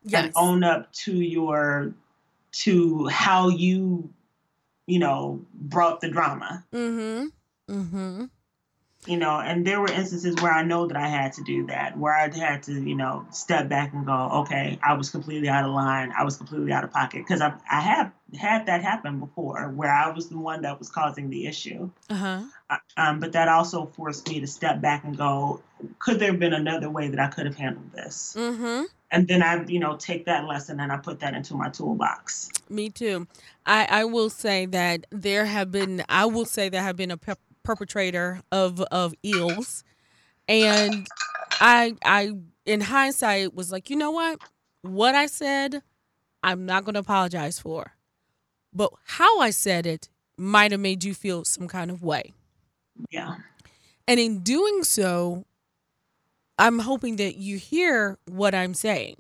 Yes. 0.04 0.26
and 0.26 0.34
own 0.36 0.64
up 0.64 0.92
to 0.94 1.14
your 1.16 1.94
to 2.64 3.08
how 3.08 3.48
you 3.50 4.10
you 4.88 5.00
know 5.00 5.46
brought 5.54 6.02
the 6.02 6.10
drama 6.10 6.66
Mm-hmm. 6.74 7.28
Mm-hmm. 7.74 8.26
You 9.08 9.18
know 9.18 9.40
and 9.40 9.66
there 9.66 9.80
were 9.82 9.92
instances 9.92 10.36
where 10.42 10.52
i 10.54 10.62
know 10.64 10.86
that 10.88 10.96
i 10.98 11.08
had 11.08 11.34
to 11.34 11.44
do 11.44 11.66
that 11.66 11.98
where 11.98 12.14
i 12.14 12.30
had 12.38 12.62
to 12.62 12.74
you 12.74 12.94
know 12.96 13.26
step 13.32 13.68
back 13.68 13.94
and 13.94 14.06
go 14.06 14.30
okay 14.32 14.78
i 14.84 14.94
was 14.94 15.10
completely 15.10 15.50
out 15.50 15.66
of 15.66 15.72
line 15.72 16.12
i 16.18 16.24
was 16.24 16.38
completely 16.38 16.72
out 16.72 16.84
of 16.84 16.92
pocket 16.92 17.20
because 17.20 17.42
i 17.42 17.52
i 17.72 17.80
have 17.82 18.12
had 18.40 18.66
that 18.68 18.84
happen 18.84 19.20
before 19.20 19.70
where 19.70 19.92
i 19.92 20.10
was 20.12 20.30
the 20.30 20.38
one 20.38 20.62
that 20.62 20.78
was 20.78 20.90
causing 20.90 21.30
the 21.30 21.48
issue 21.48 21.90
Uh-huh. 22.10 22.42
Uh, 22.70 22.78
um, 22.96 23.20
but 23.20 23.34
that 23.34 23.48
also 23.50 23.86
forced 23.88 24.30
me 24.30 24.40
to 24.40 24.48
step 24.48 24.80
back 24.82 25.04
and 25.04 25.18
go 25.18 25.62
could 26.00 26.20
there 26.20 26.32
have 26.32 26.40
been 26.40 26.54
another 26.54 26.90
way 26.90 27.08
that 27.10 27.20
i 27.20 27.28
could 27.28 27.46
have 27.46 27.56
handled 27.58 27.92
this 27.94 28.36
Mm-hmm. 28.38 28.84
and 29.12 29.28
then 29.28 29.42
i 29.42 29.66
you 29.66 29.80
know 29.80 29.98
take 29.98 30.26
that 30.26 30.46
lesson 30.46 30.80
and 30.80 30.92
i 30.92 30.98
put 30.98 31.20
that 31.22 31.34
into 31.34 31.56
my 31.56 31.70
toolbox 31.70 32.50
Me 32.70 32.90
too. 32.90 33.28
I, 33.66 33.86
I 33.90 34.06
will 34.06 34.30
say 34.30 34.66
that 34.68 35.06
there 35.12 35.46
have 35.46 35.72
been 35.72 36.04
I 36.08 36.26
will 36.26 36.46
say 36.46 36.70
there 36.70 36.82
have 36.84 36.96
been 36.96 37.12
a 37.12 37.18
per- 37.18 37.36
perpetrator 37.64 38.42
of 38.52 38.82
of 38.92 39.14
ills, 39.24 39.84
and 40.48 41.08
I 41.60 41.96
I 42.04 42.34
in 42.66 42.82
hindsight 42.82 43.54
was 43.56 43.72
like, 43.72 43.90
you 43.90 43.96
know 43.96 44.12
what, 44.12 44.40
what 44.82 45.16
I 45.16 45.26
said, 45.26 45.82
I'm 46.44 46.66
not 46.66 46.84
going 46.86 46.94
to 46.94 47.00
apologize 47.00 47.60
for, 47.60 47.94
but 48.74 48.92
how 49.06 49.40
I 49.40 49.50
said 49.52 49.86
it 49.86 50.10
might 50.38 50.72
have 50.72 50.82
made 50.82 51.04
you 51.04 51.14
feel 51.14 51.46
some 51.46 51.68
kind 51.68 51.92
of 51.92 52.04
way, 52.04 52.34
yeah. 53.10 53.36
And 54.08 54.20
in 54.20 54.40
doing 54.40 54.84
so, 54.84 55.46
I'm 56.58 56.80
hoping 56.80 57.16
that 57.18 57.38
you 57.38 57.58
hear 57.58 58.18
what 58.26 58.54
I'm 58.54 58.74
saying. 58.74 59.18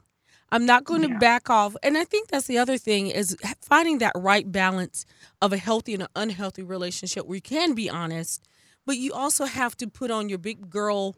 I'm 0.52 0.66
not 0.66 0.84
going 0.84 1.02
to 1.04 1.18
back 1.18 1.50
off. 1.50 1.76
And 1.82 1.98
I 1.98 2.04
think 2.04 2.28
that's 2.28 2.48
the 2.48 2.58
other 2.58 2.78
thing 2.78 3.08
is 3.08 3.38
finding 3.62 4.00
that 4.00 4.12
right 4.16 4.50
balance 4.52 5.06
of 5.42 5.54
a 5.54 5.58
healthy 5.58 5.94
and 5.94 6.04
an 6.04 6.10
unhealthy 6.16 6.64
relationship 6.64 7.26
where 7.26 7.36
you 7.36 7.42
can 7.42 7.74
be 7.74 7.90
honest, 7.90 8.44
but 8.86 8.98
you 8.98 9.14
also 9.14 9.46
have 9.46 9.78
to 9.78 9.88
put 9.88 10.12
on 10.12 10.28
your 10.28 10.38
big 10.38 10.70
girl 10.70 11.16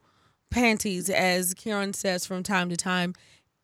panties, 0.52 1.10
as 1.10 1.54
Karen 1.56 1.94
says 1.94 2.26
from 2.26 2.44
time 2.44 2.70
to 2.70 2.78
time, 2.78 3.16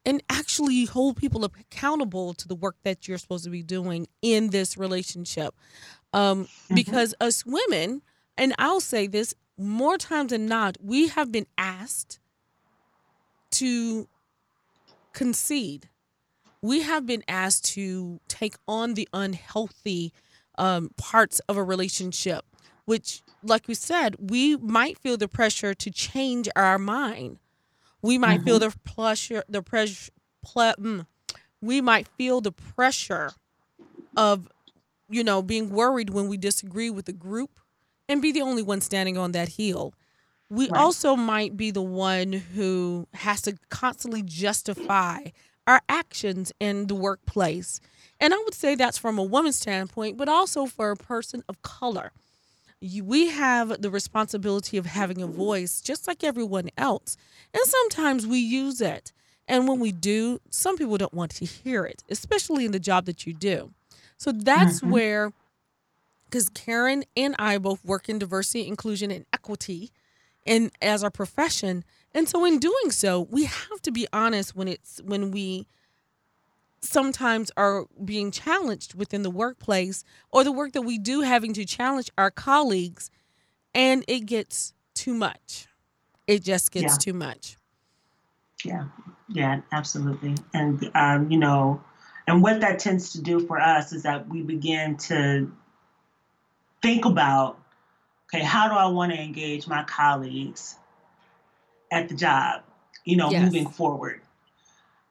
and 0.06 0.24
actually 0.30 0.86
hold 0.86 1.18
people 1.18 1.46
accountable 1.46 2.34
to 2.34 2.48
the 2.48 2.56
work 2.56 2.78
that 2.84 3.08
you're 3.08 3.18
supposed 3.20 3.44
to 3.44 3.50
be 3.50 3.62
doing 3.62 4.08
in 4.22 4.50
this 4.50 4.78
relationship. 4.78 5.54
Um, 6.14 6.48
Because 6.74 7.14
us 7.22 7.46
women, 7.46 8.02
and 8.38 8.56
I'll 8.58 8.80
say 8.80 9.06
this 9.06 9.36
more 9.58 9.98
times 9.98 10.32
than 10.32 10.48
not, 10.48 10.78
we 10.82 11.10
have 11.10 11.32
been 11.32 11.46
asked 11.58 12.20
to 13.52 14.08
concede. 15.20 15.90
We 16.62 16.84
have 16.84 17.06
been 17.06 17.24
asked 17.28 17.66
to 17.76 18.22
take 18.30 18.56
on 18.70 18.94
the 18.94 19.06
unhealthy 19.12 20.14
um, 20.58 20.92
parts 20.96 21.40
of 21.50 21.58
a 21.58 21.64
relationship, 21.64 22.46
which, 22.86 23.22
like 23.44 23.68
we 23.68 23.74
said, 23.74 24.16
we 24.32 24.56
might 24.56 24.98
feel 24.98 25.18
the 25.18 25.28
pressure 25.28 25.74
to 25.74 25.92
change 25.92 26.48
our 26.56 26.80
mind. 26.80 27.38
We 28.02 28.18
might 28.18 28.44
feel 28.44 28.60
the 28.60 28.74
pressure, 28.86 29.44
the 29.50 29.62
pressure, 29.62 30.10
ple- 30.42 30.76
mm, 30.80 31.06
we 31.62 31.82
might 31.82 32.08
feel 32.08 32.40
the 32.40 32.54
pressure 32.54 33.32
of, 34.16 34.48
you 35.10 35.26
know, 35.26 35.42
being 35.42 35.70
worried 35.70 36.12
when 36.12 36.30
we 36.30 36.38
disagree 36.38 36.90
with 36.90 37.08
the 37.08 37.14
group 37.14 37.60
and 38.08 38.22
be 38.22 38.32
the 38.32 38.42
only 38.42 38.64
one 38.64 38.80
standing 38.80 39.18
on 39.18 39.34
that 39.34 39.50
hill 39.50 39.94
we 40.50 40.70
Right. 40.70 40.80
also 40.80 41.16
might 41.16 41.56
be 41.58 41.72
the 41.72 41.82
one 41.82 42.34
who 42.34 43.08
has 43.14 43.42
to 43.44 43.58
constantly 43.70 44.22
justify 44.24 45.26
our 45.68 45.82
actions 45.88 46.52
in 46.60 46.88
the 46.88 46.96
workplace. 46.96 47.80
And 48.20 48.34
I 48.34 48.38
would 48.38 48.54
say 48.56 48.76
that's 48.76 48.98
from 48.98 49.18
a 49.20 49.24
woman's 49.24 49.58
standpoint, 49.58 50.18
but 50.18 50.28
also 50.28 50.66
for 50.66 50.92
a 50.92 50.96
person 50.98 51.44
of 51.48 51.62
color. 51.62 52.12
You, 52.82 53.04
we 53.04 53.28
have 53.30 53.82
the 53.82 53.90
responsibility 53.92 54.78
of 54.78 54.86
having 54.88 55.22
a 55.22 55.28
voice 55.28 55.82
just 55.82 56.08
like 56.08 56.24
everyone 56.24 56.70
else. 56.78 57.18
And 57.54 57.64
sometimes 57.66 58.26
we 58.26 58.40
use 58.40 58.82
it. 58.82 59.12
And 59.48 59.68
when 59.68 59.80
we 59.80 59.92
do, 59.92 60.40
some 60.50 60.78
people 60.78 60.98
don't 60.98 61.14
want 61.14 61.32
to 61.36 61.46
hear 61.46 61.86
it, 61.86 62.04
especially 62.10 62.66
in 62.66 62.72
the 62.72 62.80
job 62.80 63.06
that 63.06 63.26
you 63.28 63.34
do. 63.34 63.72
So 64.18 64.32
that's 64.32 64.82
Mhm. 64.82 64.90
where, 64.92 65.34
because 66.26 66.50
Karen 66.50 67.04
and 67.18 67.36
I 67.40 67.58
both 67.58 67.84
work 67.84 68.10
in 68.10 68.20
diversity, 68.20 68.68
inclusion, 68.68 69.12
and 69.12 69.26
equity 69.34 69.92
in 70.50 70.72
as 70.82 71.04
our 71.04 71.12
profession 71.12 71.84
and 72.14 72.28
so 72.28 72.44
in 72.44 72.58
doing 72.58 72.90
so 72.90 73.28
we 73.30 73.46
have 73.46 73.82
to 73.84 73.92
be 73.92 74.08
honest 74.12 74.56
when 74.56 74.68
it's 74.68 75.00
when 75.06 75.30
we 75.30 75.68
sometimes 76.82 77.52
are 77.56 77.86
being 78.04 78.32
challenged 78.32 78.96
within 78.96 79.22
the 79.22 79.30
workplace 79.30 80.04
or 80.32 80.44
the 80.44 80.52
work 80.52 80.72
that 80.72 80.82
we 80.82 80.98
do 80.98 81.22
having 81.22 81.54
to 81.54 81.66
challenge 81.66 82.10
our 82.18 82.32
colleagues 82.32 83.12
and 83.76 84.04
it 84.08 84.22
gets 84.26 84.74
too 84.96 85.14
much 85.14 85.68
it 86.26 86.44
just 86.44 86.72
gets 86.72 86.98
Yeah. 86.98 86.98
too 86.98 87.14
much 87.14 87.56
Yeah, 88.66 88.86
yeah, 89.28 89.62
absolutely. 89.72 90.36
And, 90.54 90.90
um, 90.96 91.30
you 91.32 91.38
know, 91.38 91.82
and 92.28 92.42
what 92.42 92.60
that 92.62 92.80
tends 92.80 93.12
to 93.14 93.22
do 93.22 93.40
for 93.40 93.60
us 93.60 93.94
is 93.94 94.04
that 94.04 94.28
we 94.28 94.42
begin 94.42 94.98
to 94.98 95.50
think 96.82 97.06
about 97.06 97.60
okay, 98.34 98.44
how 98.44 98.70
do 98.70 98.76
I 98.76 98.88
want 98.88 99.12
to 99.12 99.20
engage 99.20 99.68
my 99.68 99.84
colleagues 99.84 100.76
at 101.92 102.10
the 102.10 102.16
job, 102.16 102.62
you 103.06 103.18
know, 103.18 103.30
Yes. 103.30 103.44
moving 103.44 103.68
forward? 103.68 104.22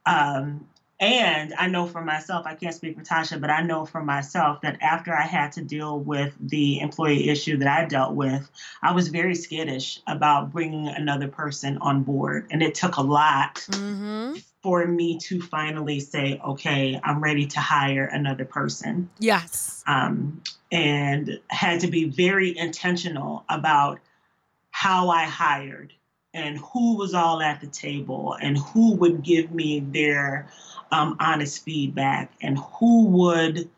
Um, 0.06 0.68
and 1.00 1.54
I 1.54 1.68
know 1.68 1.86
for 1.86 2.02
myself, 2.02 2.44
I 2.44 2.54
can't 2.54 2.74
speak 2.74 2.96
for 2.96 3.04
Tasha, 3.04 3.40
but 3.40 3.50
I 3.50 3.62
know 3.62 3.84
for 3.84 4.02
myself 4.02 4.62
that 4.62 4.78
after 4.80 5.14
I 5.14 5.22
had 5.22 5.52
to 5.52 5.62
deal 5.62 6.00
with 6.00 6.34
the 6.40 6.80
employee 6.80 7.28
issue 7.28 7.56
that 7.58 7.68
I 7.68 7.84
dealt 7.84 8.14
with, 8.14 8.50
I 8.82 8.92
was 8.92 9.08
very 9.08 9.36
skittish 9.36 10.00
about 10.08 10.50
bringing 10.50 10.88
another 10.88 11.28
person 11.28 11.78
on 11.78 12.02
board. 12.02 12.48
And 12.50 12.64
it 12.64 12.74
took 12.74 12.96
a 12.96 13.02
lot 13.02 13.56
mm-hmm. 13.70 14.38
for 14.60 14.86
me 14.86 15.18
to 15.18 15.40
finally 15.40 16.00
say, 16.00 16.40
okay, 16.44 17.00
I'm 17.04 17.22
ready 17.22 17.46
to 17.46 17.60
hire 17.60 18.06
another 18.06 18.44
person. 18.44 19.08
yes 19.20 19.84
Um, 19.86 20.42
and 20.70 21.40
had 21.48 21.80
to 21.80 21.88
be 21.88 22.04
very 22.04 22.56
intentional 22.56 23.44
about 23.48 24.00
how 24.70 25.08
I 25.08 25.24
hired 25.24 25.92
and 26.34 26.58
who 26.58 26.96
was 26.96 27.14
all 27.14 27.40
at 27.40 27.60
the 27.60 27.66
table 27.66 28.36
and 28.40 28.58
who 28.58 28.94
would 28.96 29.22
give 29.22 29.50
me 29.50 29.80
their 29.80 30.48
um, 30.92 31.16
honest 31.20 31.64
feedback 31.64 32.32
and 32.42 32.58
who 32.58 33.06
would, 33.06 33.68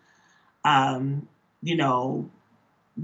um, 0.65 1.29
you 1.63 1.77
know, 1.77 2.29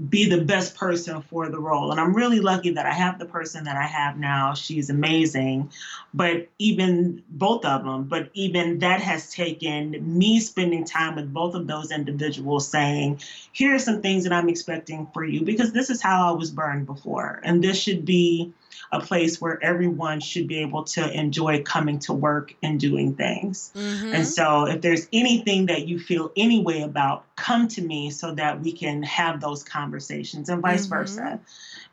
be 0.09 0.29
the 0.29 0.43
best 0.43 0.75
person 0.75 1.21
for 1.21 1.49
the 1.49 1.59
role. 1.59 1.91
And 1.91 1.99
I'm 1.99 2.13
really 2.13 2.39
lucky 2.39 2.71
that 2.71 2.85
I 2.85 2.93
have 2.93 3.17
the 3.17 3.25
person 3.25 3.63
that 3.63 3.77
I 3.77 3.85
have 3.85 4.17
now. 4.17 4.53
She's 4.53 4.89
amazing. 4.89 5.71
But 6.13 6.49
even 6.59 7.23
both 7.29 7.65
of 7.65 7.83
them, 7.83 8.03
but 8.03 8.29
even 8.33 8.79
that 8.79 9.01
has 9.01 9.31
taken 9.31 10.17
me 10.17 10.39
spending 10.39 10.85
time 10.85 11.15
with 11.15 11.33
both 11.33 11.55
of 11.55 11.67
those 11.67 11.91
individuals 11.91 12.67
saying, 12.67 13.21
here 13.51 13.73
are 13.75 13.79
some 13.79 14.01
things 14.01 14.23
that 14.23 14.33
I'm 14.33 14.49
expecting 14.49 15.07
for 15.13 15.23
you 15.23 15.43
because 15.43 15.71
this 15.71 15.89
is 15.89 16.01
how 16.01 16.29
I 16.29 16.37
was 16.37 16.51
burned 16.51 16.85
before. 16.85 17.39
And 17.43 17.63
this 17.63 17.81
should 17.81 18.05
be 18.05 18.53
a 18.91 18.99
place 18.99 19.41
where 19.41 19.61
everyone 19.63 20.19
should 20.19 20.47
be 20.47 20.59
able 20.59 20.83
to 20.83 21.11
enjoy 21.11 21.61
coming 21.63 21.99
to 21.99 22.13
work 22.13 22.53
and 22.63 22.79
doing 22.79 23.15
things. 23.15 23.71
mm-hmm. 23.75 24.13
And 24.13 24.27
so, 24.27 24.65
if 24.65 24.81
there's 24.81 25.07
anything 25.11 25.67
that 25.67 25.87
you 25.87 25.99
feel 25.99 26.31
any 26.35 26.61
way 26.61 26.81
about, 26.81 27.25
come 27.35 27.67
to 27.69 27.81
me 27.81 28.09
so 28.09 28.33
that 28.35 28.61
we 28.61 28.71
can 28.71 29.03
have 29.03 29.41
those 29.41 29.63
conversations 29.63 30.49
and 30.49 30.61
vice 30.61 30.87
Mhm. 30.87 30.89
versa. 30.89 31.39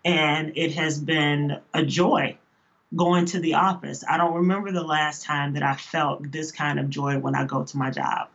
And 0.04 0.52
it 0.56 0.74
has 0.74 1.00
been 1.00 1.58
a 1.72 1.84
joy 1.84 2.36
going 2.94 3.26
to 3.26 3.40
the 3.40 3.54
office. 3.54 4.04
I 4.08 4.16
don't 4.16 4.34
remember 4.34 4.70
the 4.70 4.84
last 4.84 5.24
time 5.24 5.54
that 5.54 5.62
I 5.62 5.74
felt 5.74 6.30
this 6.30 6.52
kind 6.52 6.78
of 6.78 6.90
joy 6.90 7.18
when 7.18 7.34
I 7.34 7.44
go 7.44 7.64
to 7.64 7.76
my 7.76 7.90
job. 7.90 8.28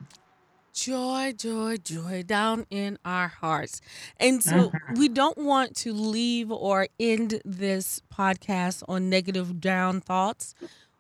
Joy, 0.73 1.33
joy, 1.37 1.77
joy 1.77 2.23
down 2.23 2.65
in 2.69 2.97
our 3.05 3.27
hearts. 3.27 3.81
And 4.17 4.43
so 4.43 4.69
mm-hmm. 4.69 4.99
we 4.99 5.09
don't 5.09 5.37
want 5.37 5.75
to 5.77 5.93
leave 5.93 6.51
or 6.51 6.87
end 6.99 7.41
this 7.45 8.01
podcast 8.13 8.83
on 8.87 9.09
negative 9.09 9.59
down 9.59 10.01
thoughts. 10.01 10.55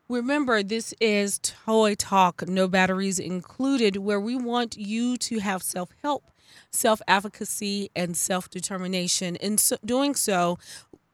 Remember, 0.09 0.63
this 0.63 0.93
is 0.99 1.39
Toy 1.43 1.93
Talk, 1.93 2.47
no 2.47 2.67
batteries 2.67 3.19
included, 3.19 3.97
where 3.97 4.19
we 4.19 4.35
want 4.35 4.75
you 4.75 5.17
to 5.17 5.39
have 5.39 5.61
self 5.61 5.89
help, 6.01 6.23
self 6.71 6.99
advocacy, 7.07 7.91
and 7.95 8.17
self 8.17 8.49
determination. 8.49 9.35
In 9.35 9.59
so, 9.59 9.77
doing 9.85 10.15
so, 10.15 10.57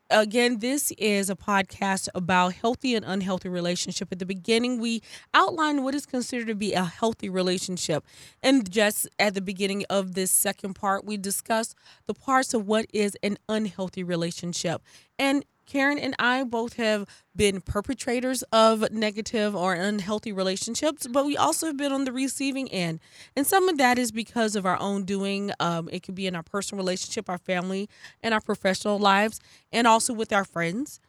again, 0.10 0.60
this 0.60 0.92
is 0.98 1.30
a 1.30 1.36
podcast 1.36 2.08
about 2.16 2.54
healthy 2.54 2.96
and 2.96 3.06
unhealthy 3.06 3.50
relationship. 3.50 4.10
At 4.12 4.20
the 4.20 4.26
beginning, 4.26 4.80
we 4.80 5.02
outline 5.34 5.84
what 5.84 5.96
is 5.96 6.06
considered 6.06 6.48
to 6.48 6.56
be 6.56 6.74
a 6.74 6.84
healthy 6.84 7.30
relationship. 7.30 8.04
And 8.44 8.70
just 8.70 9.08
at 9.20 9.34
the 9.34 9.42
beginning 9.42 9.86
of 9.90 10.14
this 10.14 10.32
second 10.32 10.74
part, 10.76 11.06
we 11.06 11.18
discuss 11.18 11.76
the 12.06 12.14
parts 12.14 12.54
of 12.54 12.68
what 12.68 12.86
is 12.94 13.18
an 13.24 13.38
unhealthy 13.50 14.04
relationship. 14.04 14.82
And 15.18 15.46
Karen 15.66 15.98
and 15.98 16.16
I 16.20 16.44
both 16.44 16.74
have 16.74 17.08
been 17.36 17.62
perpetrators 17.62 18.44
of 18.52 18.92
negative 18.92 19.56
or 19.56 19.74
unhealthy 19.74 20.32
relationships, 20.32 21.08
but 21.08 21.26
we 21.26 21.36
also 21.36 21.68
have 21.68 21.78
been 21.78 21.92
on 21.92 22.06
the 22.06 22.12
receiving 22.12 22.70
end. 22.72 23.00
And 23.36 23.46
some 23.46 23.68
of 23.68 23.78
that 23.78 23.98
is 23.98 24.12
because 24.12 24.56
of 24.56 24.66
our 24.66 24.80
own 24.80 25.04
doing. 25.04 25.52
Um, 25.60 25.90
it 25.92 26.04
could 26.04 26.16
be 26.16 26.28
in 26.28 26.36
our 26.36 26.44
personal 26.44 26.84
relationship, 26.84 27.30
our 27.30 27.38
family, 27.38 27.90
and 28.22 28.34
our 28.34 28.42
professional 28.42 29.00
lives, 29.00 29.40
and 29.72 29.88
also 29.88 30.14
with 30.14 30.32
our 30.32 30.46
friends. 30.46 31.00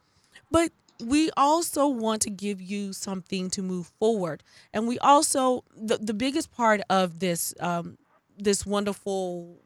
But 0.51 0.71
we 1.03 1.29
also 1.37 1.87
want 1.87 2.21
to 2.23 2.29
give 2.29 2.61
you 2.61 2.93
something 2.93 3.49
to 3.51 3.61
move 3.61 3.91
forward. 3.99 4.43
And 4.73 4.87
we 4.87 4.97
also, 4.99 5.63
the, 5.75 5.97
the 5.97 6.13
biggest 6.13 6.51
part 6.51 6.81
of 6.89 7.19
this, 7.19 7.53
um, 7.59 7.97
this 8.37 8.65
wonderful 8.65 9.61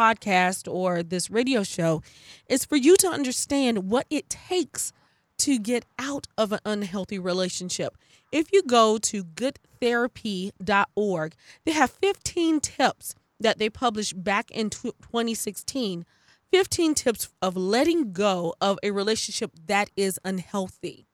podcast 0.00 0.72
or 0.72 1.02
this 1.02 1.30
radio 1.30 1.62
show 1.62 2.02
is 2.48 2.64
for 2.64 2.76
you 2.76 2.96
to 2.96 3.08
understand 3.08 3.90
what 3.90 4.06
it 4.08 4.30
takes 4.30 4.92
to 5.38 5.58
get 5.58 5.84
out 5.98 6.26
of 6.38 6.52
an 6.52 6.60
unhealthy 6.64 7.18
relationship. 7.18 7.96
If 8.32 8.52
you 8.52 8.62
go 8.62 8.98
to 8.98 9.24
goodtherapy.org, 9.24 11.34
they 11.64 11.72
have 11.72 11.90
15 11.90 12.60
tips 12.60 13.14
that 13.38 13.58
they 13.58 13.70
published 13.70 14.22
back 14.22 14.50
in 14.50 14.70
2016. 14.70 16.04
15 16.52 16.94
tips 16.94 17.28
of 17.40 17.56
letting 17.56 18.12
go 18.12 18.54
of 18.60 18.78
a 18.82 18.90
relationship 18.90 19.52
that 19.66 19.88
is 19.96 20.18
unhealthy. 20.24 21.06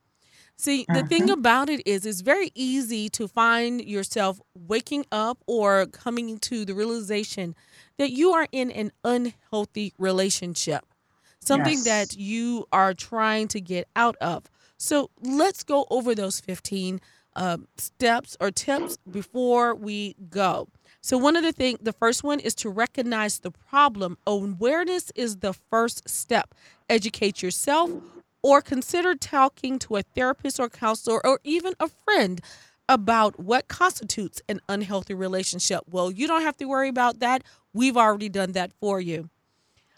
See, 0.59 0.87
the 0.89 1.03
thing 1.03 1.27
Mhm. 1.27 1.33
about 1.35 1.69
it 1.69 1.87
is, 1.87 2.07
it's 2.07 2.23
very 2.23 2.51
easy 2.55 3.11
to 3.11 3.29
find 3.29 3.85
yourself 3.85 4.41
waking 4.55 5.05
up 5.13 5.45
or 5.47 5.85
coming 5.87 6.39
to 6.39 6.65
the 6.65 6.75
realization 6.75 7.55
that 7.99 8.11
you 8.11 8.33
are 8.33 8.47
in 8.53 8.71
an 8.71 8.93
unhealthy 9.05 9.93
relationship, 9.99 10.85
something 11.41 11.85
Yes. 11.85 11.85
that 11.85 12.17
you 12.17 12.67
are 12.73 12.95
trying 12.95 13.49
to 13.49 13.61
get 13.61 13.89
out 13.97 14.17
of. 14.21 14.45
So 14.79 15.11
let's 15.21 15.63
go 15.63 15.87
over 15.91 16.15
those 16.15 16.41
15 16.41 17.01
um, 17.35 17.69
steps 17.77 18.37
or 18.41 18.51
tips 18.51 18.99
before 19.11 19.75
we 19.75 20.17
go. 20.31 20.69
So 21.03 21.17
one 21.19 21.37
of 21.37 21.43
the 21.43 21.53
thing, 21.53 21.79
the 21.81 21.93
first 21.93 22.25
one 22.25 22.41
is 22.41 22.55
to 22.57 22.71
recognize 22.71 23.39
the 23.41 23.51
problem. 23.51 24.19
Awareness 24.27 25.13
is 25.15 25.37
the 25.37 25.53
first 25.53 26.09
step. 26.09 26.55
Educate 26.89 27.43
yourself 27.43 27.91
or 28.43 28.61
consider 28.63 29.15
talking 29.15 29.79
to 29.81 29.97
a 29.97 30.03
therapist 30.03 30.59
or 30.59 30.69
counselor 30.69 31.25
or 31.27 31.41
even 31.45 31.75
a 31.79 31.89
friend 31.89 32.41
about 32.89 33.39
what 33.41 33.69
constitutes 33.69 34.41
an 34.49 34.61
unhealthy 34.69 35.15
relationship. 35.15 35.81
Well, 35.91 36.11
you 36.11 36.27
don't 36.27 36.43
have 36.43 36.57
to 36.59 36.67
worry 36.67 36.89
about 36.89 37.19
that. 37.21 37.43
We've 37.77 37.97
already 37.97 38.31
done 38.31 38.53
that 38.53 38.73
for 38.81 39.01
you. 39.03 39.29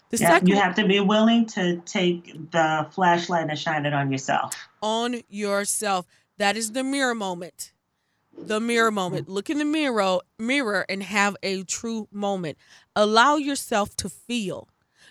The 0.09 0.17
Yeah, 0.17 0.33
second 0.33 0.47
you 0.49 0.55
have 0.55 0.75
to 0.75 0.85
be 0.85 0.99
willing 0.99 1.45
to 1.47 1.77
take 1.85 2.51
the 2.51 2.87
flashlight 2.91 3.49
and 3.49 3.57
shine 3.57 3.85
it 3.85 3.93
on 3.93 4.11
yourself. 4.11 4.53
on 4.81 5.21
yourself. 5.29 6.05
That 6.37 6.57
is 6.57 6.73
the 6.73 6.83
mirror 6.83 7.15
moment. 7.15 7.71
The 8.45 8.59
mirror 8.59 8.91
moment. 8.91 9.29
Look 9.29 9.49
in 9.49 9.59
the 9.59 9.65
mirror, 9.65 10.19
mirror 10.37 10.85
and 10.89 11.03
have 11.03 11.37
a 11.41 11.63
true 11.63 12.07
moment. 12.11 12.57
Allow 12.95 13.37
yourself 13.37 13.95
to 13.97 14.09
feel. 14.09 14.67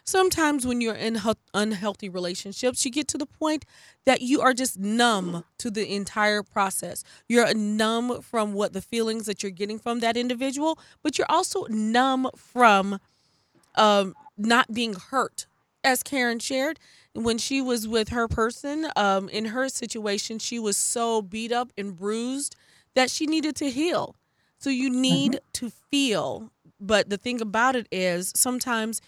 Sometimes 0.09 0.66
when 0.66 0.80
you're 0.80 0.94
in 0.94 1.20
unhealthy 1.52 2.09
relationships, 2.09 2.82
you 2.82 2.90
get 2.90 3.09
to 3.09 3.18
the 3.18 3.26
point 3.26 3.66
that 4.06 4.22
you 4.22 4.40
are 4.40 4.54
just 4.54 4.78
numb 4.78 5.44
to 5.59 5.70
the 5.70 5.94
entire 5.94 6.42
process. 6.42 7.04
You're 7.28 7.52
numb 7.52 8.22
from 8.22 8.54
what 8.54 8.72
the 8.72 8.80
feelings 8.80 9.26
that 9.26 9.42
you're 9.42 9.52
getting 9.52 9.78
from 9.78 10.00
that 10.00 10.16
individual, 10.16 10.78
but 11.02 11.18
you're 11.18 11.30
also 11.30 11.66
numb 11.68 12.30
from 12.34 13.00
um, 13.74 14.14
not 14.38 14.72
being 14.72 14.94
hurt. 14.94 15.46
As 15.84 16.02
Karen 16.02 16.38
shared, 16.38 16.80
when 17.12 17.36
she 17.36 17.61
was 17.61 17.86
with 17.86 18.09
her 18.09 18.28
person, 18.28 18.88
um, 18.96 19.28
in 19.28 19.44
her 19.44 19.68
situation, 19.68 20.38
she 20.38 20.59
was 20.59 20.78
so 20.78 21.20
beat 21.20 21.52
up 21.52 21.70
and 21.76 21.94
bruised 21.94 22.56
that 22.94 23.11
she 23.11 23.26
needed 23.26 23.56
to 23.56 23.68
heal. 23.68 24.16
So 24.56 24.70
you 24.70 24.88
need 24.88 25.40
to 25.52 25.68
feel. 25.68 26.50
But 26.80 27.11
the 27.11 27.18
thing 27.18 27.42
about 27.42 27.76
it 27.76 27.86
is, 27.92 28.32
sometimes 28.34 29.02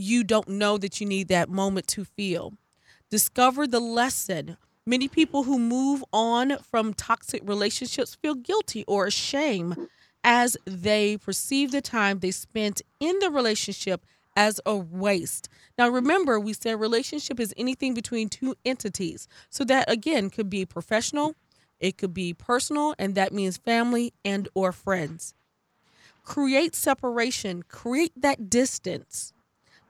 you 0.00 0.24
don't 0.24 0.48
know 0.48 0.78
that 0.78 1.00
you 1.00 1.06
need 1.06 1.28
that 1.28 1.48
moment 1.48 1.86
to 1.88 2.04
feel. 2.04 2.54
Discover 3.10 3.66
the 3.66 3.80
lesson. 3.80 4.56
Many 4.86 5.08
people 5.08 5.44
who 5.44 5.58
move 5.58 6.02
on 6.12 6.58
from 6.58 6.94
toxic 6.94 7.42
relationships 7.44 8.14
feel 8.14 8.34
guilty 8.34 8.84
or 8.88 9.06
ashamed 9.06 9.76
as 10.24 10.56
they 10.64 11.16
perceive 11.16 11.70
the 11.70 11.80
time 11.80 12.18
they 12.18 12.30
spent 12.30 12.82
in 12.98 13.18
the 13.20 13.30
relationship 13.30 14.04
as 14.36 14.60
a 14.64 14.76
waste. 14.76 15.48
Now 15.76 15.88
remember, 15.88 16.38
we 16.38 16.52
said 16.52 16.80
relationship 16.80 17.40
is 17.40 17.54
anything 17.56 17.94
between 17.94 18.28
two 18.28 18.54
entities. 18.64 19.28
So 19.50 19.64
that 19.64 19.90
again 19.90 20.30
could 20.30 20.48
be 20.48 20.64
professional, 20.64 21.34
it 21.78 21.98
could 21.98 22.14
be 22.14 22.32
personal, 22.32 22.94
and 22.98 23.14
that 23.14 23.32
means 23.32 23.56
family 23.56 24.12
and 24.24 24.48
or 24.54 24.72
friends. 24.72 25.34
Create 26.24 26.74
separation, 26.74 27.64
create 27.64 28.12
that 28.16 28.48
distance. 28.50 29.32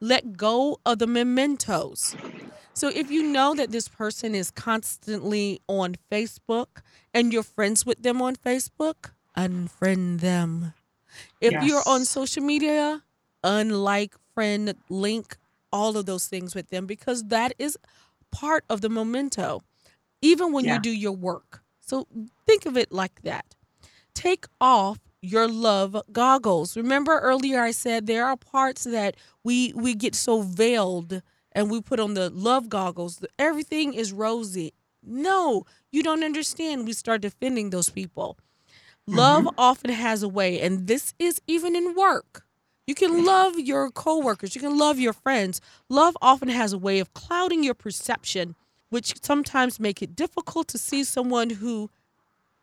Let 0.00 0.36
go 0.36 0.80
of 0.86 0.98
the 0.98 1.06
mementos. 1.06 2.16
So 2.74 2.88
if 2.88 3.10
you 3.10 3.22
know 3.22 3.54
that 3.54 3.70
this 3.72 3.88
person 3.88 4.34
is 4.34 4.50
constantly 4.50 5.60
on 5.68 5.96
Facebook 6.10 6.82
and 7.12 7.32
you're 7.32 7.42
friends 7.42 7.84
with 7.84 8.02
them 8.02 8.22
on 8.22 8.36
Facebook, 8.36 9.12
unfriend 9.36 10.20
them. 10.20 10.72
If 11.40 11.52
you're 11.62 11.82
on 11.86 12.04
social 12.04 12.42
media, 12.42 13.02
unlike, 13.44 14.14
friend, 14.34 14.74
link, 14.88 15.36
all 15.72 15.96
of 15.96 16.06
those 16.06 16.26
things 16.28 16.54
with 16.54 16.70
them 16.70 16.86
because 16.86 17.24
that 17.24 17.52
is 17.58 17.76
part 18.30 18.64
of 18.70 18.80
the 18.80 18.88
memento, 18.88 19.62
even 20.22 20.52
when 20.52 20.64
Yeah. 20.64 20.74
you 20.74 20.80
do 20.80 20.90
your 20.90 21.12
work. 21.12 21.62
So 21.80 22.06
think 22.46 22.66
of 22.66 22.76
it 22.76 22.92
like 22.92 23.22
that. 23.22 23.56
Take 24.14 24.46
off 24.60 24.98
your 25.22 25.48
love 25.48 26.00
goggles. 26.12 26.76
Remember 26.76 27.18
earlier 27.18 27.60
I 27.60 27.72
said 27.72 28.06
there 28.06 28.26
are 28.26 28.36
parts 28.36 28.84
that 28.84 29.16
we 29.44 29.72
we 29.74 29.94
get 29.94 30.14
so 30.14 30.42
veiled 30.42 31.22
and 31.52 31.70
we 31.70 31.80
put 31.80 32.00
on 32.00 32.14
the 32.14 32.30
love 32.30 32.68
goggles. 32.68 33.24
Everything 33.38 33.94
is 33.94 34.12
rosy. 34.12 34.72
No, 35.02 35.64
you 35.90 36.02
don't 36.02 36.24
understand. 36.24 36.86
We 36.86 36.92
start 36.92 37.22
defending 37.22 37.70
those 37.70 37.88
people. 37.88 38.38
Mm-hmm. 39.08 39.18
Love 39.18 39.48
often 39.58 39.90
has 39.90 40.22
a 40.22 40.28
way, 40.28 40.60
and 40.60 40.86
this 40.86 41.14
is 41.18 41.40
even 41.46 41.74
in 41.74 41.94
work. 41.94 42.44
You 42.86 42.94
can 42.94 43.24
love 43.24 43.58
your 43.58 43.90
coworkers, 43.90 44.54
you 44.54 44.60
can 44.60 44.76
love 44.76 44.98
your 44.98 45.12
friends. 45.12 45.60
Love 45.88 46.16
often 46.20 46.48
has 46.48 46.72
a 46.72 46.78
way 46.78 46.98
of 46.98 47.14
clouding 47.14 47.62
your 47.62 47.74
perception, 47.74 48.56
which 48.88 49.14
sometimes 49.22 49.78
make 49.78 50.02
it 50.02 50.16
difficult 50.16 50.68
to 50.68 50.78
see 50.78 51.04
someone 51.04 51.50
who 51.50 51.90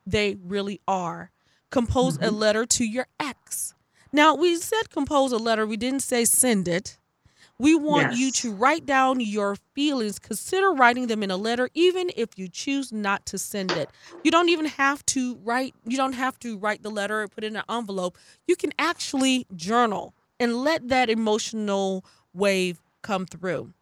they 0.05 0.35
really 0.43 0.81
are. 0.87 1.31
Compose 1.69 2.15
a 2.17 2.19
mm-hmm. 2.19 2.35
letter 2.35 2.65
to 2.65 2.85
your 2.85 3.07
ex. 3.19 3.73
Now, 4.11 4.35
we 4.35 4.55
said 4.55 4.89
compose 4.89 5.31
a 5.31 5.37
letter, 5.37 5.65
we 5.65 5.77
didn't 5.77 6.01
say 6.01 6.25
send 6.25 6.67
it. 6.67 6.97
We 7.59 7.75
want 7.75 8.13
you 8.15 8.31
to 8.33 8.53
write 8.53 8.85
down 8.85 9.19
your 9.19 9.55
feelings. 9.73 10.19
Consider 10.19 10.71
writing 10.73 11.07
them 11.07 11.23
in 11.23 11.31
a 11.31 11.37
letter, 11.37 11.69
even 11.73 12.11
if 12.15 12.37
you 12.37 12.47
choose 12.47 12.91
not 12.93 13.25
to 13.27 13.39
send 13.39 13.71
it. 13.71 13.89
You 14.23 14.29
don't 14.29 14.49
even 14.49 14.65
have 14.65 15.03
to 15.07 15.37
write. 15.37 15.73
You 15.83 15.97
don't 15.97 16.13
have 16.13 16.37
to 16.39 16.57
write 16.57 16.83
the 16.83 16.91
letter 16.91 17.21
and 17.21 17.31
put 17.31 17.43
it 17.43 17.47
in 17.47 17.55
an 17.55 17.63
envelope. 17.67 18.17
You 18.47 18.55
can 18.55 18.73
actually 18.77 19.47
journal 19.55 20.13
and 20.39 20.57
let 20.57 20.89
that 20.89 21.09
emotional 21.09 22.05
wave 22.31 22.79
come 23.01 23.25
through. 23.25 23.73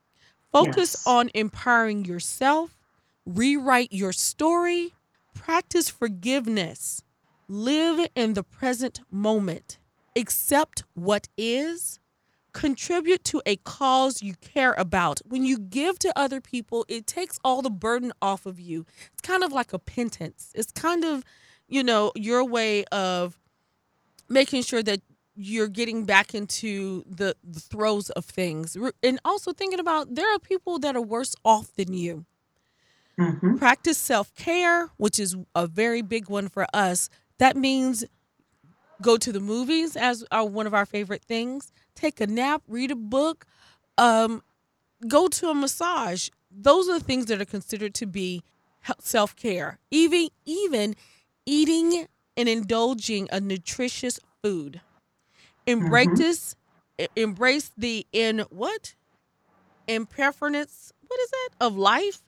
Focus 0.53 0.95
Yes. 0.95 1.07
on 1.07 1.29
empowering 1.33 2.05
yourself. 2.05 2.77
Rewrite 3.25 3.91
your 3.91 4.13
story. 4.13 4.93
Practice 5.33 5.89
forgiveness. 5.89 7.01
Live 7.47 8.07
in 8.15 8.33
the 8.33 8.43
present 8.43 9.01
moment. 9.11 9.77
Accept 10.15 10.83
what 10.93 11.27
is 11.37 11.99
contribute 12.53 13.23
to 13.25 13.41
a 13.45 13.57
cause 13.57 14.23
you 14.23 14.33
care 14.35 14.73
about. 14.77 15.19
When 15.25 15.43
you 15.43 15.59
give 15.59 15.99
to 15.99 16.13
other 16.17 16.39
people, 16.39 16.85
it 16.87 17.05
takes 17.05 17.37
all 17.43 17.61
the 17.61 17.69
burden 17.69 18.13
off 18.21 18.45
of 18.45 18.59
you. 18.59 18.85
It's 19.11 19.21
kind 19.21 19.43
of 19.43 19.51
like 19.51 19.73
a 19.73 19.79
penance. 19.79 20.51
It's 20.55 20.71
kind 20.71 21.03
of, 21.03 21.23
you 21.67 21.83
know, 21.83 22.13
your 22.15 22.45
way 22.45 22.85
of 22.85 23.37
making 24.29 24.63
sure 24.63 24.81
that 24.83 25.01
you're 25.35 25.67
getting 25.67 26.05
back 26.05 26.33
into 26.33 27.03
the, 27.07 27.35
the 27.43 27.59
throes 27.59 28.09
of 28.11 28.25
things. 28.25 28.77
And 29.03 29.19
also 29.25 29.51
thinking 29.51 29.79
about 29.79 30.15
there 30.15 30.33
are 30.33 30.39
people 30.39 30.79
that 30.79 30.95
are 30.95 31.01
worse 31.01 31.35
off 31.43 31.73
than 31.75 31.93
you. 31.93 32.25
hmm 33.17 33.57
Practice 33.57 33.97
self 33.97 34.33
care, 34.35 34.89
which 34.97 35.19
is 35.19 35.35
a 35.55 35.67
very 35.67 36.01
big 36.01 36.29
one 36.29 36.49
for 36.49 36.65
us. 36.73 37.09
That 37.37 37.55
means 37.55 38.05
go 39.01 39.17
to 39.17 39.31
the 39.31 39.39
movies 39.39 39.95
as 39.95 40.23
our, 40.31 40.45
one 40.45 40.67
of 40.67 40.73
our 40.73 40.85
favorite 40.85 41.23
things. 41.23 41.71
Take 41.95 42.21
a 42.21 42.27
nap, 42.27 42.63
read 42.67 42.91
a 42.91 42.95
book, 42.95 43.45
um, 43.97 44.43
go 45.07 45.27
to 45.27 45.49
a 45.49 45.55
massage. 45.55 46.29
those 46.51 46.87
are 46.89 46.99
the 46.99 47.05
things 47.05 47.25
that 47.25 47.41
are 47.41 47.45
considered 47.45 47.93
to 47.95 48.05
be 48.05 48.43
self 48.99 49.35
care. 49.35 49.79
Even 49.91 50.29
even 50.45 50.95
eating 51.45 52.07
and 52.37 52.49
indulging 52.49 53.27
a 53.31 53.39
nutritious 53.39 54.19
food. 54.41 54.81
Embrace 55.65 56.07
mm-hmm. 56.07 56.15
this. 56.15 56.55
Embrace 57.15 57.71
the 57.77 58.05
in 58.11 58.39
what? 58.49 58.95
Impermanence. 59.87 60.93
What 61.07 61.19
is 61.19 61.29
that 61.29 61.49
of 61.61 61.77
life? 61.77 62.19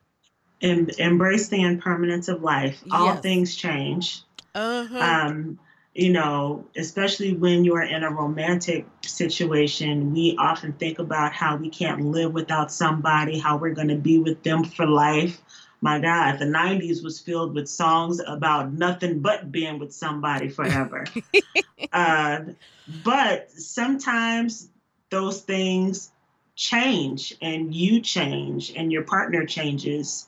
Em- 0.62 0.90
embrace 0.98 1.50
the 1.50 1.62
impermanence 1.62 2.28
of 2.28 2.42
life. 2.42 2.84
All 2.92 3.06
yes. 3.06 3.22
things 3.22 3.56
change. 3.56 4.22
Uh-huh. 4.58 4.98
Um, 4.98 5.60
you 5.94 6.12
know, 6.12 6.66
especially 6.76 7.34
when 7.36 7.64
you're 7.64 7.84
in 7.84 8.04
a 8.04 8.12
romantic 8.12 8.88
situation, 9.02 10.14
we 10.14 10.36
often 10.38 10.74
think 10.74 10.98
about 10.98 11.34
how 11.34 11.58
we 11.58 11.70
can't 11.70 12.06
live 12.06 12.34
without 12.34 12.72
somebody, 12.72 13.38
how 13.38 13.58
we're 13.58 13.74
going 13.74 13.88
to 13.90 13.96
be 13.96 14.18
with 14.18 14.42
them 14.42 14.64
for 14.64 14.88
life. 14.88 15.40
My 15.82 16.00
God, 16.00 16.40
the 16.40 16.46
90s 16.46 17.04
was 17.04 17.20
filled 17.20 17.54
with 17.54 17.68
songs 17.68 18.20
about 18.26 18.74
nothing 18.74 19.20
but 19.20 19.52
being 19.52 19.78
with 19.78 19.94
somebody 19.94 20.50
forever. 20.50 21.06
uh, 21.94 22.40
but 23.04 23.52
sometimes 23.52 24.70
those 25.12 25.42
things 25.42 26.12
change 26.56 27.36
and 27.44 27.74
you 27.74 28.02
change 28.02 28.74
and 28.76 28.92
your 28.92 29.04
partner 29.04 29.46
changes 29.46 30.28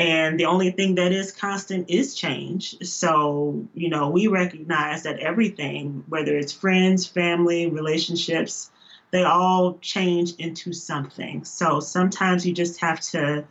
and 0.00 0.40
the 0.40 0.46
only 0.46 0.70
thing 0.70 0.94
that 0.94 1.12
is 1.12 1.30
constant 1.30 1.90
is 1.90 2.14
change. 2.14 2.74
So, 2.82 3.68
you 3.74 3.90
know, 3.90 4.08
we 4.08 4.28
recognize 4.28 5.02
that 5.02 5.18
everything, 5.18 6.04
whether 6.08 6.34
it's 6.38 6.52
friends, 6.52 7.06
family, 7.06 7.66
relationships, 7.66 8.70
they 9.10 9.24
all 9.24 9.76
change 9.82 10.36
into 10.36 10.72
something. 10.72 11.44
So 11.44 11.80
sometimes 11.80 12.46
you 12.46 12.54
just 12.54 12.80
have 12.80 13.00
to 13.12 13.44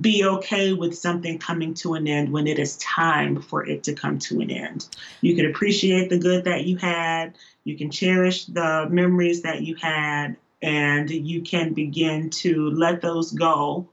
be 0.00 0.24
okay 0.24 0.72
with 0.72 0.96
something 0.96 1.38
coming 1.38 1.74
to 1.74 1.92
an 1.92 2.08
end 2.08 2.32
when 2.32 2.46
it 2.46 2.58
is 2.58 2.78
time 2.78 3.42
for 3.42 3.66
it 3.66 3.84
to 3.84 3.92
come 3.92 4.18
to 4.20 4.40
an 4.40 4.50
end. 4.50 4.88
You 5.20 5.36
can 5.36 5.44
appreciate 5.44 6.08
the 6.08 6.18
good 6.18 6.44
that 6.44 6.64
you 6.64 6.78
had, 6.78 7.36
you 7.64 7.76
can 7.76 7.90
cherish 7.90 8.46
the 8.46 8.86
memories 8.88 9.42
that 9.42 9.60
you 9.60 9.74
had, 9.74 10.38
and 10.62 11.10
you 11.10 11.42
can 11.42 11.74
begin 11.74 12.30
to 12.30 12.70
let 12.70 13.02
those 13.02 13.32
go 13.32 13.90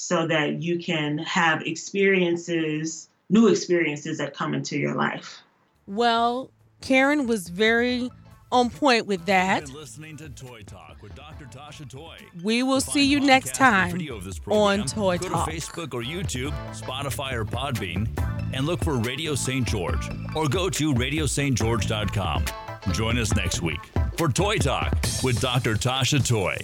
so 0.00 0.26
that 0.26 0.62
you 0.62 0.78
can 0.78 1.18
have 1.18 1.60
experiences, 1.62 3.08
new 3.28 3.48
experiences 3.48 4.16
that 4.16 4.32
come 4.32 4.54
into 4.54 4.78
your 4.78 4.94
life. 4.94 5.42
Well, 5.86 6.50
Karen 6.80 7.26
was 7.26 7.50
very 7.50 8.10
on 8.50 8.70
point 8.70 9.06
with 9.06 9.26
that. 9.26 9.68
listening 9.68 10.16
to 10.16 10.30
Toy 10.30 10.62
Talk 10.62 10.96
with 11.02 11.14
Dr. 11.14 11.44
Tasha 11.44 11.88
Toy. 11.88 12.16
We 12.42 12.62
will 12.62 12.80
see 12.80 13.04
you 13.04 13.20
next 13.20 13.54
time 13.54 13.92
on 14.48 14.86
Toy 14.86 15.18
go 15.18 15.28
Talk. 15.28 15.46
Go 15.46 15.52
to 15.52 15.58
Facebook 15.58 15.92
or 15.92 16.02
YouTube, 16.02 16.52
Spotify 16.72 17.34
or 17.34 17.44
Podbean, 17.44 18.08
and 18.54 18.66
look 18.66 18.82
for 18.82 18.96
Radio 18.96 19.34
St. 19.34 19.68
George 19.68 20.08
or 20.34 20.48
go 20.48 20.70
to 20.70 20.94
radiostgeorge.com. 20.94 22.44
Join 22.92 23.18
us 23.18 23.36
next 23.36 23.60
week 23.60 23.80
for 24.16 24.28
Toy 24.28 24.56
Talk 24.56 24.96
with 25.22 25.38
Dr. 25.40 25.74
Tasha 25.74 26.26
Toy. 26.26 26.56